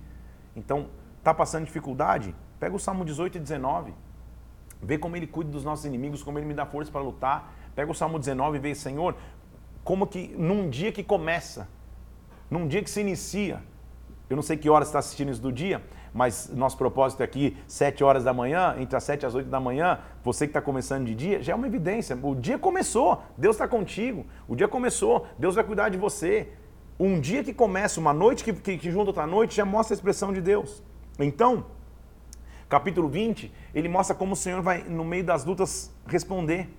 Então, 0.55 0.87
tá 1.23 1.33
passando 1.33 1.65
dificuldade? 1.65 2.35
Pega 2.59 2.75
o 2.75 2.79
Salmo 2.79 3.05
18 3.05 3.37
e 3.37 3.39
19. 3.39 3.93
Vê 4.81 4.97
como 4.97 5.15
ele 5.15 5.27
cuida 5.27 5.49
dos 5.51 5.63
nossos 5.63 5.85
inimigos, 5.85 6.23
como 6.23 6.39
ele 6.39 6.45
me 6.45 6.53
dá 6.53 6.65
força 6.65 6.91
para 6.91 7.01
lutar. 7.01 7.53
Pega 7.75 7.91
o 7.91 7.95
Salmo 7.95 8.19
19 8.19 8.57
e 8.57 8.59
vê, 8.59 8.75
Senhor, 8.75 9.15
como 9.83 10.07
que 10.07 10.27
num 10.37 10.69
dia 10.69 10.91
que 10.91 11.03
começa, 11.03 11.67
num 12.49 12.67
dia 12.67 12.83
que 12.83 12.89
se 12.89 13.01
inicia, 13.01 13.61
eu 14.29 14.35
não 14.35 14.43
sei 14.43 14.57
que 14.57 14.69
horas 14.69 14.87
está 14.87 14.99
assistindo 14.99 15.31
isso 15.31 15.41
do 15.41 15.51
dia, 15.51 15.83
mas 16.13 16.49
nosso 16.53 16.77
propósito 16.77 17.21
é 17.21 17.23
aqui, 17.23 17.57
7 17.67 18.03
horas 18.03 18.23
da 18.23 18.33
manhã, 18.33 18.75
entre 18.79 18.95
as 18.95 19.03
7 19.03 19.23
e 19.23 19.25
as 19.25 19.35
8 19.35 19.49
da 19.49 19.59
manhã, 19.59 19.99
você 20.23 20.45
que 20.45 20.51
está 20.51 20.61
começando 20.61 21.05
de 21.05 21.15
dia, 21.15 21.41
já 21.41 21.53
é 21.53 21.55
uma 21.55 21.67
evidência. 21.67 22.17
O 22.21 22.35
dia 22.35 22.57
começou, 22.57 23.21
Deus 23.37 23.55
está 23.55 23.67
contigo. 23.67 24.25
O 24.47 24.55
dia 24.55 24.67
começou, 24.67 25.27
Deus 25.37 25.55
vai 25.55 25.63
cuidar 25.63 25.89
de 25.89 25.97
você. 25.97 26.49
Um 26.99 27.19
dia 27.19 27.43
que 27.43 27.53
começa, 27.53 27.99
uma 27.99 28.13
noite 28.13 28.43
que, 28.43 28.51
que, 28.53 28.77
que 28.77 28.91
junta 28.91 29.11
outra 29.11 29.25
noite, 29.25 29.55
já 29.55 29.65
mostra 29.65 29.93
a 29.93 29.95
expressão 29.95 30.33
de 30.33 30.41
Deus. 30.41 30.83
Então, 31.17 31.65
capítulo 32.67 33.07
20, 33.07 33.51
ele 33.73 33.87
mostra 33.87 34.15
como 34.15 34.33
o 34.33 34.35
Senhor 34.35 34.61
vai, 34.61 34.83
no 34.83 35.05
meio 35.05 35.23
das 35.23 35.45
lutas, 35.45 35.91
responder. 36.07 36.69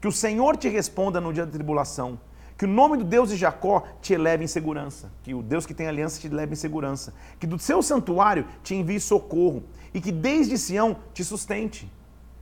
Que 0.00 0.08
o 0.08 0.12
Senhor 0.12 0.56
te 0.56 0.68
responda 0.68 1.20
no 1.20 1.32
dia 1.32 1.44
da 1.44 1.52
tribulação. 1.52 2.18
Que 2.58 2.64
o 2.64 2.68
nome 2.68 2.96
do 2.96 3.04
Deus 3.04 3.28
de 3.28 3.36
Jacó 3.36 3.84
te 4.02 4.12
eleve 4.12 4.42
em 4.42 4.48
segurança. 4.48 5.12
Que 5.22 5.32
o 5.32 5.40
Deus 5.40 5.64
que 5.64 5.72
tem 5.72 5.86
aliança 5.86 6.20
te 6.20 6.28
leve 6.28 6.54
em 6.54 6.56
segurança. 6.56 7.14
Que 7.38 7.46
do 7.46 7.56
seu 7.56 7.80
santuário 7.80 8.44
te 8.64 8.74
envie 8.74 8.98
socorro. 8.98 9.62
E 9.94 10.00
que 10.00 10.10
desde 10.10 10.58
Sião 10.58 10.96
te 11.14 11.22
sustente. 11.22 11.88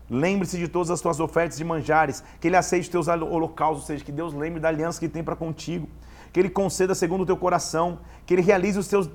Lembre-se 0.09 0.57
de 0.57 0.69
todas 0.69 0.91
as 0.91 1.03
tuas 1.03 1.21
ofertas 1.21 1.59
de 1.59 1.65
manjares. 1.65 2.25
Que 2.41 2.49
Ele 2.49 2.57
aceite 2.57 2.85
os 2.85 2.89
teus 2.89 3.09
holocaustos. 3.09 3.83
Ou 3.83 3.87
seja, 3.89 4.03
que 4.03 4.11
Deus 4.11 4.33
lembre 4.33 4.59
da 4.59 4.69
aliança 4.69 4.99
que 4.99 5.07
tem 5.07 5.23
para 5.23 5.37
contigo. 5.37 5.87
Que 6.33 6.41
Ele 6.41 6.49
conceda 6.49 6.95
segundo 6.95 7.21
o 7.21 7.27
teu 7.27 7.37
coração. 7.37 7.99
Que 8.25 8.33
Ele 8.33 8.43
realize 8.43 8.79
os 8.79 8.89
teus, 8.89 9.07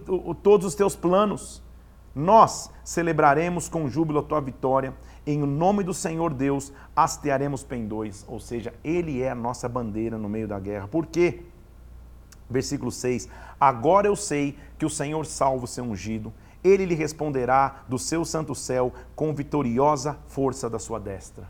todos 0.44 0.68
os 0.68 0.76
teus 0.76 0.96
planos. 0.96 1.64
Nós 2.14 2.70
celebraremos 2.84 3.68
com 3.68 3.90
júbilo 3.90 4.20
a 4.20 4.24
tua 4.24 4.40
vitória 4.40 4.94
em 5.26 5.38
nome 5.40 5.84
do 5.84 5.94
Senhor 5.94 6.34
Deus, 6.34 6.74
hastearemos 6.96 7.64
pendões, 7.64 8.26
ou 8.28 8.40
seja, 8.40 8.74
Ele 8.84 9.22
é 9.22 9.30
a 9.30 9.36
nossa 9.36 9.70
bandeira 9.70 10.18
no 10.18 10.28
meio 10.28 10.48
da 10.48 10.60
guerra. 10.60 10.88
Por 10.88 11.06
quê? 11.06 11.44
Versículo 12.50 12.92
6: 12.92 13.30
Agora 13.60 14.08
eu 14.08 14.16
sei 14.16 14.58
que 14.78 14.86
o 14.86 14.90
Senhor 14.90 15.26
salva 15.26 15.66
o 15.66 15.68
seu 15.68 15.84
ungido, 15.84 16.34
ele 16.64 16.86
lhe 16.86 16.96
responderá 16.96 17.84
do 17.88 17.98
seu 17.98 18.24
santo 18.24 18.54
céu 18.54 18.94
com 19.16 19.34
vitoriosa 19.34 20.18
força 20.28 20.70
da 20.70 20.78
sua 20.78 21.00
destra. 21.00 21.48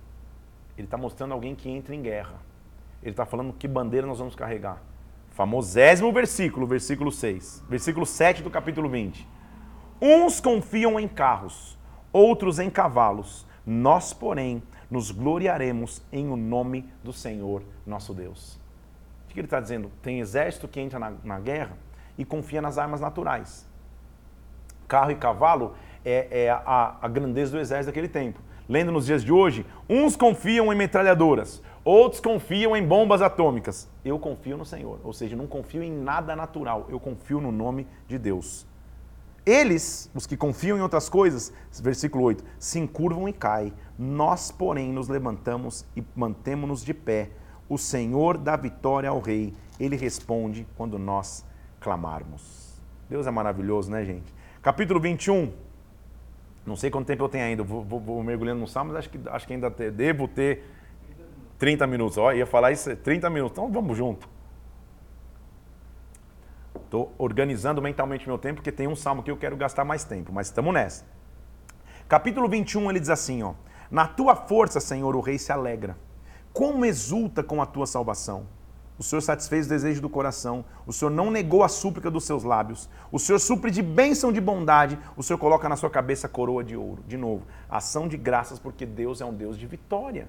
Ele 0.77 0.87
está 0.87 0.97
mostrando 0.97 1.33
alguém 1.33 1.53
que 1.53 1.69
entra 1.69 1.93
em 1.93 2.01
guerra. 2.01 2.35
Ele 3.01 3.11
está 3.11 3.25
falando 3.25 3.53
que 3.53 3.67
bandeira 3.67 4.07
nós 4.07 4.19
vamos 4.19 4.35
carregar. 4.35 4.81
Famosésimo 5.31 6.11
versículo, 6.13 6.65
versículo 6.65 7.11
6. 7.11 7.63
Versículo 7.67 8.05
7 8.05 8.41
do 8.41 8.49
capítulo 8.49 8.89
20. 8.89 9.27
Uns 10.01 10.39
confiam 10.39 10.99
em 10.99 11.07
carros, 11.07 11.77
outros 12.11 12.57
em 12.57 12.69
cavalos, 12.69 13.45
nós, 13.65 14.13
porém, 14.13 14.61
nos 14.89 15.11
gloriaremos 15.11 16.01
em 16.11 16.27
o 16.29 16.35
nome 16.35 16.89
do 17.03 17.13
Senhor 17.13 17.63
nosso 17.85 18.13
Deus. 18.13 18.59
O 19.25 19.33
que 19.33 19.39
ele 19.39 19.47
está 19.47 19.59
dizendo? 19.59 19.91
Tem 20.01 20.19
exército 20.19 20.67
que 20.67 20.79
entra 20.79 20.99
na, 20.99 21.13
na, 21.23 21.39
guerra 21.39 21.77
e 22.17 22.25
confia 22.25 22.61
nas 22.61 22.77
armas 22.77 22.99
naturais. 22.99 23.65
Carro 24.87 25.11
e 25.11 25.15
cavalo 25.15 25.73
é, 26.03 26.45
é 26.45 26.49
a, 26.49 26.97
a 27.01 27.07
grandeza 27.07 27.53
do 27.53 27.59
exército 27.59 27.87
daquele 27.87 28.09
tempo. 28.09 28.39
Lendo 28.67 28.91
nos 28.91 29.05
dias 29.05 29.23
de 29.23 29.31
hoje, 29.31 29.65
uns 29.89 30.15
confiam 30.15 30.71
em 30.71 30.75
metralhadoras, 30.75 31.61
outros 31.83 32.21
confiam 32.21 32.75
em 32.75 32.85
bombas 32.85 33.21
atômicas. 33.21 33.89
Eu 34.03 34.19
confio 34.19 34.57
no 34.57 34.65
Senhor, 34.65 34.99
ou 35.03 35.13
seja, 35.13 35.35
não 35.35 35.47
confio 35.47 35.81
em 35.81 35.91
nada 35.91 36.35
natural, 36.35 36.87
eu 36.89 36.99
confio 36.99 37.39
no 37.39 37.51
nome 37.51 37.87
de 38.07 38.17
Deus. 38.17 38.65
Eles, 39.45 40.09
os 40.13 40.27
que 40.27 40.37
confiam 40.37 40.77
em 40.77 40.81
outras 40.81 41.09
coisas, 41.09 41.51
versículo 41.81 42.23
8, 42.25 42.43
se 42.59 42.79
encurvam 42.79 43.27
e 43.27 43.33
caem. 43.33 43.73
Nós, 43.97 44.51
porém, 44.51 44.91
nos 44.91 45.07
levantamos 45.07 45.85
e 45.95 46.03
mantemos-nos 46.15 46.83
de 46.83 46.93
pé. 46.93 47.31
O 47.67 47.77
Senhor 47.77 48.37
dá 48.37 48.55
vitória 48.55 49.09
ao 49.09 49.19
rei. 49.19 49.53
Ele 49.79 49.95
responde 49.95 50.67
quando 50.77 50.99
nós 50.99 51.43
clamarmos. 51.79 52.79
Deus 53.09 53.25
é 53.25 53.31
maravilhoso, 53.31 53.89
né, 53.89 54.05
gente? 54.05 54.33
Capítulo 54.61 54.99
21. 54.99 55.51
Não 56.63 56.75
sei 56.75 56.91
quanto 56.91 57.07
tempo 57.07 57.23
eu 57.23 57.29
tenho 57.29 57.45
ainda. 57.45 57.63
Vou, 57.63 57.83
vou, 57.83 57.99
vou 57.99 58.23
mergulhando 58.23 58.61
no 58.61 58.67
Salmo, 58.67 58.93
mas 58.93 58.99
acho 58.99 59.09
que, 59.09 59.19
acho 59.27 59.47
que 59.47 59.53
ainda 59.53 59.69
devo 59.69 60.27
ter 60.27 60.63
30 61.57 61.87
minutos. 61.87 62.17
Ó, 62.19 62.31
ia 62.31 62.45
falar 62.45 62.71
isso, 62.71 62.95
30 62.95 63.29
minutos. 63.29 63.57
Então 63.57 63.71
vamos 63.71 63.97
junto. 63.97 64.29
Estou 66.75 67.13
organizando 67.17 67.81
mentalmente 67.81 68.27
meu 68.27 68.37
tempo, 68.37 68.55
porque 68.55 68.71
tem 68.71 68.87
um 68.87 68.95
salmo 68.95 69.23
que 69.23 69.31
eu 69.31 69.37
quero 69.37 69.55
gastar 69.55 69.83
mais 69.83 70.03
tempo, 70.03 70.31
mas 70.31 70.47
estamos 70.47 70.73
nessa. 70.73 71.05
Capítulo 72.07 72.49
21, 72.49 72.89
ele 72.89 72.99
diz 72.99 73.09
assim, 73.09 73.43
ó. 73.43 73.53
Na 73.89 74.07
tua 74.07 74.35
força, 74.35 74.79
Senhor, 74.79 75.15
o 75.15 75.21
rei 75.21 75.37
se 75.37 75.51
alegra. 75.51 75.97
Como 76.53 76.85
exulta 76.85 77.43
com 77.43 77.61
a 77.61 77.65
tua 77.65 77.85
salvação. 77.85 78.45
O 78.97 79.03
Senhor 79.03 79.21
satisfez 79.21 79.65
o 79.65 79.69
desejo 79.69 80.01
do 80.01 80.09
coração. 80.09 80.63
O 80.85 80.93
Senhor 80.93 81.09
não 81.09 81.31
negou 81.31 81.63
a 81.63 81.67
súplica 81.67 82.11
dos 82.11 82.23
seus 82.23 82.43
lábios. 82.43 82.89
O 83.11 83.17
Senhor 83.17 83.39
supre 83.39 83.71
de 83.71 83.81
bênção 83.81 84.31
de 84.31 84.39
bondade. 84.39 84.99
O 85.17 85.23
Senhor 85.23 85.39
coloca 85.39 85.67
na 85.67 85.75
sua 85.75 85.89
cabeça 85.89 86.29
coroa 86.29 86.63
de 86.63 86.77
ouro. 86.77 87.03
De 87.07 87.17
novo, 87.17 87.45
ação 87.69 88.07
de 88.07 88.15
graças, 88.15 88.59
porque 88.59 88.85
Deus 88.85 89.19
é 89.19 89.25
um 89.25 89.33
Deus 89.33 89.57
de 89.57 89.65
vitória. 89.65 90.27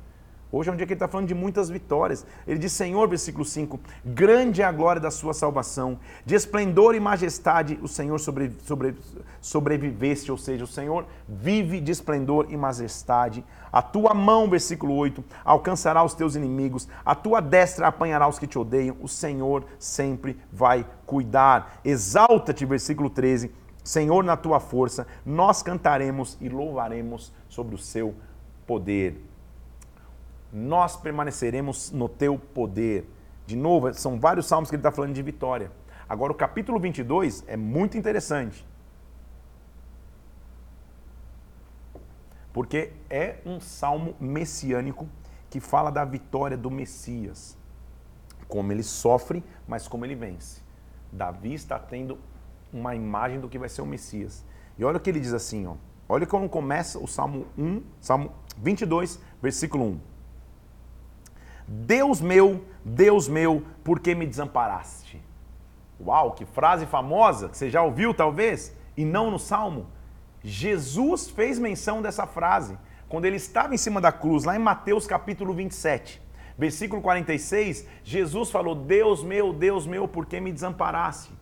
Hoje 0.54 0.68
é 0.68 0.72
um 0.72 0.76
dia 0.76 0.86
que 0.86 0.92
ele 0.92 0.96
está 0.96 1.08
falando 1.08 1.28
de 1.28 1.34
muitas 1.34 1.70
vitórias. 1.70 2.26
Ele 2.46 2.58
diz, 2.58 2.72
Senhor, 2.72 3.08
versículo 3.08 3.42
5, 3.42 3.80
grande 4.04 4.60
é 4.60 4.64
a 4.66 4.70
glória 4.70 5.00
da 5.00 5.10
sua 5.10 5.32
salvação, 5.32 5.98
de 6.26 6.34
esplendor 6.34 6.94
e 6.94 7.00
majestade 7.00 7.78
o 7.80 7.88
Senhor 7.88 8.20
sobre, 8.20 8.52
sobre, 8.62 8.94
sobreviveste, 9.40 10.30
ou 10.30 10.36
seja, 10.36 10.64
o 10.64 10.66
Senhor 10.66 11.06
vive 11.26 11.80
de 11.80 11.90
esplendor 11.90 12.48
e 12.50 12.56
majestade. 12.58 13.42
A 13.72 13.80
tua 13.80 14.12
mão, 14.12 14.50
versículo 14.50 14.94
8, 14.94 15.24
alcançará 15.42 16.04
os 16.04 16.12
teus 16.12 16.36
inimigos, 16.36 16.86
a 17.02 17.14
tua 17.14 17.40
destra 17.40 17.86
apanhará 17.86 18.28
os 18.28 18.38
que 18.38 18.46
te 18.46 18.58
odeiam, 18.58 18.98
o 19.00 19.08
Senhor 19.08 19.64
sempre 19.78 20.38
vai 20.52 20.84
cuidar. 21.06 21.80
Exalta-te, 21.82 22.66
versículo 22.66 23.08
13, 23.08 23.50
Senhor, 23.82 24.22
na 24.22 24.36
tua 24.36 24.60
força, 24.60 25.06
nós 25.24 25.62
cantaremos 25.62 26.36
e 26.42 26.50
louvaremos 26.50 27.32
sobre 27.48 27.74
o 27.74 27.78
seu 27.78 28.14
poder 28.66 29.31
nós 30.52 30.96
permaneceremos 30.96 31.90
no 31.90 32.08
teu 32.08 32.38
poder. 32.38 33.08
De 33.46 33.56
novo, 33.56 33.92
são 33.94 34.20
vários 34.20 34.46
salmos 34.46 34.68
que 34.68 34.76
ele 34.76 34.80
está 34.80 34.92
falando 34.92 35.14
de 35.14 35.22
vitória. 35.22 35.72
Agora, 36.08 36.32
o 36.32 36.34
capítulo 36.34 36.78
22 36.78 37.44
é 37.46 37.56
muito 37.56 37.96
interessante. 37.96 38.66
Porque 42.52 42.92
é 43.08 43.38
um 43.46 43.58
salmo 43.60 44.14
messiânico 44.20 45.08
que 45.48 45.58
fala 45.58 45.90
da 45.90 46.04
vitória 46.04 46.56
do 46.56 46.70
Messias. 46.70 47.56
Como 48.46 48.70
ele 48.70 48.82
sofre, 48.82 49.42
mas 49.66 49.88
como 49.88 50.04
ele 50.04 50.14
vence. 50.14 50.60
Davi 51.10 51.54
está 51.54 51.78
tendo 51.78 52.18
uma 52.70 52.94
imagem 52.94 53.40
do 53.40 53.48
que 53.48 53.58
vai 53.58 53.70
ser 53.70 53.80
o 53.80 53.86
Messias. 53.86 54.44
E 54.76 54.84
olha 54.84 54.98
o 54.98 55.00
que 55.00 55.08
ele 55.08 55.20
diz 55.20 55.32
assim, 55.32 55.66
ó. 55.66 55.76
Olha 56.06 56.26
como 56.26 56.46
começa 56.48 56.98
o 56.98 57.06
Salmo 57.06 57.46
1, 57.56 57.82
Salmo 58.00 58.32
22, 58.58 59.18
versículo 59.40 59.84
1. 59.84 60.11
Deus 61.74 62.20
meu, 62.20 62.62
Deus 62.84 63.26
meu, 63.26 63.62
por 63.82 63.98
que 63.98 64.14
me 64.14 64.26
desamparaste? 64.26 65.18
Uau, 65.98 66.32
que 66.32 66.44
frase 66.44 66.84
famosa, 66.84 67.48
que 67.48 67.56
você 67.56 67.70
já 67.70 67.82
ouviu 67.82 68.12
talvez, 68.12 68.76
e 68.94 69.06
não 69.06 69.30
no 69.30 69.38
Salmo. 69.38 69.86
Jesus 70.44 71.30
fez 71.30 71.58
menção 71.58 72.02
dessa 72.02 72.26
frase 72.26 72.76
quando 73.08 73.24
ele 73.24 73.36
estava 73.36 73.74
em 73.74 73.78
cima 73.78 74.02
da 74.02 74.12
cruz, 74.12 74.44
lá 74.44 74.54
em 74.54 74.58
Mateus 74.58 75.06
capítulo 75.06 75.54
27. 75.54 76.20
Versículo 76.58 77.00
46, 77.00 77.86
Jesus 78.04 78.50
falou: 78.50 78.74
Deus 78.74 79.24
meu, 79.24 79.50
Deus 79.50 79.86
meu, 79.86 80.06
por 80.06 80.26
que 80.26 80.38
me 80.40 80.52
desamparaste? 80.52 81.32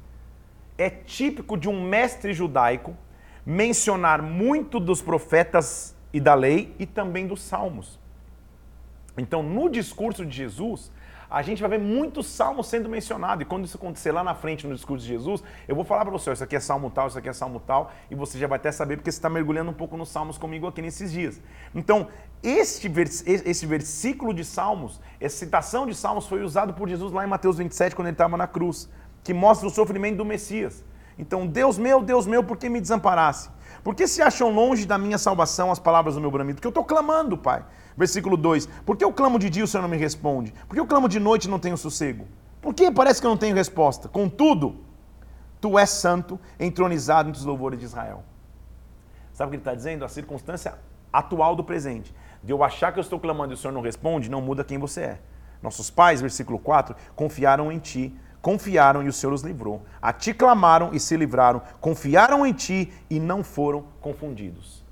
É 0.79 0.89
típico 0.89 1.57
de 1.57 1.69
um 1.69 1.89
mestre 1.89 2.33
judaico 2.33 2.97
mencionar 3.45 4.23
muito 4.23 4.79
dos 4.79 5.03
profetas 5.03 5.97
e 6.13 6.21
da 6.21 6.35
lei 6.35 6.73
e 6.79 6.87
também 6.87 7.27
dos 7.27 7.43
salmos. 7.43 8.00
Então, 9.21 9.43
no 9.43 9.69
discurso 9.69 10.25
de 10.25 10.35
Jesus, 10.35 10.91
a 11.31 11.43
gente 11.43 11.61
vai 11.61 11.71
ver 11.71 11.79
muitos 11.79 12.27
salmos 12.27 12.69
sendo 12.69 12.89
mencionados. 12.89 13.43
E 13.43 13.45
quando 13.45 13.67
isso 13.67 13.77
acontecer 13.77 14.11
lá 14.11 14.25
na 14.25 14.35
frente 14.35 14.67
no 14.67 14.75
discurso 14.75 15.05
de 15.05 15.13
Jesus, 15.13 15.45
eu 15.69 15.75
vou 15.77 15.85
falar 15.85 16.07
para 16.07 16.13
você: 16.13 16.33
isso 16.33 16.43
aqui 16.43 16.57
é 16.57 16.61
salmo 16.61 16.91
tal, 16.91 17.07
isso 17.07 17.19
aqui 17.19 17.29
é 17.29 17.33
salmo 17.35 17.61
tal, 17.61 17.93
e 18.11 18.15
você 18.15 18.39
já 18.39 18.47
vai 18.47 18.57
até 18.57 18.73
saber 18.73 18.97
porque 18.97 19.13
você 19.13 19.19
está 19.19 19.29
mergulhando 19.29 19.71
um 19.71 19.75
pouco 19.75 19.95
nos 19.95 20.09
salmos 20.09 20.39
comigo 20.39 20.67
aqui 20.67 20.81
nesses 20.81 21.13
dias. 21.13 21.39
Então, 21.75 22.09
este, 22.43 22.89
vers 22.89 23.23
esse 23.27 23.67
versículo 23.67 24.33
de 24.33 24.43
salmos, 24.43 24.99
essa 25.21 25.37
citação 25.37 25.87
de 25.87 25.95
salmos 25.95 26.27
foi 26.27 26.43
usado 26.43 26.73
por 26.73 26.89
Jesus 26.89 27.13
lá 27.13 27.23
em 27.23 27.29
Mateus 27.29 27.59
27, 27.59 27.95
quando 27.95 28.09
ele 28.09 28.15
estava 28.15 28.39
na 28.39 28.47
cruz, 28.47 28.89
que 29.23 29.35
mostra 29.35 29.69
o 29.69 29.71
sofrimento 29.71 30.17
do 30.17 30.25
Messias. 30.25 30.83
Então, 31.19 31.47
Deus 31.47 31.77
meu, 31.77 32.03
Deus 32.03 32.27
meu, 32.27 32.43
por 32.43 32.57
que 32.57 32.71
me 32.71 32.81
desamparasse? 32.81 33.51
Por 33.83 33.95
que 33.95 34.07
se 34.07 34.21
acham 34.21 34.51
longe 34.51 34.87
da 34.87 34.99
minha 34.99 35.19
salvação 35.19 35.71
as 35.71 35.79
palavras 35.79 36.15
do 36.15 36.21
meu 36.21 36.31
bramido? 36.31 36.57
Porque 36.57 36.67
eu 36.67 36.71
estou 36.71 36.85
clamando, 36.85 37.37
Pai. 37.37 37.65
Versículo 37.97 38.37
2: 38.37 38.67
Por 38.85 38.97
que 38.97 39.05
eu 39.05 39.13
clamo 39.13 39.39
de 39.39 39.49
dia 39.49 39.63
e 39.63 39.65
o 39.65 39.69
Senhor 39.69 39.83
não 39.83 39.89
me 39.89 39.97
responde? 39.97 40.53
Por 40.69 40.75
que 40.75 40.81
eu 40.81 40.87
clamo 40.87 41.09
de 41.09 41.19
noite 41.19 41.45
e 41.45 41.51
não 41.51 41.59
tenho 41.59 41.77
sossego? 41.77 42.27
Por 42.61 42.75
que 42.75 42.91
parece 42.91 43.21
que 43.21 43.27
eu 43.27 43.31
não 43.31 43.37
tenho 43.37 43.55
resposta? 43.55 44.09
Contudo, 44.09 44.77
tu 45.61 45.79
és 45.79 45.89
santo, 45.89 46.39
entronizado 46.59 47.29
entre 47.29 47.41
os 47.41 47.47
louvores 47.47 47.79
de 47.79 47.85
Israel. 47.87 48.23
Sabe 49.33 49.49
o 49.49 49.51
que 49.51 49.57
ele 49.57 49.61
está 49.63 49.75
dizendo? 49.75 50.05
A 50.05 50.09
circunstância 50.09 50.79
atual 51.13 51.57
do 51.57 51.65
presente. 51.65 52.15
De 52.43 52.53
eu 52.53 52.63
achar 52.63 52.93
que 52.93 52.99
eu 52.99 53.03
estou 53.03 53.19
clamando 53.19 53.53
e 53.53 53.55
o 53.55 53.57
Senhor 53.57 53.73
não 53.73 53.81
responde, 53.81 54.31
não 54.31 54.41
muda 54.41 54.65
quem 54.65 54.79
você 54.79 55.01
é. 55.03 55.21
Nossos 55.63 55.91
pais, 55.91 56.21
versículo 56.21 56.59
4, 56.59 56.97
confiaram 57.15 57.71
em 57.71 57.79
ti, 57.79 58.15
confiaram 58.43 59.03
e 59.03 59.09
o 59.09 59.13
Senhor 59.13 59.33
os 59.33 59.43
livrou. 59.43 59.83
A 60.01 60.13
ti 60.13 60.33
clamaram 60.33 60.91
e 60.93 61.01
se 61.01 61.17
livraram, 61.17 61.63
confiaram 61.81 62.47
em 62.47 62.53
ti 62.53 62.93
e 63.09 63.21
não 63.21 63.43
foram 63.43 63.85
confundidos. 64.01 64.85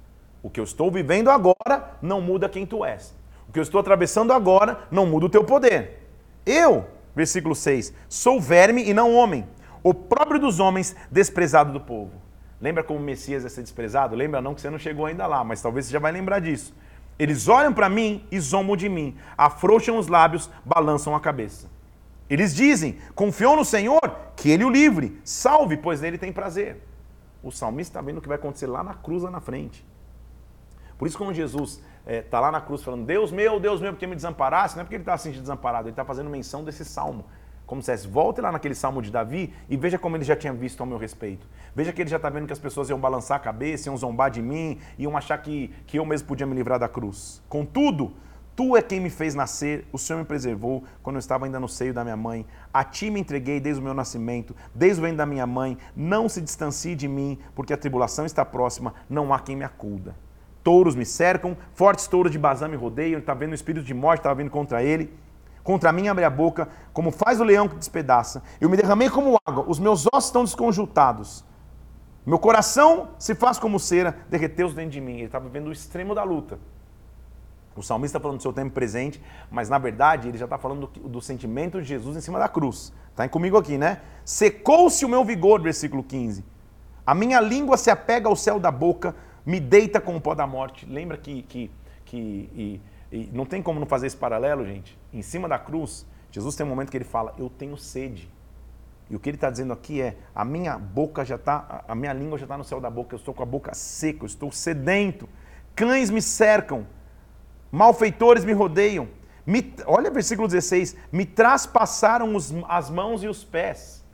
O 0.42 0.50
que 0.50 0.60
eu 0.60 0.64
estou 0.64 0.90
vivendo 0.90 1.30
agora 1.30 1.96
não 2.00 2.20
muda 2.20 2.48
quem 2.48 2.66
tu 2.66 2.84
és. 2.84 3.14
O 3.48 3.52
que 3.52 3.58
eu 3.58 3.62
estou 3.62 3.80
atravessando 3.80 4.32
agora 4.32 4.80
não 4.90 5.06
muda 5.06 5.26
o 5.26 5.30
teu 5.30 5.44
poder. 5.44 6.06
Eu, 6.44 6.86
versículo 7.14 7.54
6, 7.54 7.92
sou 8.08 8.40
verme 8.40 8.88
e 8.88 8.94
não 8.94 9.14
homem, 9.14 9.46
o 9.82 9.94
próprio 9.94 10.40
dos 10.40 10.60
homens, 10.60 10.94
desprezado 11.10 11.72
do 11.72 11.80
povo. 11.80 12.12
Lembra 12.60 12.82
como 12.82 12.98
o 12.98 13.02
Messias 13.02 13.44
ia 13.44 13.48
ser 13.48 13.62
desprezado? 13.62 14.16
Lembra 14.16 14.40
não 14.40 14.54
que 14.54 14.60
você 14.60 14.68
não 14.68 14.78
chegou 14.78 15.06
ainda 15.06 15.26
lá, 15.26 15.44
mas 15.44 15.62
talvez 15.62 15.86
você 15.86 15.92
já 15.92 15.98
vai 15.98 16.12
lembrar 16.12 16.40
disso. 16.40 16.74
Eles 17.18 17.48
olham 17.48 17.72
para 17.72 17.88
mim 17.88 18.24
e 18.30 18.38
zombam 18.38 18.76
de 18.76 18.88
mim, 18.88 19.16
afrouxam 19.36 19.98
os 19.98 20.08
lábios, 20.08 20.50
balançam 20.64 21.14
a 21.14 21.20
cabeça. 21.20 21.68
Eles 22.28 22.54
dizem: 22.54 22.98
confiou 23.14 23.56
no 23.56 23.64
Senhor, 23.64 24.00
que 24.36 24.50
ele 24.50 24.64
o 24.64 24.70
livre, 24.70 25.20
salve, 25.24 25.76
pois 25.76 26.00
nele 26.00 26.18
tem 26.18 26.32
prazer. 26.32 26.82
O 27.42 27.50
salmista 27.50 27.92
está 27.92 28.00
vendo 28.00 28.18
o 28.18 28.20
que 28.20 28.28
vai 28.28 28.36
acontecer 28.36 28.66
lá 28.66 28.82
na 28.82 28.94
cruz, 28.94 29.22
lá 29.22 29.30
na 29.30 29.40
frente. 29.40 29.86
Por 30.98 31.06
isso, 31.06 31.16
quando 31.16 31.32
Jesus 31.32 31.74
está 31.74 32.12
é, 32.12 32.22
tá 32.22 32.40
lá 32.40 32.50
na 32.50 32.60
cruz 32.60 32.82
falando, 32.82 33.04
Deus 33.06 33.30
meu, 33.30 33.60
Deus 33.60 33.80
meu, 33.80 33.92
porque 33.92 34.06
me 34.06 34.16
desamparasse, 34.16 34.74
não 34.74 34.82
é 34.82 34.84
porque 34.84 34.96
ele 34.96 35.02
está 35.02 35.16
se 35.16 35.24
sentindo 35.24 35.42
desamparado, 35.42 35.86
ele 35.86 35.92
está 35.92 36.04
fazendo 36.04 36.28
menção 36.28 36.64
desse 36.64 36.84
salmo. 36.84 37.24
Como 37.68 37.82
se 37.82 37.92
fosse, 37.92 38.08
volte 38.08 38.40
lá 38.40 38.50
naquele 38.50 38.74
salmo 38.74 39.02
de 39.02 39.10
Davi 39.10 39.52
e 39.68 39.76
veja 39.76 39.98
como 39.98 40.16
ele 40.16 40.24
já 40.24 40.34
tinha 40.34 40.54
visto 40.54 40.80
ao 40.80 40.86
meu 40.86 40.96
respeito. 40.96 41.46
Veja 41.76 41.92
que 41.92 42.00
ele 42.00 42.08
já 42.08 42.16
está 42.16 42.30
vendo 42.30 42.46
que 42.46 42.52
as 42.52 42.58
pessoas 42.58 42.88
iam 42.88 42.98
balançar 42.98 43.36
a 43.36 43.40
cabeça, 43.40 43.90
iam 43.90 43.96
zombar 43.96 44.30
de 44.30 44.40
mim, 44.40 44.80
iam 44.98 45.14
achar 45.16 45.36
que, 45.36 45.68
que 45.86 45.98
eu 45.98 46.06
mesmo 46.06 46.26
podia 46.26 46.46
me 46.46 46.54
livrar 46.54 46.78
da 46.78 46.88
cruz. 46.88 47.42
Contudo, 47.46 48.14
Tu 48.58 48.76
é 48.76 48.82
quem 48.82 48.98
me 48.98 49.08
fez 49.08 49.36
nascer, 49.36 49.86
o 49.92 49.98
Senhor 49.98 50.18
me 50.18 50.24
preservou 50.24 50.82
quando 51.00 51.14
eu 51.14 51.20
estava 51.20 51.44
ainda 51.44 51.60
no 51.60 51.68
seio 51.68 51.94
da 51.94 52.02
minha 52.02 52.16
mãe. 52.16 52.44
A 52.74 52.82
ti 52.82 53.08
me 53.08 53.20
entreguei 53.20 53.60
desde 53.60 53.80
o 53.80 53.84
meu 53.84 53.94
nascimento, 53.94 54.52
desde 54.74 54.98
o 54.98 55.02
ventre 55.02 55.18
da 55.18 55.24
minha 55.24 55.46
mãe. 55.46 55.78
Não 55.94 56.28
se 56.28 56.40
distancie 56.40 56.96
de 56.96 57.06
mim, 57.06 57.38
porque 57.54 57.72
a 57.72 57.76
tribulação 57.76 58.26
está 58.26 58.44
próxima, 58.44 58.94
não 59.08 59.32
há 59.32 59.38
quem 59.38 59.54
me 59.54 59.64
acuda 59.64 60.16
touros 60.64 60.96
me 60.96 61.06
cercam, 61.06 61.56
fortes 61.72 62.08
touros 62.08 62.30
de 62.30 62.38
Bazã 62.38 62.68
me 62.68 62.76
rodeiam, 62.76 63.20
está 63.20 63.32
vendo 63.32 63.52
o 63.52 63.54
espírito 63.54 63.86
de 63.86 63.94
morte, 63.94 64.20
estava 64.20 64.34
vindo 64.34 64.50
contra 64.50 64.82
ele. 64.82 65.14
Contra 65.62 65.92
mim 65.92 66.08
abre 66.08 66.24
a 66.24 66.30
boca, 66.30 66.68
como 66.92 67.10
faz 67.10 67.40
o 67.40 67.44
leão 67.44 67.68
que 67.68 67.76
despedaça. 67.76 68.42
Eu 68.60 68.68
me 68.68 68.76
derramei 68.76 69.08
como 69.08 69.38
água, 69.46 69.64
os 69.66 69.78
meus 69.78 70.06
ossos 70.12 70.26
estão 70.26 70.44
desconjuntados. 70.44 71.42
Meu 72.26 72.38
coração 72.38 73.10
se 73.18 73.34
faz 73.34 73.58
como 73.58 73.78
cera, 73.78 74.18
derreteu-se 74.28 74.74
dentro 74.74 74.90
de 74.90 75.00
mim. 75.00 75.14
Ele 75.14 75.24
estava 75.24 75.46
vivendo 75.46 75.68
o 75.68 75.72
extremo 75.72 76.14
da 76.14 76.22
luta. 76.22 76.58
O 77.78 77.82
salmista 77.82 78.18
está 78.18 78.20
falando 78.20 78.38
do 78.38 78.42
seu 78.42 78.52
tempo 78.52 78.72
presente, 78.72 79.22
mas 79.50 79.68
na 79.68 79.78
verdade 79.78 80.28
ele 80.28 80.36
já 80.36 80.46
está 80.46 80.58
falando 80.58 80.88
do, 80.88 81.08
do, 81.08 81.20
sentimento 81.20 81.80
de 81.80 81.86
Jesus 81.86 82.16
em 82.16 82.20
cima 82.20 82.38
da 82.38 82.48
cruz. 82.48 82.92
Está 83.10 83.28
comigo 83.28 83.56
aqui, 83.56 83.78
né? 83.78 84.00
Secou-se 84.24 85.04
o 85.04 85.08
meu 85.08 85.24
vigor, 85.24 85.62
versículo 85.62 86.02
15. 86.02 86.44
A 87.06 87.14
minha 87.14 87.40
língua 87.40 87.76
se 87.76 87.88
apega 87.88 88.28
ao 88.28 88.34
céu 88.34 88.58
da 88.58 88.72
boca, 88.72 89.14
me 89.46 89.60
deita 89.60 90.00
com 90.00 90.16
o 90.16 90.20
pó 90.20 90.34
da 90.34 90.46
morte. 90.46 90.86
Lembra 90.86 91.16
que, 91.16 91.42
que, 91.42 91.70
que 92.04 92.50
e, 92.52 92.80
e 93.12 93.30
não 93.32 93.46
tem 93.46 93.62
como 93.62 93.78
não 93.78 93.86
fazer 93.86 94.08
esse 94.08 94.16
paralelo, 94.16 94.66
gente? 94.66 94.98
Em 95.12 95.22
cima 95.22 95.48
da 95.48 95.58
cruz, 95.58 96.04
Jesus 96.32 96.56
tem 96.56 96.66
um 96.66 96.68
momento 96.68 96.90
que 96.90 96.96
ele 96.96 97.04
fala: 97.04 97.32
Eu 97.38 97.48
tenho 97.48 97.76
sede. 97.76 98.28
E 99.08 99.16
o 99.16 99.20
que 99.20 99.30
ele 99.30 99.36
está 99.36 99.48
dizendo 99.50 99.72
aqui 99.72 100.02
é: 100.02 100.16
a 100.34 100.44
minha 100.44 100.76
boca 100.76 101.24
já 101.24 101.36
está, 101.36 101.84
a 101.86 101.94
minha 101.94 102.12
língua 102.12 102.38
já 102.38 102.44
está 102.44 102.58
no 102.58 102.64
céu 102.64 102.80
da 102.80 102.90
boca, 102.90 103.14
eu 103.14 103.18
estou 103.18 103.32
com 103.32 103.42
a 103.42 103.46
boca 103.46 103.72
seca, 103.72 104.24
eu 104.24 104.26
estou 104.26 104.50
sedento. 104.50 105.28
Cães 105.74 106.10
me 106.10 106.20
cercam, 106.20 106.86
malfeitores 107.70 108.44
me 108.44 108.52
rodeiam. 108.52 109.08
Me, 109.46 109.74
olha 109.86 110.10
versículo 110.10 110.46
16: 110.46 110.96
me 111.10 111.24
traspassaram 111.24 112.34
os, 112.34 112.52
as 112.68 112.90
mãos 112.90 113.22
e 113.22 113.28
os 113.28 113.44
pés. 113.44 114.04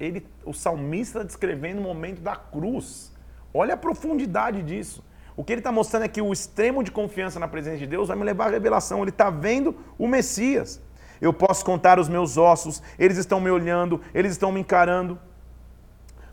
Ele, 0.00 0.26
o 0.44 0.54
salmista 0.54 1.24
descrevendo 1.24 1.80
o 1.80 1.82
momento 1.82 2.20
da 2.20 2.36
cruz. 2.36 3.12
Olha 3.52 3.74
a 3.74 3.76
profundidade 3.76 4.62
disso. 4.62 5.04
O 5.36 5.44
que 5.44 5.52
ele 5.52 5.60
está 5.60 5.70
mostrando 5.70 6.04
é 6.04 6.08
que 6.08 6.20
o 6.20 6.32
extremo 6.32 6.82
de 6.82 6.90
confiança 6.90 7.38
na 7.38 7.46
presença 7.46 7.78
de 7.78 7.86
Deus 7.86 8.08
vai 8.08 8.16
me 8.16 8.24
levar 8.24 8.46
à 8.46 8.50
revelação. 8.50 9.02
Ele 9.02 9.10
está 9.10 9.30
vendo 9.30 9.76
o 9.96 10.08
Messias. 10.08 10.80
Eu 11.20 11.32
posso 11.32 11.64
contar 11.64 11.98
os 11.98 12.08
meus 12.08 12.36
ossos, 12.36 12.82
eles 12.98 13.16
estão 13.18 13.40
me 13.40 13.50
olhando, 13.50 14.00
eles 14.14 14.32
estão 14.32 14.52
me 14.52 14.60
encarando. 14.60 15.18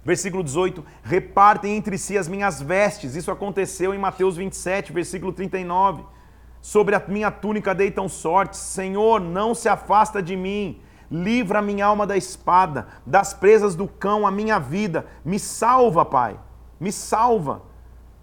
Versículo 0.03 0.43
18: 0.43 0.85
repartem 1.03 1.75
entre 1.75 1.97
si 1.97 2.17
as 2.17 2.27
minhas 2.27 2.61
vestes. 2.61 3.15
Isso 3.15 3.31
aconteceu 3.31 3.93
em 3.93 3.97
Mateus 3.97 4.37
27, 4.37 4.93
versículo 4.93 5.33
39. 5.33 6.03
Sobre 6.65 6.95
a 6.95 7.03
minha 7.07 7.29
túnica 7.29 7.75
deitam 7.75 8.09
sortes. 8.09 8.59
Senhor, 8.59 9.21
não 9.21 9.53
se 9.53 9.69
afasta 9.69 10.19
de 10.19 10.35
mim. 10.35 10.81
Livra 11.11 11.59
a 11.59 11.61
minha 11.61 11.85
alma 11.85 12.07
da 12.07 12.17
espada, 12.17 12.87
das 13.05 13.35
presas 13.35 13.75
do 13.75 13.87
cão, 13.87 14.25
a 14.25 14.31
minha 14.31 14.57
vida. 14.57 15.05
Me 15.23 15.37
salva, 15.37 16.03
Pai. 16.03 16.39
Me 16.79 16.91
salva. 16.91 17.61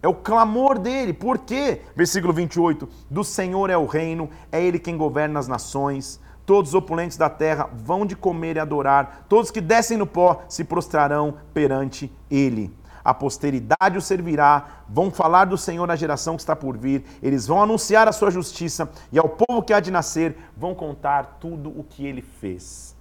É 0.02 0.08
o 0.08 0.14
clamor 0.14 0.76
dele. 0.76 1.12
Por 1.12 1.38
quê? 1.38 1.82
Versículo 1.94 2.32
28. 2.32 2.88
Do 3.08 3.22
Senhor 3.22 3.70
é 3.70 3.76
o 3.76 3.86
reino, 3.86 4.28
é 4.50 4.60
ele 4.60 4.80
quem 4.80 4.96
governa 4.96 5.38
as 5.38 5.46
nações. 5.46 6.20
Todos 6.44 6.72
os 6.72 6.74
opulentes 6.74 7.16
da 7.16 7.30
terra 7.30 7.70
vão 7.72 8.04
de 8.04 8.16
comer 8.16 8.56
e 8.56 8.58
adorar, 8.58 9.24
todos 9.28 9.52
que 9.52 9.60
descem 9.60 9.96
no 9.96 10.06
pó 10.06 10.42
se 10.48 10.64
prostrarão 10.64 11.36
perante 11.54 12.10
ele. 12.28 12.74
A 13.04 13.12
posteridade 13.12 13.98
o 13.98 14.00
servirá, 14.00 14.84
vão 14.88 15.10
falar 15.10 15.46
do 15.46 15.58
Senhor 15.58 15.86
na 15.86 15.96
geração 15.96 16.36
que 16.36 16.42
está 16.42 16.54
por 16.54 16.76
vir, 16.76 17.04
eles 17.22 17.46
vão 17.46 17.62
anunciar 17.62 18.06
a 18.08 18.12
sua 18.12 18.30
justiça 18.30 18.90
e 19.10 19.18
ao 19.18 19.28
povo 19.28 19.62
que 19.62 19.72
há 19.72 19.80
de 19.80 19.90
nascer 19.90 20.36
vão 20.56 20.74
contar 20.74 21.38
tudo 21.40 21.68
o 21.70 21.82
que 21.84 22.06
ele 22.06 22.22
fez. 22.22 22.96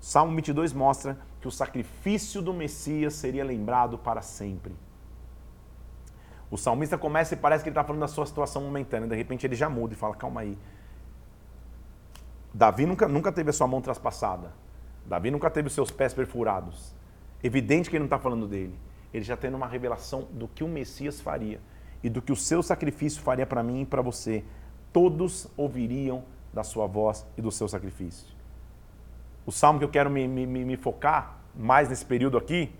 Salmo 0.00 0.34
22 0.34 0.72
mostra 0.72 1.18
que 1.40 1.48
o 1.48 1.50
sacrifício 1.50 2.40
do 2.40 2.54
Messias 2.54 3.14
seria 3.14 3.44
lembrado 3.44 3.98
para 3.98 4.22
sempre. 4.22 4.74
O 6.50 6.56
salmista 6.56 6.96
começa 6.96 7.34
e 7.34 7.36
parece 7.36 7.64
que 7.64 7.68
ele 7.68 7.72
está 7.72 7.84
falando 7.84 8.00
da 8.00 8.08
sua 8.08 8.26
situação 8.26 8.62
momentânea, 8.62 9.08
de 9.08 9.16
repente 9.16 9.46
ele 9.46 9.56
já 9.56 9.68
muda 9.68 9.94
e 9.94 9.96
fala: 9.96 10.14
calma 10.14 10.42
aí, 10.42 10.56
Davi 12.54 12.86
nunca, 12.86 13.08
nunca 13.08 13.32
teve 13.32 13.50
a 13.50 13.52
sua 13.52 13.66
mão 13.66 13.80
traspassada. 13.80 14.52
Davi 15.04 15.30
nunca 15.30 15.50
teve 15.50 15.66
os 15.66 15.74
seus 15.74 15.90
pés 15.90 16.14
perfurados. 16.14 16.94
Evidente 17.42 17.90
que 17.90 17.96
ele 17.96 18.04
não 18.04 18.06
está 18.06 18.18
falando 18.18 18.46
dele. 18.46 18.78
Ele 19.14 19.24
já 19.24 19.36
tendo 19.36 19.56
uma 19.56 19.68
revelação 19.68 20.26
do 20.32 20.48
que 20.48 20.64
o 20.64 20.68
Messias 20.68 21.20
faria 21.20 21.60
e 22.02 22.10
do 22.10 22.20
que 22.20 22.32
o 22.32 22.36
seu 22.36 22.62
sacrifício 22.64 23.22
faria 23.22 23.46
para 23.46 23.62
mim 23.62 23.82
e 23.82 23.86
para 23.86 24.02
você. 24.02 24.44
Todos 24.92 25.46
ouviriam 25.56 26.24
da 26.52 26.64
sua 26.64 26.88
voz 26.88 27.24
e 27.38 27.40
do 27.40 27.52
seu 27.52 27.68
sacrifício. 27.68 28.34
O 29.46 29.52
salmo 29.52 29.78
que 29.78 29.84
eu 29.84 29.88
quero 29.88 30.10
me, 30.10 30.26
me, 30.26 30.46
me 30.46 30.76
focar 30.76 31.38
mais 31.54 31.88
nesse 31.88 32.04
período 32.04 32.36
aqui 32.36 32.74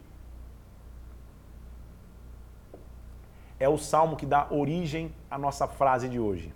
é 3.60 3.68
o 3.68 3.78
salmo 3.78 4.16
que 4.16 4.26
dá 4.26 4.48
origem 4.50 5.14
à 5.30 5.38
nossa 5.38 5.68
frase 5.68 6.08
de 6.08 6.18
hoje. 6.18 6.52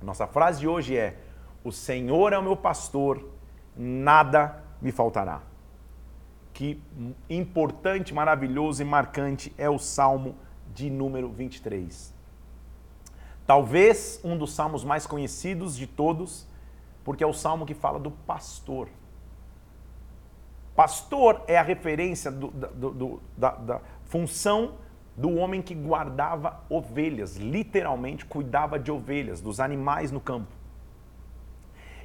A 0.00 0.04
nossa 0.04 0.26
frase 0.26 0.60
de 0.60 0.68
hoje 0.68 0.96
é: 0.96 1.16
o 1.64 1.72
Senhor 1.72 2.34
é 2.34 2.38
o 2.38 2.42
meu 2.42 2.56
pastor, 2.56 3.26
nada 3.74 4.62
me 4.80 4.92
faltará. 4.92 5.40
Que 6.56 6.80
importante, 7.28 8.14
maravilhoso 8.14 8.80
e 8.80 8.84
marcante 8.84 9.52
é 9.58 9.68
o 9.68 9.78
Salmo 9.78 10.34
de 10.72 10.88
número 10.88 11.28
23. 11.28 12.14
Talvez 13.46 14.18
um 14.24 14.38
dos 14.38 14.54
salmos 14.54 14.82
mais 14.82 15.06
conhecidos 15.06 15.76
de 15.76 15.86
todos, 15.86 16.48
porque 17.04 17.22
é 17.22 17.26
o 17.26 17.34
salmo 17.34 17.66
que 17.66 17.74
fala 17.74 17.98
do 17.98 18.10
pastor. 18.10 18.88
Pastor 20.74 21.42
é 21.46 21.58
a 21.58 21.62
referência 21.62 22.30
do, 22.30 22.48
do, 22.48 22.90
do, 22.90 23.22
da, 23.36 23.50
da 23.50 23.80
função 24.06 24.76
do 25.14 25.34
homem 25.34 25.60
que 25.60 25.74
guardava 25.74 26.64
ovelhas, 26.70 27.36
literalmente 27.36 28.24
cuidava 28.24 28.78
de 28.78 28.90
ovelhas, 28.90 29.42
dos 29.42 29.60
animais 29.60 30.10
no 30.10 30.22
campo. 30.22 30.54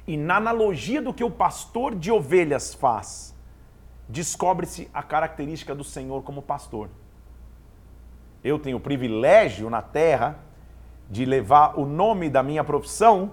E 0.06 0.14
na 0.14 0.36
analogia 0.36 1.00
do 1.00 1.14
que 1.14 1.24
o 1.24 1.30
pastor 1.30 1.94
de 1.94 2.12
ovelhas 2.12 2.74
faz, 2.74 3.32
descobre-se 4.12 4.90
a 4.92 5.02
característica 5.02 5.74
do 5.74 5.82
Senhor 5.82 6.22
como 6.22 6.42
pastor. 6.42 6.90
Eu 8.44 8.58
tenho 8.58 8.76
o 8.76 8.80
privilégio 8.80 9.70
na 9.70 9.80
terra 9.80 10.38
de 11.08 11.24
levar 11.24 11.78
o 11.78 11.86
nome 11.86 12.28
da 12.28 12.42
minha 12.42 12.62
profissão, 12.62 13.32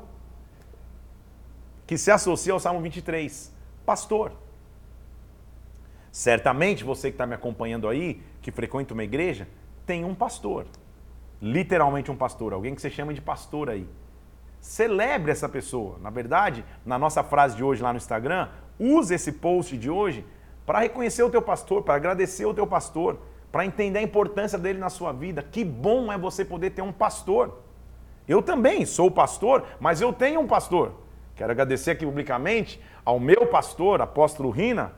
que 1.85 1.97
se 1.97 2.09
associa 2.09 2.53
ao 2.53 2.59
Salmo 2.61 2.79
23, 2.79 3.53
pastor. 3.85 4.31
Certamente 6.11 6.85
você 6.85 7.09
que 7.09 7.15
está 7.15 7.25
me 7.25 7.35
acompanhando 7.35 7.89
aí, 7.89 8.23
que 8.41 8.49
frequenta 8.49 8.93
uma 8.93 9.03
igreja, 9.03 9.49
tem 9.85 10.05
um 10.05 10.15
pastor. 10.15 10.65
Literalmente 11.41 12.09
um 12.09 12.15
pastor, 12.15 12.53
alguém 12.53 12.73
que 12.73 12.81
você 12.81 12.89
chama 12.89 13.13
de 13.13 13.21
pastor 13.21 13.69
aí. 13.69 13.87
Celebre 14.61 15.31
essa 15.31 15.49
pessoa. 15.49 15.97
Na 15.99 16.09
verdade, 16.09 16.63
na 16.85 16.97
nossa 16.97 17.21
frase 17.21 17.57
de 17.57 17.63
hoje 17.63 17.83
lá 17.83 17.91
no 17.91 17.97
Instagram, 17.97 18.47
use 18.79 19.13
esse 19.13 19.33
post 19.33 19.77
de 19.77 19.89
hoje 19.89 20.25
para 20.69 20.81
reconhecer 20.81 21.23
o 21.23 21.31
teu 21.31 21.41
pastor, 21.41 21.81
para 21.81 21.95
agradecer 21.95 22.45
o 22.45 22.53
teu 22.53 22.67
pastor, 22.67 23.17
para 23.51 23.65
entender 23.65 23.97
a 23.97 24.03
importância 24.03 24.55
dele 24.55 24.77
na 24.77 24.91
sua 24.91 25.11
vida. 25.11 25.41
Que 25.41 25.65
bom 25.65 26.13
é 26.13 26.17
você 26.17 26.45
poder 26.45 26.69
ter 26.69 26.83
um 26.83 26.91
pastor. 26.91 27.57
Eu 28.27 28.39
também 28.39 28.85
sou 28.85 29.09
pastor, 29.09 29.65
mas 29.79 29.99
eu 29.99 30.13
tenho 30.13 30.39
um 30.39 30.45
pastor. 30.45 30.91
Quero 31.35 31.51
agradecer 31.51 31.89
aqui 31.89 32.05
publicamente 32.05 32.79
ao 33.03 33.19
meu 33.19 33.47
pastor, 33.47 33.99
apóstolo 33.99 34.51
Rina, 34.51 34.93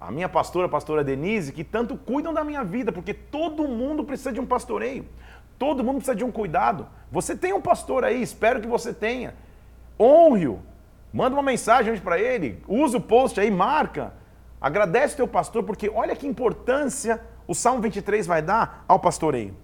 a 0.00 0.10
minha 0.10 0.30
pastora, 0.30 0.64
a 0.64 0.70
pastora 0.70 1.04
Denise, 1.04 1.52
que 1.52 1.62
tanto 1.62 1.94
cuidam 1.94 2.32
da 2.32 2.42
minha 2.42 2.64
vida, 2.64 2.90
porque 2.90 3.12
todo 3.12 3.68
mundo 3.68 4.04
precisa 4.04 4.32
de 4.32 4.40
um 4.40 4.46
pastoreio. 4.46 5.04
Todo 5.58 5.84
mundo 5.84 5.96
precisa 5.96 6.16
de 6.16 6.24
um 6.24 6.32
cuidado. 6.32 6.88
Você 7.10 7.36
tem 7.36 7.52
um 7.52 7.60
pastor 7.60 8.02
aí, 8.02 8.22
espero 8.22 8.62
que 8.62 8.66
você 8.66 8.94
tenha. 8.94 9.34
Honre-o. 10.00 10.60
Manda 11.12 11.36
uma 11.36 11.42
mensagem 11.42 11.94
para 11.98 12.18
ele, 12.18 12.62
usa 12.66 12.96
o 12.96 13.00
post 13.02 13.38
aí, 13.38 13.50
marca. 13.50 14.21
Agradece 14.62 15.16
teu 15.16 15.26
pastor, 15.26 15.64
porque 15.64 15.90
olha 15.90 16.14
que 16.14 16.24
importância 16.24 17.20
o 17.48 17.54
Salmo 17.54 17.82
23 17.82 18.24
vai 18.24 18.40
dar 18.40 18.84
ao 18.86 19.00
pastoreio. 19.00 19.56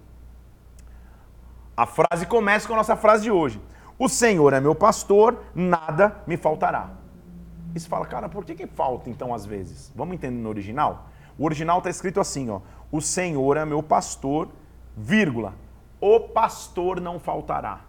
A 1.77 1.85
frase 1.85 2.25
começa 2.25 2.67
com 2.67 2.73
a 2.73 2.77
nossa 2.77 2.97
frase 2.97 3.23
de 3.23 3.31
hoje. 3.31 3.61
O 3.97 4.09
Senhor 4.09 4.51
é 4.51 4.59
meu 4.59 4.75
pastor, 4.75 5.41
nada 5.55 6.21
me 6.27 6.35
faltará. 6.35 6.89
E 7.73 7.79
você 7.79 7.87
fala, 7.87 8.05
cara, 8.05 8.27
por 8.27 8.43
que, 8.43 8.53
que 8.53 8.67
falta 8.67 9.09
então 9.09 9.33
às 9.33 9.45
vezes? 9.45 9.89
Vamos 9.95 10.15
entender 10.15 10.41
no 10.41 10.49
original? 10.49 11.07
O 11.37 11.45
original 11.45 11.77
está 11.77 11.89
escrito 11.89 12.19
assim, 12.19 12.49
ó. 12.49 12.59
O 12.91 12.99
Senhor 12.99 13.55
é 13.55 13.63
meu 13.63 13.81
pastor, 13.81 14.49
vírgula, 14.97 15.53
o 16.01 16.19
pastor 16.19 16.99
não 16.99 17.19
faltará. 17.19 17.81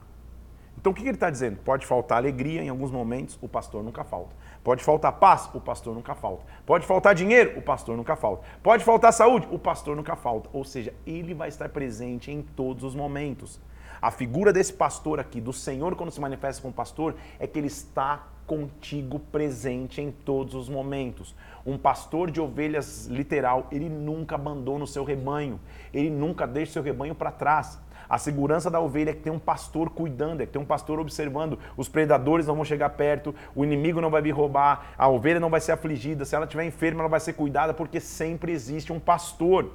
Então 0.79 0.93
o 0.93 0.95
que 0.95 1.03
ele 1.03 1.11
está 1.11 1.29
dizendo? 1.29 1.57
Pode 1.59 1.85
faltar 1.87 2.19
alegria 2.19 2.63
em 2.63 2.69
alguns 2.69 2.93
momentos, 2.93 3.37
o 3.43 3.49
pastor 3.49 3.83
nunca 3.83 4.05
falta. 4.05 4.37
Pode 4.63 4.85
faltar 4.85 5.13
paz, 5.13 5.49
o 5.55 5.61
pastor 5.61 5.95
nunca 5.95 6.15
falta. 6.15 6.45
Pode 6.67 6.87
faltar 6.87 7.15
dinheiro, 7.15 7.59
o 7.59 7.63
pastor 7.63 7.97
nunca 7.97 8.15
falta. 8.15 8.45
Pode 8.63 8.85
faltar 8.85 9.13
saúde, 9.13 9.49
o 9.51 9.59
pastor 9.59 9.97
nunca 9.97 10.15
falta. 10.15 10.51
Ou 10.53 10.65
seja, 10.65 10.93
ele 11.07 11.33
vai 11.33 11.49
estar 11.49 11.69
presente 11.71 12.31
em 12.31 12.43
todos 12.43 12.85
os 12.85 12.95
momentos. 12.95 13.59
A 14.03 14.11
figura 14.11 14.53
desse 14.53 14.73
pastor 14.73 15.19
aqui, 15.21 15.41
do 15.41 15.53
Senhor, 15.53 15.95
quando 15.95 16.11
se 16.11 16.21
manifesta 16.21 16.63
como 16.63 16.73
pastor, 16.73 17.15
é 17.39 17.47
que 17.47 17.59
ele 17.59 17.69
está 17.69 18.27
contigo 18.47 19.19
presente 19.19 20.01
em 20.01 20.11
todos 20.11 20.55
os 20.55 20.69
momentos. 20.69 21.37
Um 21.65 21.79
pastor 21.79 22.31
de 22.31 22.41
ovelhas 22.41 23.07
literal, 23.07 23.69
ele 23.71 23.89
nunca 23.89 24.35
abandona 24.35 24.85
o 24.85 24.89
seu 24.89 25.05
rebanho, 25.05 25.61
ele 25.95 26.11
nunca 26.11 26.47
deixa 26.47 26.71
o 26.71 26.73
seu 26.73 26.83
rebanho 26.83 27.15
para 27.15 27.31
trás. 27.31 27.79
A 28.11 28.19
segurança 28.19 28.69
da 28.69 28.81
ovelha 28.81 29.11
é 29.11 29.15
que 29.15 29.21
tem 29.21 29.33
um 29.33 29.39
pastor 29.39 29.89
cuidando, 29.89 30.41
é 30.41 30.47
que 30.47 30.51
tem 30.51 30.61
um 30.61 30.65
pastor 30.65 30.99
observando. 30.99 31.57
Os 31.77 31.89
predadores 31.89 32.45
não 32.45 32.57
vão 32.57 32.65
chegar 32.65 32.91
perto, 32.91 33.33
o 33.55 33.65
inimigo 33.65 34.01
não 34.01 34.11
vai 34.11 34.21
vir 34.21 34.33
roubar, 34.33 34.95
a 34.99 35.07
ovelha 35.07 35.39
não 35.39 35.49
vai 35.49 35.61
ser 35.61 35.71
afligida. 35.71 36.25
Se 36.25 36.35
ela 36.35 36.45
estiver 36.45 36.65
enferma, 36.65 37.03
ela 37.03 37.09
vai 37.09 37.21
ser 37.21 37.35
cuidada, 37.35 37.73
porque 37.73 38.01
sempre 38.01 38.51
existe 38.51 38.93
um 38.93 38.99
pastor. 38.99 39.71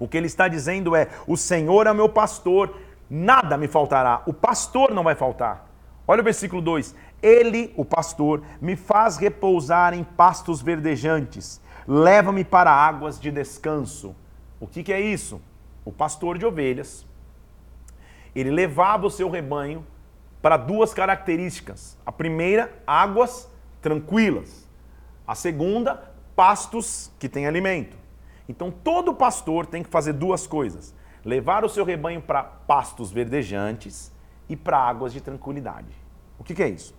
O 0.00 0.08
que 0.08 0.16
ele 0.16 0.26
está 0.26 0.48
dizendo 0.48 0.96
é: 0.96 1.06
o 1.28 1.36
Senhor 1.36 1.86
é 1.86 1.94
meu 1.94 2.08
pastor, 2.08 2.76
nada 3.08 3.56
me 3.56 3.68
faltará. 3.68 4.20
O 4.26 4.32
pastor 4.32 4.92
não 4.92 5.04
vai 5.04 5.14
faltar. 5.14 5.70
Olha 6.08 6.22
o 6.22 6.24
versículo 6.24 6.60
2: 6.60 6.92
Ele, 7.22 7.72
o 7.76 7.84
pastor, 7.84 8.42
me 8.60 8.74
faz 8.74 9.16
repousar 9.16 9.94
em 9.94 10.02
pastos 10.02 10.60
verdejantes, 10.60 11.60
leva-me 11.86 12.42
para 12.42 12.72
águas 12.72 13.20
de 13.20 13.30
descanso. 13.30 14.16
O 14.58 14.66
que, 14.66 14.82
que 14.82 14.92
é 14.92 15.00
isso? 15.00 15.40
O 15.84 15.92
pastor 15.92 16.36
de 16.36 16.44
ovelhas 16.44 17.06
ele 18.34 18.50
levava 18.50 19.06
o 19.06 19.10
seu 19.10 19.30
rebanho 19.30 19.84
para 20.40 20.56
duas 20.56 20.94
características. 20.94 21.98
A 22.04 22.12
primeira, 22.12 22.72
águas 22.86 23.48
tranquilas. 23.80 24.68
A 25.26 25.34
segunda, 25.34 26.12
pastos 26.34 27.10
que 27.18 27.28
têm 27.28 27.46
alimento. 27.46 27.96
Então 28.48 28.70
todo 28.70 29.14
pastor 29.14 29.66
tem 29.66 29.82
que 29.82 29.90
fazer 29.90 30.14
duas 30.14 30.46
coisas: 30.46 30.94
levar 31.24 31.64
o 31.64 31.68
seu 31.68 31.84
rebanho 31.84 32.22
para 32.22 32.42
pastos 32.42 33.10
verdejantes 33.10 34.12
e 34.48 34.56
para 34.56 34.78
águas 34.78 35.12
de 35.12 35.20
tranquilidade. 35.20 35.92
O 36.38 36.44
que, 36.44 36.54
que 36.54 36.62
é 36.62 36.68
isso? 36.68 36.94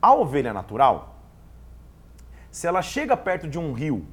A 0.00 0.14
ovelha 0.14 0.52
natural, 0.52 1.16
se 2.50 2.66
ela 2.66 2.80
chega 2.82 3.16
perto 3.16 3.48
de 3.48 3.58
um 3.58 3.72
rio 3.72 4.06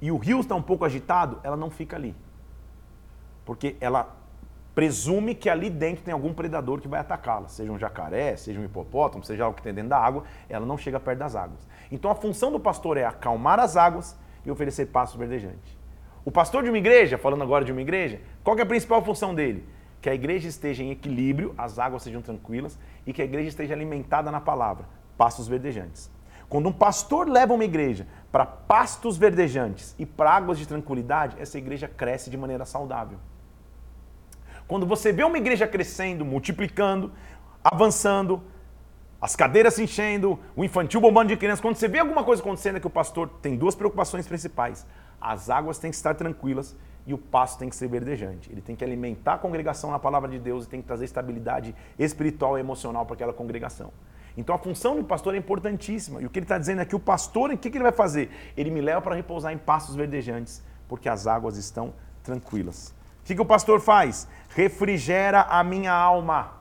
e 0.00 0.12
o 0.12 0.16
rio 0.16 0.40
está 0.40 0.54
um 0.54 0.62
pouco 0.62 0.84
agitado, 0.84 1.40
ela 1.42 1.56
não 1.56 1.70
fica 1.70 1.96
ali. 1.96 2.14
Porque 3.44 3.76
ela 3.80 4.14
presume 4.74 5.34
que 5.34 5.50
ali 5.50 5.68
dentro 5.68 6.02
tem 6.02 6.12
algum 6.12 6.32
predador 6.32 6.80
que 6.80 6.88
vai 6.88 7.00
atacá-la, 7.00 7.48
seja 7.48 7.70
um 7.70 7.78
jacaré, 7.78 8.36
seja 8.36 8.58
um 8.58 8.64
hipopótamo, 8.64 9.24
seja 9.24 9.44
algo 9.44 9.56
que 9.56 9.62
tem 9.62 9.74
dentro 9.74 9.90
da 9.90 9.98
água, 9.98 10.24
ela 10.48 10.64
não 10.64 10.78
chega 10.78 10.98
perto 10.98 11.18
das 11.18 11.36
águas. 11.36 11.66
Então 11.90 12.10
a 12.10 12.14
função 12.14 12.50
do 12.50 12.58
pastor 12.58 12.96
é 12.96 13.04
acalmar 13.04 13.60
as 13.60 13.76
águas 13.76 14.16
e 14.44 14.50
oferecer 14.50 14.86
pastos 14.86 15.18
verdejantes. 15.18 15.76
O 16.24 16.30
pastor 16.30 16.62
de 16.62 16.68
uma 16.68 16.78
igreja, 16.78 17.18
falando 17.18 17.42
agora 17.42 17.64
de 17.64 17.72
uma 17.72 17.80
igreja, 17.80 18.20
qual 18.42 18.56
é 18.58 18.62
a 18.62 18.66
principal 18.66 19.02
função 19.04 19.34
dele? 19.34 19.66
Que 20.00 20.08
a 20.08 20.14
igreja 20.14 20.48
esteja 20.48 20.82
em 20.82 20.90
equilíbrio, 20.90 21.54
as 21.58 21.78
águas 21.78 22.02
sejam 22.02 22.22
tranquilas 22.22 22.78
e 23.06 23.12
que 23.12 23.20
a 23.20 23.24
igreja 23.24 23.48
esteja 23.48 23.74
alimentada 23.74 24.30
na 24.30 24.40
palavra, 24.40 24.86
pastos 25.18 25.48
verdejantes. 25.48 26.10
Quando 26.48 26.68
um 26.68 26.72
pastor 26.72 27.28
leva 27.28 27.54
uma 27.54 27.64
igreja 27.64 28.06
para 28.30 28.44
pastos 28.44 29.16
verdejantes 29.16 29.94
e 29.98 30.06
para 30.06 30.30
águas 30.30 30.58
de 30.58 30.66
tranquilidade, 30.66 31.36
essa 31.40 31.58
igreja 31.58 31.88
cresce 31.88 32.30
de 32.30 32.36
maneira 32.36 32.64
saudável. 32.64 33.18
Quando 34.72 34.86
você 34.86 35.12
vê 35.12 35.22
uma 35.22 35.36
igreja 35.36 35.66
crescendo, 35.66 36.24
multiplicando, 36.24 37.12
avançando, 37.62 38.42
as 39.20 39.36
cadeiras 39.36 39.74
se 39.74 39.82
enchendo, 39.82 40.40
o 40.56 40.64
infantil 40.64 40.98
bombando 40.98 41.28
de 41.28 41.36
crianças, 41.36 41.60
quando 41.60 41.76
você 41.76 41.86
vê 41.86 41.98
alguma 41.98 42.24
coisa 42.24 42.40
acontecendo 42.40 42.76
é 42.76 42.80
que 42.80 42.86
o 42.86 42.90
pastor 42.90 43.28
tem 43.42 43.54
duas 43.54 43.74
preocupações 43.74 44.26
principais. 44.26 44.86
As 45.20 45.50
águas 45.50 45.78
têm 45.78 45.90
que 45.90 45.96
estar 45.98 46.14
tranquilas 46.14 46.74
e 47.06 47.12
o 47.12 47.18
pasto 47.18 47.58
tem 47.58 47.68
que 47.68 47.76
ser 47.76 47.86
verdejante. 47.86 48.50
Ele 48.50 48.62
tem 48.62 48.74
que 48.74 48.82
alimentar 48.82 49.34
a 49.34 49.38
congregação 49.38 49.90
na 49.90 49.98
palavra 49.98 50.30
de 50.30 50.38
Deus 50.38 50.64
e 50.64 50.68
tem 50.70 50.80
que 50.80 50.86
trazer 50.86 51.04
estabilidade 51.04 51.74
espiritual 51.98 52.56
e 52.56 52.60
emocional 52.60 53.04
para 53.04 53.12
aquela 53.12 53.34
congregação. 53.34 53.92
Então 54.38 54.54
a 54.54 54.58
função 54.58 54.96
do 54.96 55.04
pastor 55.04 55.34
é 55.34 55.36
importantíssima. 55.36 56.22
E 56.22 56.24
o 56.24 56.30
que 56.30 56.38
ele 56.38 56.46
está 56.46 56.56
dizendo 56.56 56.80
é 56.80 56.86
que 56.86 56.96
o 56.96 56.98
pastor, 56.98 57.50
o 57.50 57.58
que, 57.58 57.68
ele 57.68 57.82
vai 57.82 57.92
fazer? 57.92 58.30
Ele 58.56 58.70
me 58.70 58.80
leva 58.80 59.02
para 59.02 59.14
repousar 59.14 59.52
em 59.52 59.58
pastos 59.58 59.94
verdejantes, 59.94 60.62
porque 60.88 61.10
as 61.10 61.26
águas 61.26 61.58
estão 61.58 61.92
tranquilas. 62.22 62.94
O 63.22 63.24
que, 63.24 63.34
que 63.36 63.40
o 63.40 63.46
pastor 63.46 63.80
faz? 63.80 64.28
Refrigera 64.48 65.42
a 65.42 65.62
minha 65.62 65.92
alma. 65.92 66.54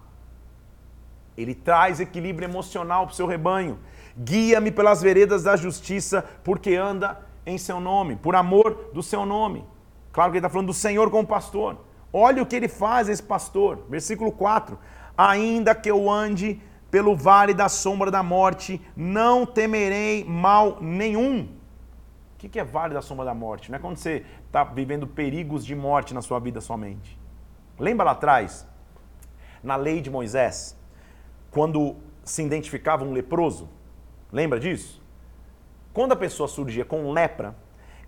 Ele 1.35 1.55
traz 1.55 1.99
equilíbrio 1.99 2.47
emocional 2.47 3.05
para 3.05 3.13
o 3.13 3.15
seu 3.15 3.25
rebanho. 3.25 3.79
Guia-me 4.15 4.71
pelas 4.71 5.01
veredas 5.01 5.43
da 5.43 5.55
justiça, 5.55 6.23
porque 6.43 6.75
anda 6.75 7.19
em 7.45 7.57
seu 7.57 7.79
nome, 7.79 8.15
por 8.15 8.35
amor 8.35 8.91
do 8.93 9.01
seu 9.01 9.25
nome. 9.25 9.65
Claro 10.11 10.31
que 10.31 10.37
ele 10.37 10.45
está 10.45 10.49
falando 10.49 10.67
do 10.67 10.73
Senhor 10.73 11.09
como 11.09 11.27
pastor. 11.27 11.77
Olha 12.13 12.43
o 12.43 12.45
que 12.45 12.55
ele 12.55 12.67
faz, 12.67 13.09
esse 13.09 13.23
pastor. 13.23 13.79
Versículo 13.89 14.31
4. 14.31 14.77
Ainda 15.17 15.73
que 15.73 15.89
eu 15.89 16.11
ande 16.11 16.61
pelo 16.91 17.15
vale 17.15 17.53
da 17.53 17.69
sombra 17.69 18.11
da 18.11 18.21
morte, 18.21 18.79
não 18.95 19.45
temerei 19.45 20.25
mal 20.25 20.77
nenhum 20.81 21.61
o 22.47 22.49
que 22.49 22.59
é 22.59 22.63
vale 22.63 22.93
da 22.93 23.01
sombra 23.01 23.23
da 23.23 23.33
morte? 23.33 23.69
Não 23.69 23.77
é 23.77 23.79
quando 23.79 23.97
você 23.97 24.25
está 24.51 24.65
vivendo 24.65 25.07
perigos 25.07 25.65
de 25.65 25.73
morte 25.73 26.13
na 26.13 26.21
sua 26.21 26.37
vida 26.37 26.59
somente. 26.59 27.17
Lembra 27.79 28.07
lá 28.07 28.11
atrás, 28.11 28.67
na 29.63 29.77
lei 29.77 30.01
de 30.01 30.09
Moisés, 30.09 30.77
quando 31.49 31.95
se 32.21 32.43
identificava 32.43 33.05
um 33.05 33.13
leproso? 33.13 33.69
Lembra 34.29 34.59
disso? 34.59 35.01
Quando 35.93 36.11
a 36.11 36.17
pessoa 36.17 36.49
surgia 36.49 36.83
com 36.83 37.13
lepra, 37.13 37.55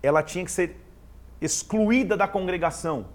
ela 0.02 0.22
tinha 0.22 0.44
que 0.44 0.52
ser 0.52 0.78
excluída 1.40 2.14
da 2.14 2.28
congregação. 2.28 3.06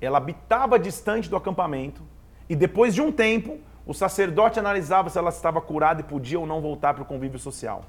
Ela 0.00 0.18
habitava 0.18 0.80
distante 0.80 1.30
do 1.30 1.36
acampamento 1.36 2.02
e 2.48 2.56
depois 2.56 2.92
de 2.92 3.00
um 3.00 3.12
tempo, 3.12 3.60
o 3.86 3.94
sacerdote 3.94 4.58
analisava 4.58 5.08
se 5.08 5.16
ela 5.16 5.30
estava 5.30 5.60
curada 5.60 6.00
e 6.00 6.04
podia 6.04 6.40
ou 6.40 6.46
não 6.46 6.60
voltar 6.60 6.92
para 6.92 7.04
o 7.04 7.06
convívio 7.06 7.38
social. 7.38 7.84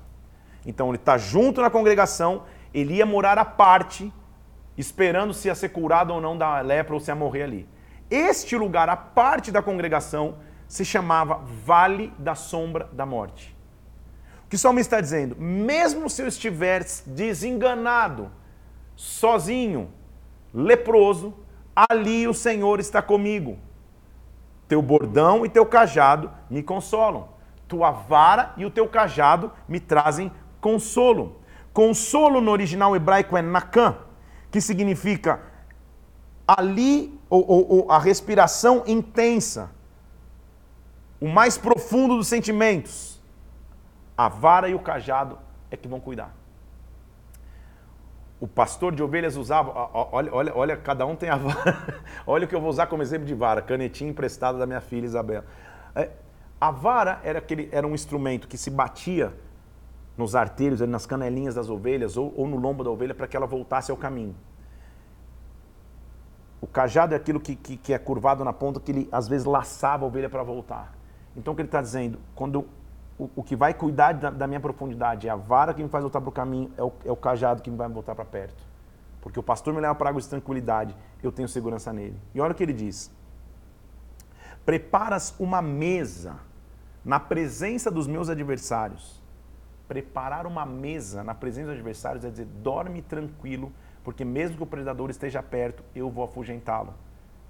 Então 0.64 0.90
ele 0.90 0.98
está 0.98 1.18
junto 1.18 1.60
na 1.60 1.72
congregação, 1.72 2.44
ele 2.72 2.96
ia 2.96 3.06
morar 3.06 3.40
à 3.40 3.46
parte, 3.46 4.14
esperando 4.78 5.34
se 5.34 5.48
ia 5.48 5.56
ser 5.56 5.70
curado 5.70 6.14
ou 6.14 6.22
não 6.22 6.38
da 6.38 6.60
lepra 6.62 6.94
ou 6.94 7.00
se 7.00 7.12
ia 7.12 7.16
morrer 7.16 7.44
ali. 7.44 7.70
Este 8.10 8.56
lugar, 8.56 8.90
à 8.90 8.96
parte 8.96 9.52
da 9.52 9.62
congregação, 9.62 10.36
se 10.68 10.84
chamava 10.84 11.42
Vale 11.66 12.14
da 12.18 12.36
Sombra 12.36 12.90
da 12.92 13.06
Morte. 13.06 13.56
O 14.46 14.50
que 14.50 14.56
o 14.56 14.60
salmista 14.60 14.96
está 14.96 15.02
dizendo? 15.02 15.36
Mesmo 15.40 16.10
se 16.10 16.22
eu 16.22 16.28
estiver 16.28 16.86
desenganado, 17.06 18.32
sozinho, 18.96 19.90
leproso, 20.54 21.34
ali 21.76 22.28
o 22.28 22.34
Senhor 22.34 22.80
está 22.80 23.02
comigo. 23.02 23.58
Teu 24.68 24.82
bordão 24.82 25.46
e 25.46 25.50
teu 25.50 25.66
cajado 25.66 26.32
me 26.50 26.64
consolam. 26.64 27.30
Tua 27.68 27.92
vara 27.92 28.54
e 28.58 28.66
o 28.66 28.72
teu 28.72 28.88
cajado 28.88 29.52
me 29.68 29.80
trazem 29.80 30.32
consolo. 30.62 31.40
Consolo 31.74 32.40
no 32.40 32.52
original 32.52 32.96
hebraico 32.96 33.36
é 33.36 33.42
nakan, 33.42 33.98
que 34.54 34.62
significa 34.62 35.42
ali 36.48 37.20
ou, 37.28 37.44
ou, 37.50 37.72
ou 37.72 37.92
a 37.92 37.98
respiração 37.98 38.84
intensa, 38.86 39.72
o 41.20 41.28
mais 41.28 41.58
profundo 41.58 42.16
dos 42.16 42.28
sentimentos. 42.28 43.20
A 44.16 44.30
vara 44.30 44.70
e 44.70 44.76
o 44.76 44.80
cajado 44.80 45.40
é 45.72 45.76
que 45.76 45.88
vão 45.88 46.00
cuidar. 46.00 46.32
O 48.40 48.48
pastor 48.48 48.94
de 48.94 49.02
ovelhas 49.02 49.36
usava, 49.38 49.72
olha, 50.12 50.32
olha, 50.32 50.56
olha, 50.56 50.78
cada 50.78 51.04
um 51.04 51.16
tem 51.16 51.30
a 51.30 51.38
vara. 51.38 52.06
olha 52.28 52.46
o 52.46 52.48
que 52.48 52.54
eu 52.54 52.62
vou 52.62 52.70
usar 52.70 52.86
como 52.86 53.02
exemplo 53.02 53.26
de 53.26 53.34
vara, 53.34 53.60
canetinha 53.60 54.12
emprestada 54.12 54.60
da 54.60 54.68
minha 54.68 54.82
filha 54.82 55.06
Isabela. 55.06 55.46
É, 55.96 56.12
a 56.62 56.70
vara 56.70 57.20
era, 57.24 57.40
aquele, 57.40 57.70
era 57.72 57.88
um 57.88 57.96
instrumento 57.96 58.48
que 58.48 58.58
se 58.58 58.70
batia 58.70 59.34
nos 60.18 60.36
arteiros, 60.36 60.80
nas 60.82 61.06
canelinhas 61.06 61.56
das 61.56 61.70
ovelhas 61.70 62.18
ou, 62.18 62.34
ou 62.36 62.48
no 62.48 62.58
lombo 62.58 62.84
da 62.84 62.90
ovelha 62.90 63.16
para 63.16 63.28
que 63.28 63.36
ela 63.36 63.48
voltasse 63.48 63.92
ao 63.92 63.98
caminho. 63.98 64.36
O 66.62 66.68
cajado 66.68 67.14
é 67.14 67.18
aquilo 67.18 67.40
que, 67.40 67.56
que, 67.56 67.76
que, 67.76 67.94
é 67.94 67.98
curvado 67.98 68.44
na 68.46 68.54
ponta, 68.54 68.80
que 68.80 68.92
ele 68.92 69.10
às 69.12 69.28
vezes 69.28 69.46
laçava 69.46 70.06
a 70.06 70.08
ovelha 70.08 70.30
para 70.30 70.44
voltar. 70.44 70.96
Então 71.36 71.54
o 71.54 71.56
que 71.56 71.62
ele 71.62 71.68
está 71.68 71.82
dizendo? 71.82 72.20
Quando 72.36 72.66
o, 73.18 73.30
o, 73.36 73.44
que 73.44 73.56
vai 73.56 73.74
cuidar 73.74 74.14
da, 74.14 74.30
da, 74.30 74.48
minha 74.48 74.60
profundidade 74.60 75.28
é 75.28 75.32
a 75.32 75.36
vara 75.36 75.74
que 75.74 75.84
me 75.84 75.90
faz 75.90 76.04
voltar 76.04 76.22
para 76.22 76.30
o 76.30 76.32
caminho, 76.32 76.72
é 76.78 76.84
o, 76.84 76.94
é 77.06 77.16
cajado 77.16 77.62
que 77.62 77.70
me 77.70 77.76
vai 77.76 77.90
voltar 77.90 78.16
para 78.16 78.24
perto. 78.24 78.64
Porque 79.20 79.40
o 79.40 79.44
pastor 79.44 79.74
me 79.74 79.80
leva 79.80 79.96
para 79.96 80.10
água 80.10 80.22
de 80.22 80.28
tranquilidade, 80.28 80.96
eu 81.22 81.32
tenho 81.32 81.48
segurança 81.48 81.92
nele. 81.92 82.20
E 82.36 82.40
olha 82.40 82.52
o 82.52 82.56
que 82.56 82.64
ele 82.64 82.74
diz: 82.74 83.12
Preparas 84.66 85.36
uma 85.40 85.62
mesa 85.62 86.36
na 87.04 87.20
presença 87.20 87.90
dos 87.90 88.08
meus 88.08 88.30
adversários 88.30 89.23
preparar 89.88 90.46
uma 90.46 90.66
mesa 90.66 91.24
na 91.24 91.34
presença 91.34 91.68
dos 91.68 91.76
adversários 91.76 92.26
é 92.26 92.30
dizer, 92.30 92.46
dorme 92.46 93.02
tranquilo, 93.02 93.72
porque 94.04 94.26
mesmo 94.26 94.58
que 94.58 94.64
o 94.64 94.68
predador 94.68 95.10
esteja 95.10 95.42
perto, 95.42 95.84
eu 95.96 96.10
vou 96.10 96.24
afugentá-lo. 96.24 96.94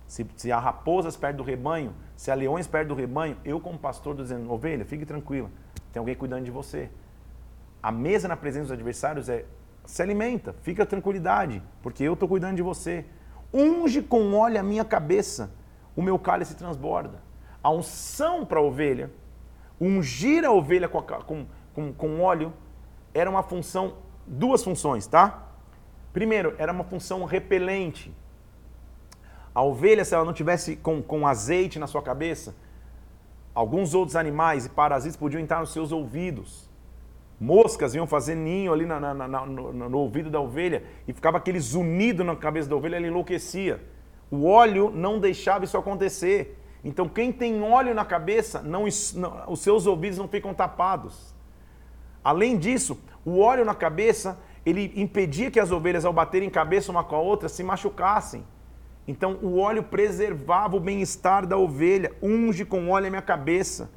Se, 0.08 0.26
se 0.36 0.52
há 0.52 0.60
raposas 0.60 1.16
perto 1.16 1.38
do 1.38 1.44
rebanho, 1.44 1.94
se 2.16 2.30
há 2.30 2.36
leões 2.36 2.68
perto 2.68 2.90
do 2.90 2.96
rebanho, 2.96 3.38
eu 3.44 3.60
como 3.60 3.78
pastor 3.78 4.14
estou 4.14 4.24
dizendo, 4.26 4.52
ovelha, 4.52 4.86
fique 4.86 5.06
tranquila, 5.06 5.50
tem 5.92 6.00
alguém 6.00 6.16
cuidando 6.16 6.46
de 6.46 6.52
você. 6.52 6.90
A 7.82 7.92
mesa 7.92 8.28
na 8.28 8.38
presença 8.38 8.66
dos 8.66 8.72
adversários 8.74 9.30
é, 9.30 9.46
se 9.86 10.02
alimenta, 10.02 10.54
fica 10.62 10.86
tranquilidade, 10.86 11.62
porque 11.82 12.04
eu 12.04 12.14
estou 12.14 12.28
cuidando 12.28 12.56
de 12.56 12.62
você. 12.62 13.06
Unge 13.54 14.02
com 14.02 14.34
óleo 14.34 14.60
a 14.60 14.64
minha 14.64 14.86
cabeça, 14.86 15.52
o 15.96 16.02
meu 16.02 16.18
cálice 16.18 16.56
transborda. 16.56 17.22
A 17.62 17.70
unção 17.70 18.46
para 18.46 18.60
a 18.60 18.62
ovelha, 18.62 19.12
ungir 19.80 20.46
a 20.46 20.52
ovelha 20.52 20.88
com, 20.88 21.00
a, 21.00 21.02
com 21.02 21.46
com, 21.74 21.94
com 21.94 22.22
óleo 22.22 22.54
era 23.14 23.30
uma 23.30 23.44
função, 23.44 23.96
duas 24.26 24.64
funções, 24.64 25.06
tá? 25.08 25.48
Primeiro, 26.12 26.54
era 26.58 26.72
uma 26.72 26.84
função 26.84 27.24
repelente. 27.26 28.14
A 29.54 29.62
ovelha, 29.62 30.04
se 30.04 30.16
ela 30.16 30.26
não 30.26 30.34
tivesse 30.34 30.76
com, 30.76 31.02
com 31.02 31.28
azeite 31.28 31.78
na 31.78 31.88
sua 31.88 32.02
cabeça, 32.02 32.56
alguns 33.54 33.94
outros 33.94 34.16
animais 34.16 34.66
e 34.66 34.70
parasitas 34.70 35.16
podiam 35.16 35.42
entrar 35.42 35.60
nos 35.60 35.72
seus 35.72 35.92
ouvidos. 35.92 36.70
Moscas 37.40 37.94
iam 37.94 38.08
fazer 38.08 38.36
ninho 38.36 38.72
ali 38.72 38.86
na, 38.86 39.00
na, 39.00 39.14
na, 39.14 39.46
no, 39.46 39.74
no, 39.74 39.98
ouvido 39.98 40.30
da 40.30 40.40
ovelha 40.40 40.84
e 41.08 41.14
ficava 41.14 41.38
aquele 41.38 41.60
zunido 41.60 42.24
na 42.24 42.36
cabeça 42.36 42.70
da 42.70 42.76
ovelha, 42.76 42.96
ela 42.96 43.08
enlouquecia. 43.08 43.82
O 44.32 44.46
óleo 44.46 44.90
não 44.90 45.20
deixava 45.20 45.66
isso 45.66 45.78
acontecer. 45.78 46.60
Então, 46.84 47.08
quem 47.08 47.32
tem 47.32 47.62
óleo 47.62 47.94
na 47.94 48.06
cabeça, 48.06 48.62
não, 48.62 48.86
não, 49.16 49.44
os 49.52 49.60
seus 49.60 49.86
ouvidos 49.86 50.18
não 50.18 50.28
ficam 50.28 50.54
tapados. 50.54 51.33
Além 52.24 52.58
disso, 52.58 53.00
o 53.26 53.40
óleo 53.40 53.66
na 53.66 53.76
cabeça, 53.76 54.40
ele 54.66 54.94
impedia 54.96 55.52
que 55.52 55.60
as 55.60 55.72
ovelhas, 55.72 56.06
ao 56.06 56.14
baterem 56.14 56.50
cabeça 56.50 56.92
uma 56.92 57.04
com 57.04 57.16
a 57.16 57.20
outra, 57.20 57.50
se 57.50 57.64
machucassem. 57.64 58.46
Então, 59.08 59.38
o 59.42 59.58
óleo 59.58 59.84
preservava 59.84 60.78
o 60.78 60.80
bem-estar 60.80 61.46
da 61.46 61.58
ovelha. 61.58 62.12
Unge 62.22 62.64
com 62.64 62.90
óleo 62.90 63.08
a 63.08 63.10
minha 63.10 63.22
cabeça. 63.22 63.90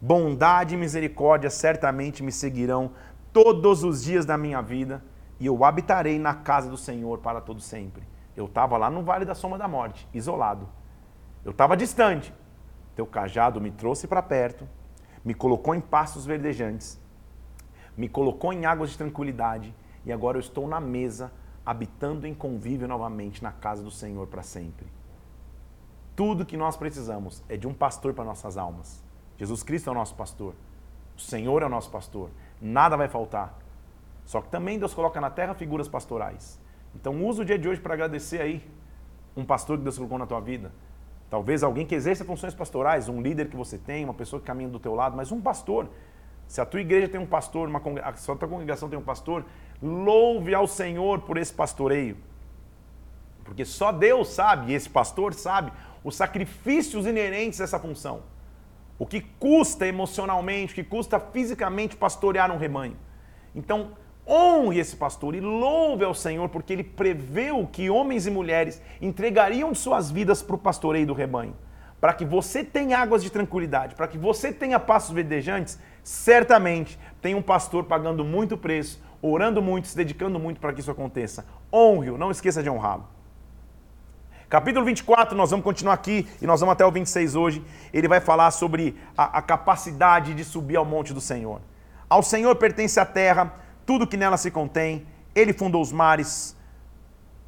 Bondade 0.00 0.74
e 0.74 0.78
misericórdia 0.78 1.50
certamente 1.50 2.22
me 2.22 2.32
seguirão 2.32 2.92
todos 3.32 3.84
os 3.84 4.02
dias 4.02 4.24
da 4.24 4.38
minha 4.38 4.60
vida, 4.60 5.02
e 5.38 5.46
eu 5.46 5.64
habitarei 5.64 6.18
na 6.18 6.34
casa 6.34 6.68
do 6.68 6.76
Senhor 6.76 7.18
para 7.18 7.40
todo 7.40 7.60
sempre. 7.60 8.02
Eu 8.36 8.46
estava 8.46 8.76
lá 8.76 8.88
no 8.90 9.02
vale 9.02 9.24
da 9.24 9.34
sombra 9.34 9.58
da 9.58 9.68
morte, 9.68 10.08
isolado. 10.14 10.68
Eu 11.44 11.50
estava 11.50 11.76
distante. 11.76 12.32
Teu 12.96 13.06
cajado 13.06 13.60
me 13.60 13.70
trouxe 13.70 14.08
para 14.08 14.22
perto, 14.22 14.68
me 15.24 15.34
colocou 15.34 15.74
em 15.74 15.80
pastos 15.80 16.26
verdejantes, 16.26 17.00
me 17.98 18.08
colocou 18.08 18.52
em 18.52 18.64
águas 18.64 18.90
de 18.90 18.96
tranquilidade, 18.96 19.74
e 20.06 20.12
agora 20.12 20.36
eu 20.36 20.40
estou 20.40 20.68
na 20.68 20.80
mesa, 20.80 21.32
habitando 21.66 22.28
em 22.28 22.32
convívio 22.32 22.86
novamente 22.86 23.42
na 23.42 23.50
casa 23.50 23.82
do 23.82 23.90
Senhor 23.90 24.28
para 24.28 24.42
sempre. 24.42 24.86
Tudo 26.14 26.46
que 26.46 26.56
nós 26.56 26.76
precisamos 26.76 27.42
é 27.48 27.56
de 27.56 27.66
um 27.66 27.74
pastor 27.74 28.14
para 28.14 28.24
nossas 28.24 28.56
almas. 28.56 29.04
Jesus 29.36 29.64
Cristo 29.64 29.88
é 29.88 29.90
o 29.90 29.94
nosso 29.94 30.14
pastor. 30.14 30.54
O 31.16 31.20
Senhor 31.20 31.60
é 31.60 31.66
o 31.66 31.68
nosso 31.68 31.90
pastor. 31.90 32.30
Nada 32.60 32.96
vai 32.96 33.08
faltar. 33.08 33.58
Só 34.24 34.40
que 34.40 34.48
também 34.48 34.78
Deus 34.78 34.94
coloca 34.94 35.20
na 35.20 35.30
terra 35.30 35.52
figuras 35.52 35.88
pastorais. 35.88 36.60
Então 36.94 37.24
usa 37.24 37.42
o 37.42 37.44
dia 37.44 37.58
de 37.58 37.68
hoje 37.68 37.80
para 37.80 37.94
agradecer 37.94 38.40
aí 38.40 38.64
um 39.36 39.44
pastor 39.44 39.76
que 39.76 39.82
Deus 39.82 39.96
colocou 39.96 40.18
na 40.18 40.26
tua 40.26 40.40
vida. 40.40 40.72
Talvez 41.28 41.64
alguém 41.64 41.84
que 41.84 41.96
exerça 41.96 42.24
funções 42.24 42.54
pastorais, 42.54 43.08
um 43.08 43.20
líder 43.20 43.48
que 43.48 43.56
você 43.56 43.76
tem, 43.76 44.04
uma 44.04 44.14
pessoa 44.14 44.38
que 44.38 44.46
caminha 44.46 44.68
do 44.68 44.78
teu 44.78 44.94
lado, 44.94 45.16
mas 45.16 45.32
um 45.32 45.40
pastor. 45.40 45.88
Se 46.48 46.60
a 46.60 46.66
tua 46.66 46.80
igreja 46.80 47.08
tem 47.08 47.20
um 47.20 47.26
pastor, 47.26 47.68
uma, 47.68 47.80
se 48.16 48.30
a 48.30 48.34
tua 48.34 48.48
congregação 48.48 48.88
tem 48.88 48.98
um 48.98 49.02
pastor, 49.02 49.44
louve 49.80 50.54
ao 50.54 50.66
Senhor 50.66 51.20
por 51.20 51.36
esse 51.36 51.52
pastoreio. 51.52 52.16
Porque 53.44 53.64
só 53.64 53.92
Deus 53.92 54.28
sabe, 54.28 54.72
e 54.72 54.74
esse 54.74 54.88
pastor 54.88 55.34
sabe, 55.34 55.70
os 56.02 56.16
sacrifícios 56.16 57.06
inerentes 57.06 57.60
a 57.60 57.64
essa 57.64 57.78
função. 57.78 58.22
O 58.98 59.06
que 59.06 59.20
custa 59.38 59.86
emocionalmente, 59.86 60.72
o 60.72 60.74
que 60.74 60.82
custa 60.82 61.20
fisicamente 61.20 61.96
pastorear 61.96 62.50
um 62.50 62.58
rebanho. 62.58 62.96
Então, 63.54 63.92
honre 64.26 64.78
esse 64.78 64.96
pastor 64.96 65.34
e 65.34 65.40
louve 65.40 66.04
ao 66.04 66.14
Senhor, 66.14 66.48
porque 66.48 66.72
ele 66.72 66.84
preveu 66.84 67.66
que 67.70 67.88
homens 67.88 68.26
e 68.26 68.30
mulheres 68.30 68.82
entregariam 69.00 69.74
suas 69.74 70.10
vidas 70.10 70.42
para 70.42 70.56
o 70.56 70.58
pastoreio 70.58 71.06
do 71.06 71.14
rebanho. 71.14 71.54
Para 72.00 72.12
que 72.12 72.24
você 72.24 72.62
tenha 72.62 72.98
águas 72.98 73.22
de 73.22 73.30
tranquilidade, 73.30 73.94
para 73.94 74.06
que 74.06 74.18
você 74.18 74.52
tenha 74.52 74.78
passos 74.78 75.12
verdejantes, 75.12 75.78
certamente 76.08 76.98
tem 77.20 77.34
um 77.34 77.42
pastor 77.42 77.84
pagando 77.84 78.24
muito 78.24 78.56
preço, 78.56 78.98
orando 79.20 79.60
muito, 79.60 79.88
se 79.88 79.94
dedicando 79.94 80.38
muito 80.38 80.58
para 80.58 80.72
que 80.72 80.80
isso 80.80 80.90
aconteça. 80.90 81.44
Honre-o, 81.70 82.16
não 82.16 82.30
esqueça 82.30 82.62
de 82.62 82.70
honrá-lo. 82.70 83.06
Capítulo 84.48 84.86
24, 84.86 85.36
nós 85.36 85.50
vamos 85.50 85.64
continuar 85.64 85.92
aqui 85.92 86.26
e 86.40 86.46
nós 86.46 86.60
vamos 86.60 86.72
até 86.72 86.86
o 86.86 86.90
26 86.90 87.34
hoje. 87.34 87.62
Ele 87.92 88.08
vai 88.08 88.22
falar 88.22 88.50
sobre 88.52 88.96
a, 89.14 89.38
a 89.38 89.42
capacidade 89.42 90.32
de 90.32 90.44
subir 90.44 90.76
ao 90.76 90.84
monte 90.86 91.12
do 91.12 91.20
Senhor. 91.20 91.60
Ao 92.08 92.22
Senhor 92.22 92.56
pertence 92.56 92.98
a 92.98 93.04
terra, 93.04 93.52
tudo 93.84 94.06
que 94.06 94.16
nela 94.16 94.38
se 94.38 94.50
contém. 94.50 95.06
Ele 95.34 95.52
fundou 95.52 95.82
os 95.82 95.92
mares, 95.92 96.56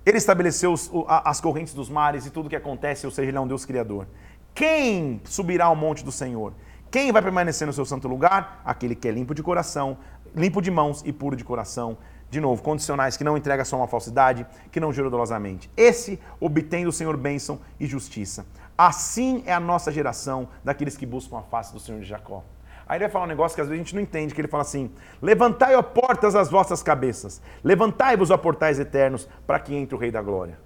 ele 0.04 0.18
estabeleceu 0.18 0.70
os, 0.70 0.90
as 1.08 1.40
correntes 1.40 1.72
dos 1.72 1.88
mares 1.88 2.26
e 2.26 2.30
tudo 2.30 2.50
que 2.50 2.56
acontece, 2.56 3.06
ou 3.06 3.10
seja, 3.10 3.30
ele 3.30 3.38
é 3.38 3.40
um 3.40 3.48
Deus 3.48 3.64
criador. 3.64 4.06
Quem 4.54 5.22
subirá 5.24 5.64
ao 5.64 5.76
monte 5.76 6.04
do 6.04 6.12
Senhor? 6.12 6.52
Quem 6.90 7.12
vai 7.12 7.22
permanecer 7.22 7.66
no 7.66 7.72
seu 7.72 7.84
santo 7.84 8.08
lugar? 8.08 8.60
Aquele 8.64 8.94
que 8.94 9.06
é 9.06 9.10
limpo 9.10 9.34
de 9.34 9.42
coração, 9.42 9.96
limpo 10.34 10.60
de 10.60 10.70
mãos 10.70 11.02
e 11.04 11.12
puro 11.12 11.36
de 11.36 11.44
coração 11.44 11.96
de 12.30 12.40
novo, 12.40 12.62
condicionais 12.62 13.16
que 13.16 13.24
não 13.24 13.36
entrega 13.36 13.64
só 13.64 13.76
uma 13.76 13.88
falsidade, 13.88 14.46
que 14.70 14.78
não 14.78 14.92
jura 14.92 15.10
dolosamente. 15.10 15.68
Esse 15.76 16.20
obtém 16.38 16.84
do 16.84 16.92
Senhor 16.92 17.16
bênção 17.16 17.60
e 17.78 17.86
justiça. 17.86 18.46
Assim 18.78 19.42
é 19.46 19.52
a 19.52 19.58
nossa 19.58 19.90
geração 19.90 20.48
daqueles 20.62 20.96
que 20.96 21.04
buscam 21.04 21.38
a 21.38 21.42
face 21.42 21.72
do 21.72 21.80
Senhor 21.80 22.00
de 22.00 22.06
Jacó. 22.06 22.44
Aí 22.86 22.96
ele 22.96 23.04
vai 23.04 23.12
falar 23.12 23.24
um 23.24 23.28
negócio 23.28 23.54
que 23.54 23.60
às 23.60 23.68
vezes 23.68 23.80
a 23.80 23.84
gente 23.84 23.94
não 23.94 24.02
entende, 24.02 24.34
que 24.34 24.40
ele 24.40 24.48
fala 24.48 24.62
assim: 24.62 24.90
Levantai, 25.20 25.74
ó 25.74 25.82
portas, 25.82 26.34
as 26.34 26.48
vossas 26.48 26.82
cabeças, 26.82 27.42
levantai-vos, 27.62 28.30
ó 28.30 28.36
portais 28.36 28.78
eternos, 28.78 29.28
para 29.46 29.60
que 29.60 29.74
entre 29.74 29.94
o 29.94 29.98
Rei 29.98 30.10
da 30.10 30.22
Glória. 30.22 30.58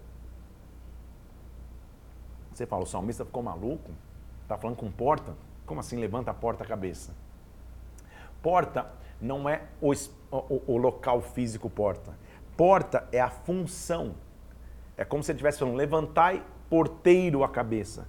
Você 2.52 2.66
fala, 2.66 2.84
o 2.84 2.86
salmista 2.86 3.24
ficou 3.24 3.42
maluco? 3.42 3.90
Está 4.42 4.56
falando 4.56 4.76
com 4.76 4.90
porta? 4.90 5.34
Como 5.66 5.80
assim 5.80 5.96
levanta 5.96 6.30
a 6.30 6.34
porta 6.34 6.64
a 6.64 6.66
cabeça? 6.66 7.14
Porta 8.42 8.86
não 9.20 9.48
é 9.48 9.62
o, 9.80 9.92
o, 10.30 10.62
o, 10.74 10.76
local 10.76 11.22
físico 11.22 11.70
porta. 11.70 12.12
Porta 12.56 13.08
é 13.10 13.20
a 13.20 13.30
função. 13.30 14.14
É 14.96 15.04
como 15.04 15.22
se 15.22 15.32
ele 15.32 15.36
estivesse 15.36 15.58
falando, 15.58 15.76
levantai 15.76 16.44
porteiro 16.68 17.42
a 17.42 17.48
cabeça. 17.48 18.06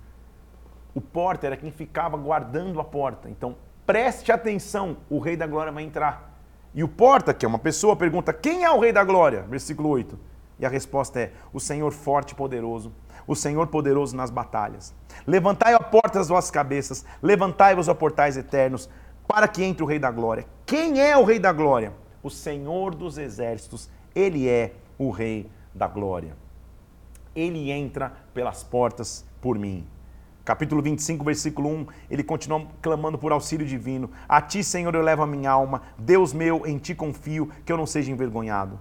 O 0.94 1.02
porta 1.02 1.48
era 1.48 1.58
quem 1.58 1.72
ficava 1.72 2.18
guardando 2.18 2.80
a 2.80 2.84
porta. 2.84 3.30
Então, 3.30 3.56
preste 3.86 4.32
atenção, 4.32 4.98
o 5.10 5.20
rei 5.20 5.38
da 5.38 5.48
glória 5.48 5.72
vai 5.72 5.84
entrar. 5.84 6.34
E 6.74 6.84
o 6.84 6.88
porta, 6.88 7.34
que 7.34 7.46
é 7.46 7.48
uma 7.48 7.60
pessoa, 7.60 7.96
pergunta, 7.96 8.34
quem 8.34 8.66
é 8.66 8.72
o 8.72 8.80
rei 8.80 8.92
da 8.92 9.04
glória? 9.04 9.44
Versículo 9.44 9.90
8. 9.90 10.20
E 10.60 10.66
a 10.66 10.70
resposta 10.70 11.20
é, 11.20 11.32
o 11.54 11.60
Senhor 11.60 11.92
forte 11.92 12.32
e 12.32 12.36
poderoso, 12.36 12.92
o 13.28 13.36
Senhor 13.36 13.68
poderoso 13.68 14.16
nas 14.16 14.30
batalhas. 14.30 14.94
Levantai 15.26 15.74
a 15.74 15.80
porta 15.80 16.20
as 16.20 16.30
vossas 16.30 16.52
cabeças, 16.52 17.06
levantai-vos 17.22 17.90
a 17.90 17.96
portais 17.96 18.38
eternos, 18.38 18.90
para 19.28 19.48
que 19.48 19.64
entre 19.64 19.84
o 19.84 19.88
Rei 19.88 20.00
da 20.00 20.12
Glória. 20.12 20.46
Quem 20.66 21.02
é 21.02 21.18
o 21.18 21.24
Rei 21.24 21.40
da 21.40 21.52
Glória? 21.52 21.94
O 22.22 22.30
Senhor 22.30 22.94
dos 22.94 23.18
Exércitos. 23.18 23.90
Ele 24.14 24.48
é 24.48 24.74
o 24.98 25.10
Rei 25.10 25.50
da 25.74 25.88
Glória. 25.88 26.36
Ele 27.36 27.72
entra 27.72 28.14
pelas 28.34 28.64
portas 28.64 29.26
por 29.42 29.58
mim. 29.58 29.86
Capítulo 30.46 30.80
25, 30.80 31.26
versículo 31.26 31.70
1, 31.70 31.88
ele 32.08 32.24
continua 32.24 32.68
clamando 32.80 33.18
por 33.18 33.32
auxílio 33.32 33.66
divino. 33.66 34.12
A 34.30 34.40
ti, 34.40 34.64
Senhor, 34.64 34.94
eu 34.94 35.02
levo 35.02 35.24
a 35.24 35.28
minha 35.28 35.50
alma. 35.50 35.82
Deus 35.98 36.34
meu, 36.34 36.68
em 36.68 36.78
ti 36.78 36.94
confio, 36.94 37.50
que 37.66 37.72
eu 37.72 37.78
não 37.78 37.88
seja 37.88 38.12
envergonhado. 38.12 38.80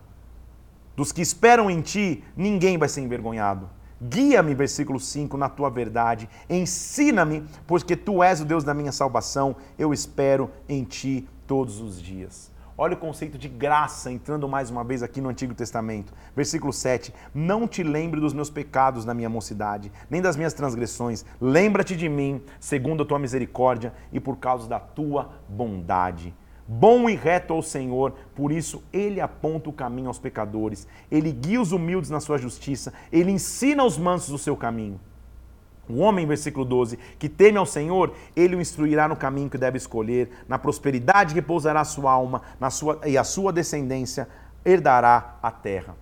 Dos 0.95 1.11
que 1.11 1.23
esperam 1.23 1.71
em 1.71 1.81
ti, 1.81 2.23
ninguém 2.37 2.77
vai 2.77 2.89
ser 2.89 3.01
envergonhado. 3.01 3.71
Guia-me, 4.07 4.55
versículo 4.55 5.01
5, 5.01 5.37
na 5.39 5.49
tua 5.49 5.71
verdade. 5.71 6.29
Ensina-me, 6.49 7.43
porque 7.67 7.97
tu 7.97 8.23
és 8.23 8.41
o 8.41 8.45
Deus 8.45 8.63
da 8.63 8.75
minha 8.75 8.93
salvação. 8.93 9.57
Eu 9.79 9.95
espero 9.95 10.51
em 10.69 10.85
ti 10.85 11.27
todos 11.47 11.81
os 11.81 12.01
dias. 12.01 12.53
Olha 12.77 12.95
o 12.95 12.99
conceito 12.99 13.39
de 13.39 13.49
graça 13.49 14.11
entrando 14.11 14.49
mais 14.49 14.69
uma 14.69 14.85
vez 14.85 15.03
aqui 15.03 15.23
no 15.23 15.31
Antigo 15.31 15.55
Testamento. 15.55 16.13
Versículo 16.37 16.73
7. 16.73 17.15
Não 17.33 17.67
te 17.67 17.83
lembre 17.83 18.21
dos 18.21 18.35
meus 18.35 18.51
pecados 18.51 19.07
na 19.07 19.15
minha 19.15 19.29
mocidade, 19.31 19.91
nem 20.11 20.21
das 20.21 20.37
minhas 20.37 20.53
transgressões. 20.53 21.25
Lembra-te 21.41 21.97
de 21.97 22.09
mim, 22.09 22.43
segundo 22.61 23.05
a 23.05 23.07
tua 23.07 23.19
misericórdia 23.19 23.95
e 24.13 24.21
por 24.21 24.37
causa 24.37 24.69
da 24.69 24.81
tua 24.81 25.31
bondade. 25.49 26.35
Bom 26.67 27.11
e 27.11 27.15
reto 27.15 27.53
ao 27.53 27.63
Senhor, 27.63 28.15
por 28.35 28.51
isso 28.51 28.83
ele 28.91 29.21
aponta 29.21 29.69
o 29.69 29.73
caminho 29.73 30.09
aos 30.09 30.19
pecadores, 30.19 30.89
ele 31.11 31.31
guia 31.31 31.61
os 31.61 31.73
humildes 31.73 32.09
na 32.09 32.21
sua 32.21 32.39
justiça, 32.39 32.95
ele 33.13 33.31
ensina 33.31 33.85
os 33.85 33.99
mansos 33.99 34.31
o 34.31 34.39
seu 34.39 34.57
caminho. 34.57 34.99
O 35.87 35.99
homem, 35.99 36.27
versículo 36.27 36.65
12, 36.65 36.99
que 37.19 37.29
teme 37.29 37.59
ao 37.59 37.67
Senhor, 37.67 38.15
ele 38.35 38.57
o 38.57 38.61
instruirá 38.63 39.07
no 39.07 39.15
caminho 39.15 39.51
que 39.51 39.59
deve 39.59 39.77
escolher, 39.77 40.31
na 40.49 40.59
prosperidade 40.59 41.35
repousará 41.35 41.83
a 41.83 41.85
sua 41.85 42.11
alma, 42.11 42.41
na 42.59 42.71
sua, 42.71 42.99
e 43.05 43.19
a 43.19 43.25
sua 43.25 43.53
descendência 43.53 44.27
herdará 44.65 45.37
a 45.43 45.51
terra. 45.51 45.95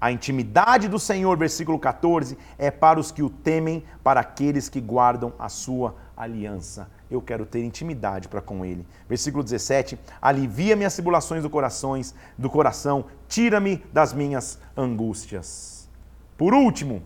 A 0.00 0.10
intimidade 0.10 0.88
do 0.88 0.98
Senhor, 0.98 1.36
versículo 1.36 1.78
14, 1.78 2.38
é 2.56 2.70
para 2.70 2.98
os 2.98 3.12
que 3.12 3.22
o 3.22 3.28
temem, 3.28 3.84
para 4.02 4.20
aqueles 4.20 4.70
que 4.70 4.80
guardam 4.80 5.34
a 5.38 5.50
sua 5.50 5.96
aliança 6.16 6.88
eu 7.10 7.22
quero 7.22 7.46
ter 7.46 7.62
intimidade 7.64 8.28
para 8.28 8.40
com 8.40 8.64
ele. 8.64 8.86
Versículo 9.08 9.42
17: 9.42 9.98
Alivia-me 10.20 10.84
as 10.84 10.94
tribulações 10.94 11.42
do, 11.42 11.50
corações, 11.50 12.14
do 12.36 12.50
coração, 12.50 13.06
tira-me 13.28 13.82
das 13.92 14.12
minhas 14.12 14.60
angústias. 14.76 15.88
Por 16.36 16.54
último, 16.54 17.02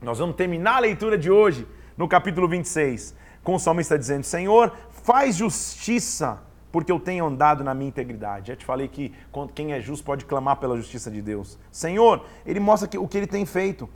nós 0.00 0.18
vamos 0.18 0.36
terminar 0.36 0.76
a 0.76 0.80
leitura 0.80 1.18
de 1.18 1.30
hoje 1.30 1.66
no 1.96 2.08
capítulo 2.08 2.48
26, 2.48 3.14
com 3.44 3.54
o 3.54 3.58
salmista 3.58 3.98
dizendo: 3.98 4.24
Senhor, 4.24 4.72
faz 4.90 5.36
justiça, 5.36 6.40
porque 6.72 6.90
eu 6.90 6.98
tenho 6.98 7.26
andado 7.26 7.62
na 7.62 7.74
minha 7.74 7.88
integridade. 7.88 8.48
Já 8.48 8.56
te 8.56 8.64
falei 8.64 8.88
que 8.88 9.12
quem 9.54 9.72
é 9.72 9.80
justo 9.80 10.04
pode 10.04 10.24
clamar 10.24 10.56
pela 10.56 10.76
justiça 10.76 11.10
de 11.10 11.20
Deus. 11.20 11.58
Senhor, 11.70 12.24
ele 12.46 12.60
mostra 12.60 12.88
o 12.98 13.06
que 13.06 13.18
ele 13.18 13.26
tem 13.26 13.44
feito. 13.44 13.88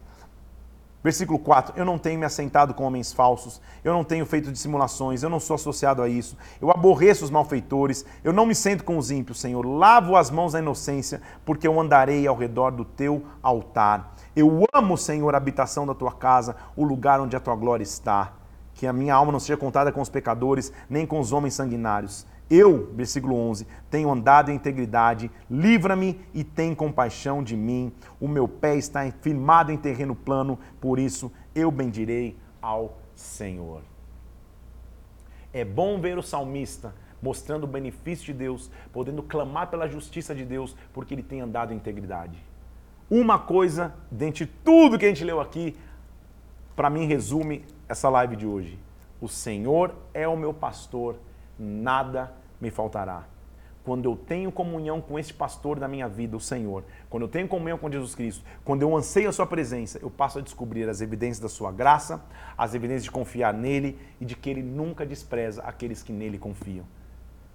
Versículo 1.04 1.38
4: 1.38 1.74
Eu 1.76 1.84
não 1.84 1.98
tenho 1.98 2.18
me 2.18 2.24
assentado 2.24 2.72
com 2.72 2.84
homens 2.84 3.12
falsos, 3.12 3.60
eu 3.84 3.92
não 3.92 4.02
tenho 4.02 4.24
feito 4.24 4.50
dissimulações, 4.50 5.22
eu 5.22 5.28
não 5.28 5.38
sou 5.38 5.54
associado 5.54 6.00
a 6.00 6.08
isso, 6.08 6.34
eu 6.62 6.70
aborreço 6.70 7.24
os 7.24 7.30
malfeitores, 7.30 8.06
eu 8.24 8.32
não 8.32 8.46
me 8.46 8.54
sento 8.54 8.84
com 8.84 8.96
os 8.96 9.10
ímpios, 9.10 9.38
Senhor. 9.38 9.66
Lavo 9.66 10.16
as 10.16 10.30
mãos 10.30 10.54
na 10.54 10.60
inocência, 10.60 11.20
porque 11.44 11.68
eu 11.68 11.78
andarei 11.78 12.26
ao 12.26 12.34
redor 12.34 12.70
do 12.70 12.86
teu 12.86 13.22
altar. 13.42 14.14
Eu 14.34 14.66
amo, 14.72 14.96
Senhor, 14.96 15.34
a 15.34 15.36
habitação 15.36 15.86
da 15.86 15.94
tua 15.94 16.10
casa, 16.10 16.56
o 16.74 16.84
lugar 16.84 17.20
onde 17.20 17.36
a 17.36 17.40
tua 17.40 17.54
glória 17.54 17.84
está. 17.84 18.32
Que 18.72 18.86
a 18.86 18.92
minha 18.92 19.14
alma 19.14 19.30
não 19.30 19.38
seja 19.38 19.58
contada 19.58 19.92
com 19.92 20.00
os 20.00 20.08
pecadores, 20.08 20.72
nem 20.88 21.06
com 21.06 21.20
os 21.20 21.32
homens 21.32 21.52
sanguinários. 21.52 22.26
Eu, 22.50 22.92
versículo 22.94 23.36
11, 23.36 23.66
tenho 23.90 24.10
andado 24.10 24.50
em 24.50 24.54
integridade, 24.54 25.30
livra-me 25.50 26.20
e 26.34 26.44
tem 26.44 26.74
compaixão 26.74 27.42
de 27.42 27.56
mim. 27.56 27.92
O 28.20 28.28
meu 28.28 28.46
pé 28.46 28.76
está 28.76 29.10
firmado 29.22 29.72
em 29.72 29.78
terreno 29.78 30.14
plano, 30.14 30.58
por 30.80 30.98
isso 30.98 31.32
eu 31.54 31.70
bendirei 31.70 32.36
ao 32.60 32.98
Senhor. 33.14 33.82
É 35.52 35.64
bom 35.64 36.00
ver 36.00 36.18
o 36.18 36.22
salmista 36.22 36.94
mostrando 37.24 37.64
o 37.64 37.66
benefício 37.66 38.26
de 38.26 38.34
Deus, 38.34 38.70
podendo 38.92 39.22
clamar 39.22 39.70
pela 39.70 39.88
justiça 39.88 40.34
de 40.34 40.44
Deus, 40.44 40.76
porque 40.92 41.14
ele 41.14 41.22
tem 41.22 41.40
andado 41.40 41.72
em 41.72 41.76
integridade. 41.76 42.38
Uma 43.10 43.38
coisa, 43.38 43.94
dentre 44.10 44.44
tudo 44.44 44.98
que 44.98 45.06
a 45.06 45.08
gente 45.08 45.24
leu 45.24 45.40
aqui, 45.40 45.74
para 46.76 46.90
mim 46.90 47.06
resume 47.06 47.64
essa 47.88 48.10
live 48.10 48.36
de 48.36 48.46
hoje. 48.46 48.78
O 49.22 49.28
Senhor 49.28 49.94
é 50.12 50.28
o 50.28 50.36
meu 50.36 50.52
pastor, 50.52 51.16
nada 51.58 52.32
me 52.60 52.70
faltará 52.70 53.26
quando 53.84 54.06
eu 54.06 54.16
tenho 54.16 54.50
comunhão 54.50 55.00
com 55.00 55.18
esse 55.18 55.32
pastor 55.32 55.78
da 55.78 55.86
minha 55.86 56.08
vida, 56.08 56.34
o 56.34 56.40
Senhor, 56.40 56.82
quando 57.10 57.24
eu 57.24 57.28
tenho 57.28 57.46
comunhão 57.46 57.76
com 57.76 57.92
Jesus 57.92 58.14
Cristo, 58.14 58.42
quando 58.64 58.80
eu 58.80 58.96
anseio 58.96 59.28
a 59.28 59.32
sua 59.32 59.46
presença, 59.46 59.98
eu 60.02 60.10
passo 60.10 60.38
a 60.38 60.42
descobrir 60.42 60.88
as 60.88 61.02
evidências 61.02 61.38
da 61.38 61.50
sua 61.50 61.70
graça, 61.70 62.24
as 62.56 62.74
evidências 62.74 63.04
de 63.04 63.10
confiar 63.10 63.52
nele 63.52 63.98
e 64.18 64.24
de 64.24 64.34
que 64.34 64.48
ele 64.48 64.62
nunca 64.62 65.04
despreza 65.04 65.62
aqueles 65.62 66.02
que 66.02 66.14
nele 66.14 66.38
confiam. 66.38 66.86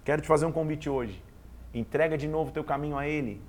Quero 0.04 0.22
te 0.22 0.28
fazer 0.28 0.46
um 0.46 0.52
convite 0.52 0.88
hoje. 0.88 1.20
Entrega 1.74 2.16
de 2.16 2.28
novo 2.28 2.50
o 2.50 2.52
teu 2.52 2.62
caminho 2.62 2.96
a 2.96 3.08
ele. 3.08 3.42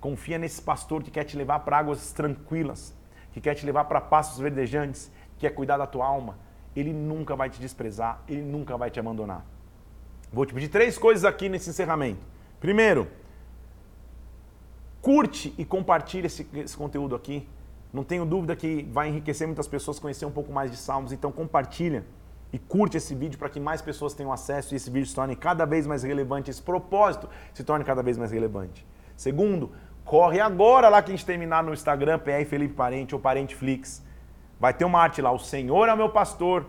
Confia 0.00 0.36
nesse 0.36 0.60
pastor 0.60 1.04
que 1.04 1.12
quer 1.12 1.22
te 1.22 1.36
levar 1.36 1.60
para 1.60 1.78
águas 1.78 2.12
tranquilas, 2.12 2.92
que 3.32 3.40
quer 3.40 3.54
te 3.54 3.64
levar 3.64 3.84
para 3.84 4.00
passos 4.00 4.40
verdejantes, 4.40 5.12
que 5.34 5.46
quer 5.46 5.50
cuidar 5.50 5.76
da 5.76 5.86
tua 5.86 6.06
alma. 6.06 6.38
Ele 6.74 6.92
nunca 6.92 7.36
vai 7.36 7.48
te 7.48 7.60
desprezar, 7.60 8.20
ele 8.26 8.42
nunca 8.42 8.76
vai 8.76 8.90
te 8.90 8.98
abandonar. 8.98 9.44
Vou 10.32 10.46
te 10.46 10.54
pedir 10.54 10.68
três 10.68 10.96
coisas 10.96 11.24
aqui 11.24 11.48
nesse 11.48 11.70
encerramento. 11.70 12.24
Primeiro, 12.60 13.08
curte 15.02 15.52
e 15.58 15.64
compartilhe 15.64 16.26
esse, 16.26 16.46
esse, 16.54 16.76
conteúdo 16.76 17.16
aqui. 17.16 17.48
Não 17.92 18.04
tenho 18.04 18.24
dúvida 18.24 18.54
que 18.54 18.88
vai 18.92 19.08
enriquecer 19.08 19.46
muitas 19.46 19.66
pessoas 19.66 19.98
conhecer 19.98 20.24
um 20.24 20.30
pouco 20.30 20.52
mais 20.52 20.70
de 20.70 20.76
Salmos, 20.76 21.12
então 21.12 21.32
compartilha 21.32 22.04
e 22.52 22.58
curte 22.58 22.96
esse 22.96 23.14
vídeo 23.14 23.38
para 23.38 23.48
que 23.48 23.58
mais 23.58 23.82
pessoas 23.82 24.14
tenham 24.14 24.32
acesso 24.32 24.74
e 24.74 24.76
esse 24.76 24.88
vídeo 24.90 25.06
se 25.06 25.14
torne 25.14 25.34
cada 25.34 25.64
vez 25.64 25.86
mais 25.86 26.02
relevante, 26.02 26.50
esse 26.50 26.62
propósito 26.62 27.28
se 27.52 27.64
torne 27.64 27.84
cada 27.84 28.02
vez 28.02 28.16
mais 28.16 28.30
relevante. 28.30 28.86
Segundo, 29.16 29.72
corre 30.04 30.40
agora 30.40 30.88
lá 30.88 31.02
que 31.02 31.10
a 31.10 31.16
gente 31.16 31.26
terminar 31.26 31.64
no 31.64 31.72
Instagram, 31.72 32.20
PR 32.20 32.44
Felipe 32.48 32.74
Parente 32.74 33.14
ou 33.14 33.20
Parente 33.20 33.56
Flix. 33.56 34.04
Vai 34.60 34.74
ter 34.74 34.84
uma 34.84 35.00
arte 35.00 35.20
lá, 35.20 35.32
o 35.32 35.38
Senhor 35.38 35.88
é 35.88 35.96
meu 35.96 36.10
pastor, 36.10 36.66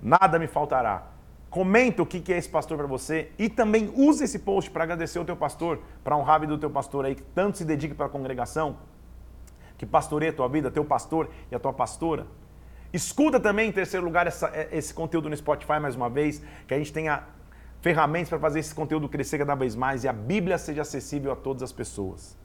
nada 0.00 0.38
me 0.38 0.46
faltará. 0.46 1.17
Comenta 1.50 2.02
o 2.02 2.06
que 2.06 2.32
é 2.32 2.36
esse 2.36 2.48
pastor 2.48 2.76
para 2.76 2.86
você 2.86 3.30
e 3.38 3.48
também 3.48 3.90
use 3.96 4.22
esse 4.22 4.38
post 4.38 4.70
para 4.70 4.84
agradecer 4.84 5.18
o 5.18 5.24
teu 5.24 5.36
pastor, 5.36 5.80
para 6.04 6.16
honrar 6.16 6.36
a 6.36 6.38
vida 6.40 6.52
do 6.52 6.60
teu 6.60 6.70
pastor 6.70 7.06
aí 7.06 7.14
que 7.14 7.22
tanto 7.22 7.58
se 7.58 7.64
dedica 7.64 7.94
para 7.94 8.06
a 8.06 8.08
congregação, 8.08 8.76
que 9.78 9.86
pastoreia 9.86 10.30
a 10.30 10.34
tua 10.34 10.48
vida, 10.48 10.70
teu 10.70 10.84
pastor 10.84 11.30
e 11.50 11.54
a 11.54 11.58
tua 11.58 11.72
pastora. 11.72 12.26
Escuta 12.92 13.38
também, 13.40 13.68
em 13.68 13.72
terceiro 13.72 14.04
lugar, 14.04 14.26
essa, 14.26 14.48
é, 14.48 14.68
esse 14.72 14.92
conteúdo 14.92 15.28
no 15.28 15.36
Spotify 15.36 15.78
mais 15.80 15.94
uma 15.94 16.10
vez, 16.10 16.42
que 16.66 16.74
a 16.74 16.78
gente 16.78 16.92
tenha 16.92 17.24
ferramentas 17.80 18.28
para 18.28 18.38
fazer 18.38 18.60
esse 18.60 18.74
conteúdo 18.74 19.08
crescer 19.08 19.38
cada 19.38 19.54
vez 19.54 19.74
mais 19.74 20.04
e 20.04 20.08
a 20.08 20.12
Bíblia 20.12 20.58
seja 20.58 20.82
acessível 20.82 21.32
a 21.32 21.36
todas 21.36 21.62
as 21.62 21.72
pessoas. 21.72 22.36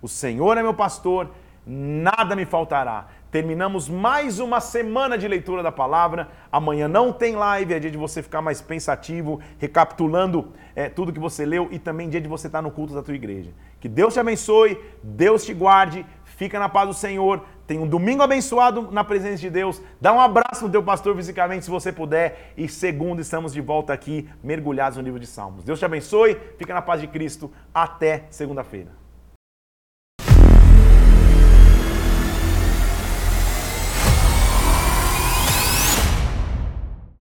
O 0.00 0.08
Senhor 0.08 0.56
é 0.56 0.62
meu 0.62 0.74
pastor, 0.74 1.30
nada 1.68 2.34
me 2.34 2.46
faltará. 2.46 3.08
Terminamos 3.30 3.90
mais 3.90 4.40
uma 4.40 4.58
semana 4.58 5.18
de 5.18 5.28
leitura 5.28 5.62
da 5.62 5.70
palavra. 5.70 6.28
Amanhã 6.50 6.88
não 6.88 7.12
tem 7.12 7.36
live, 7.36 7.74
é 7.74 7.78
dia 7.78 7.90
de 7.90 7.98
você 7.98 8.22
ficar 8.22 8.40
mais 8.40 8.62
pensativo, 8.62 9.38
recapitulando 9.58 10.54
é, 10.74 10.88
tudo 10.88 11.12
que 11.12 11.20
você 11.20 11.44
leu 11.44 11.68
e 11.70 11.78
também 11.78 12.08
dia 12.08 12.22
de 12.22 12.28
você 12.28 12.46
estar 12.46 12.62
no 12.62 12.70
culto 12.70 12.94
da 12.94 13.02
tua 13.02 13.14
igreja. 13.14 13.50
Que 13.80 13.88
Deus 13.88 14.14
te 14.14 14.20
abençoe, 14.20 14.80
Deus 15.02 15.44
te 15.44 15.52
guarde, 15.52 16.06
fica 16.24 16.58
na 16.58 16.70
paz 16.70 16.88
do 16.88 16.94
Senhor. 16.94 17.44
Tenha 17.66 17.82
um 17.82 17.86
domingo 17.86 18.22
abençoado 18.22 18.88
na 18.90 19.04
presença 19.04 19.36
de 19.36 19.50
Deus. 19.50 19.82
Dá 20.00 20.10
um 20.10 20.20
abraço 20.20 20.64
no 20.64 20.70
teu 20.70 20.82
pastor 20.82 21.14
fisicamente, 21.14 21.66
se 21.66 21.70
você 21.70 21.92
puder. 21.92 22.54
E 22.56 22.66
segundo, 22.66 23.20
estamos 23.20 23.52
de 23.52 23.60
volta 23.60 23.92
aqui, 23.92 24.26
mergulhados 24.42 24.96
no 24.96 25.04
livro 25.04 25.20
de 25.20 25.26
Salmos. 25.26 25.64
Deus 25.64 25.78
te 25.78 25.84
abençoe, 25.84 26.34
fica 26.56 26.72
na 26.72 26.80
paz 26.80 26.98
de 26.98 27.06
Cristo. 27.06 27.52
Até 27.74 28.24
segunda-feira. 28.30 29.07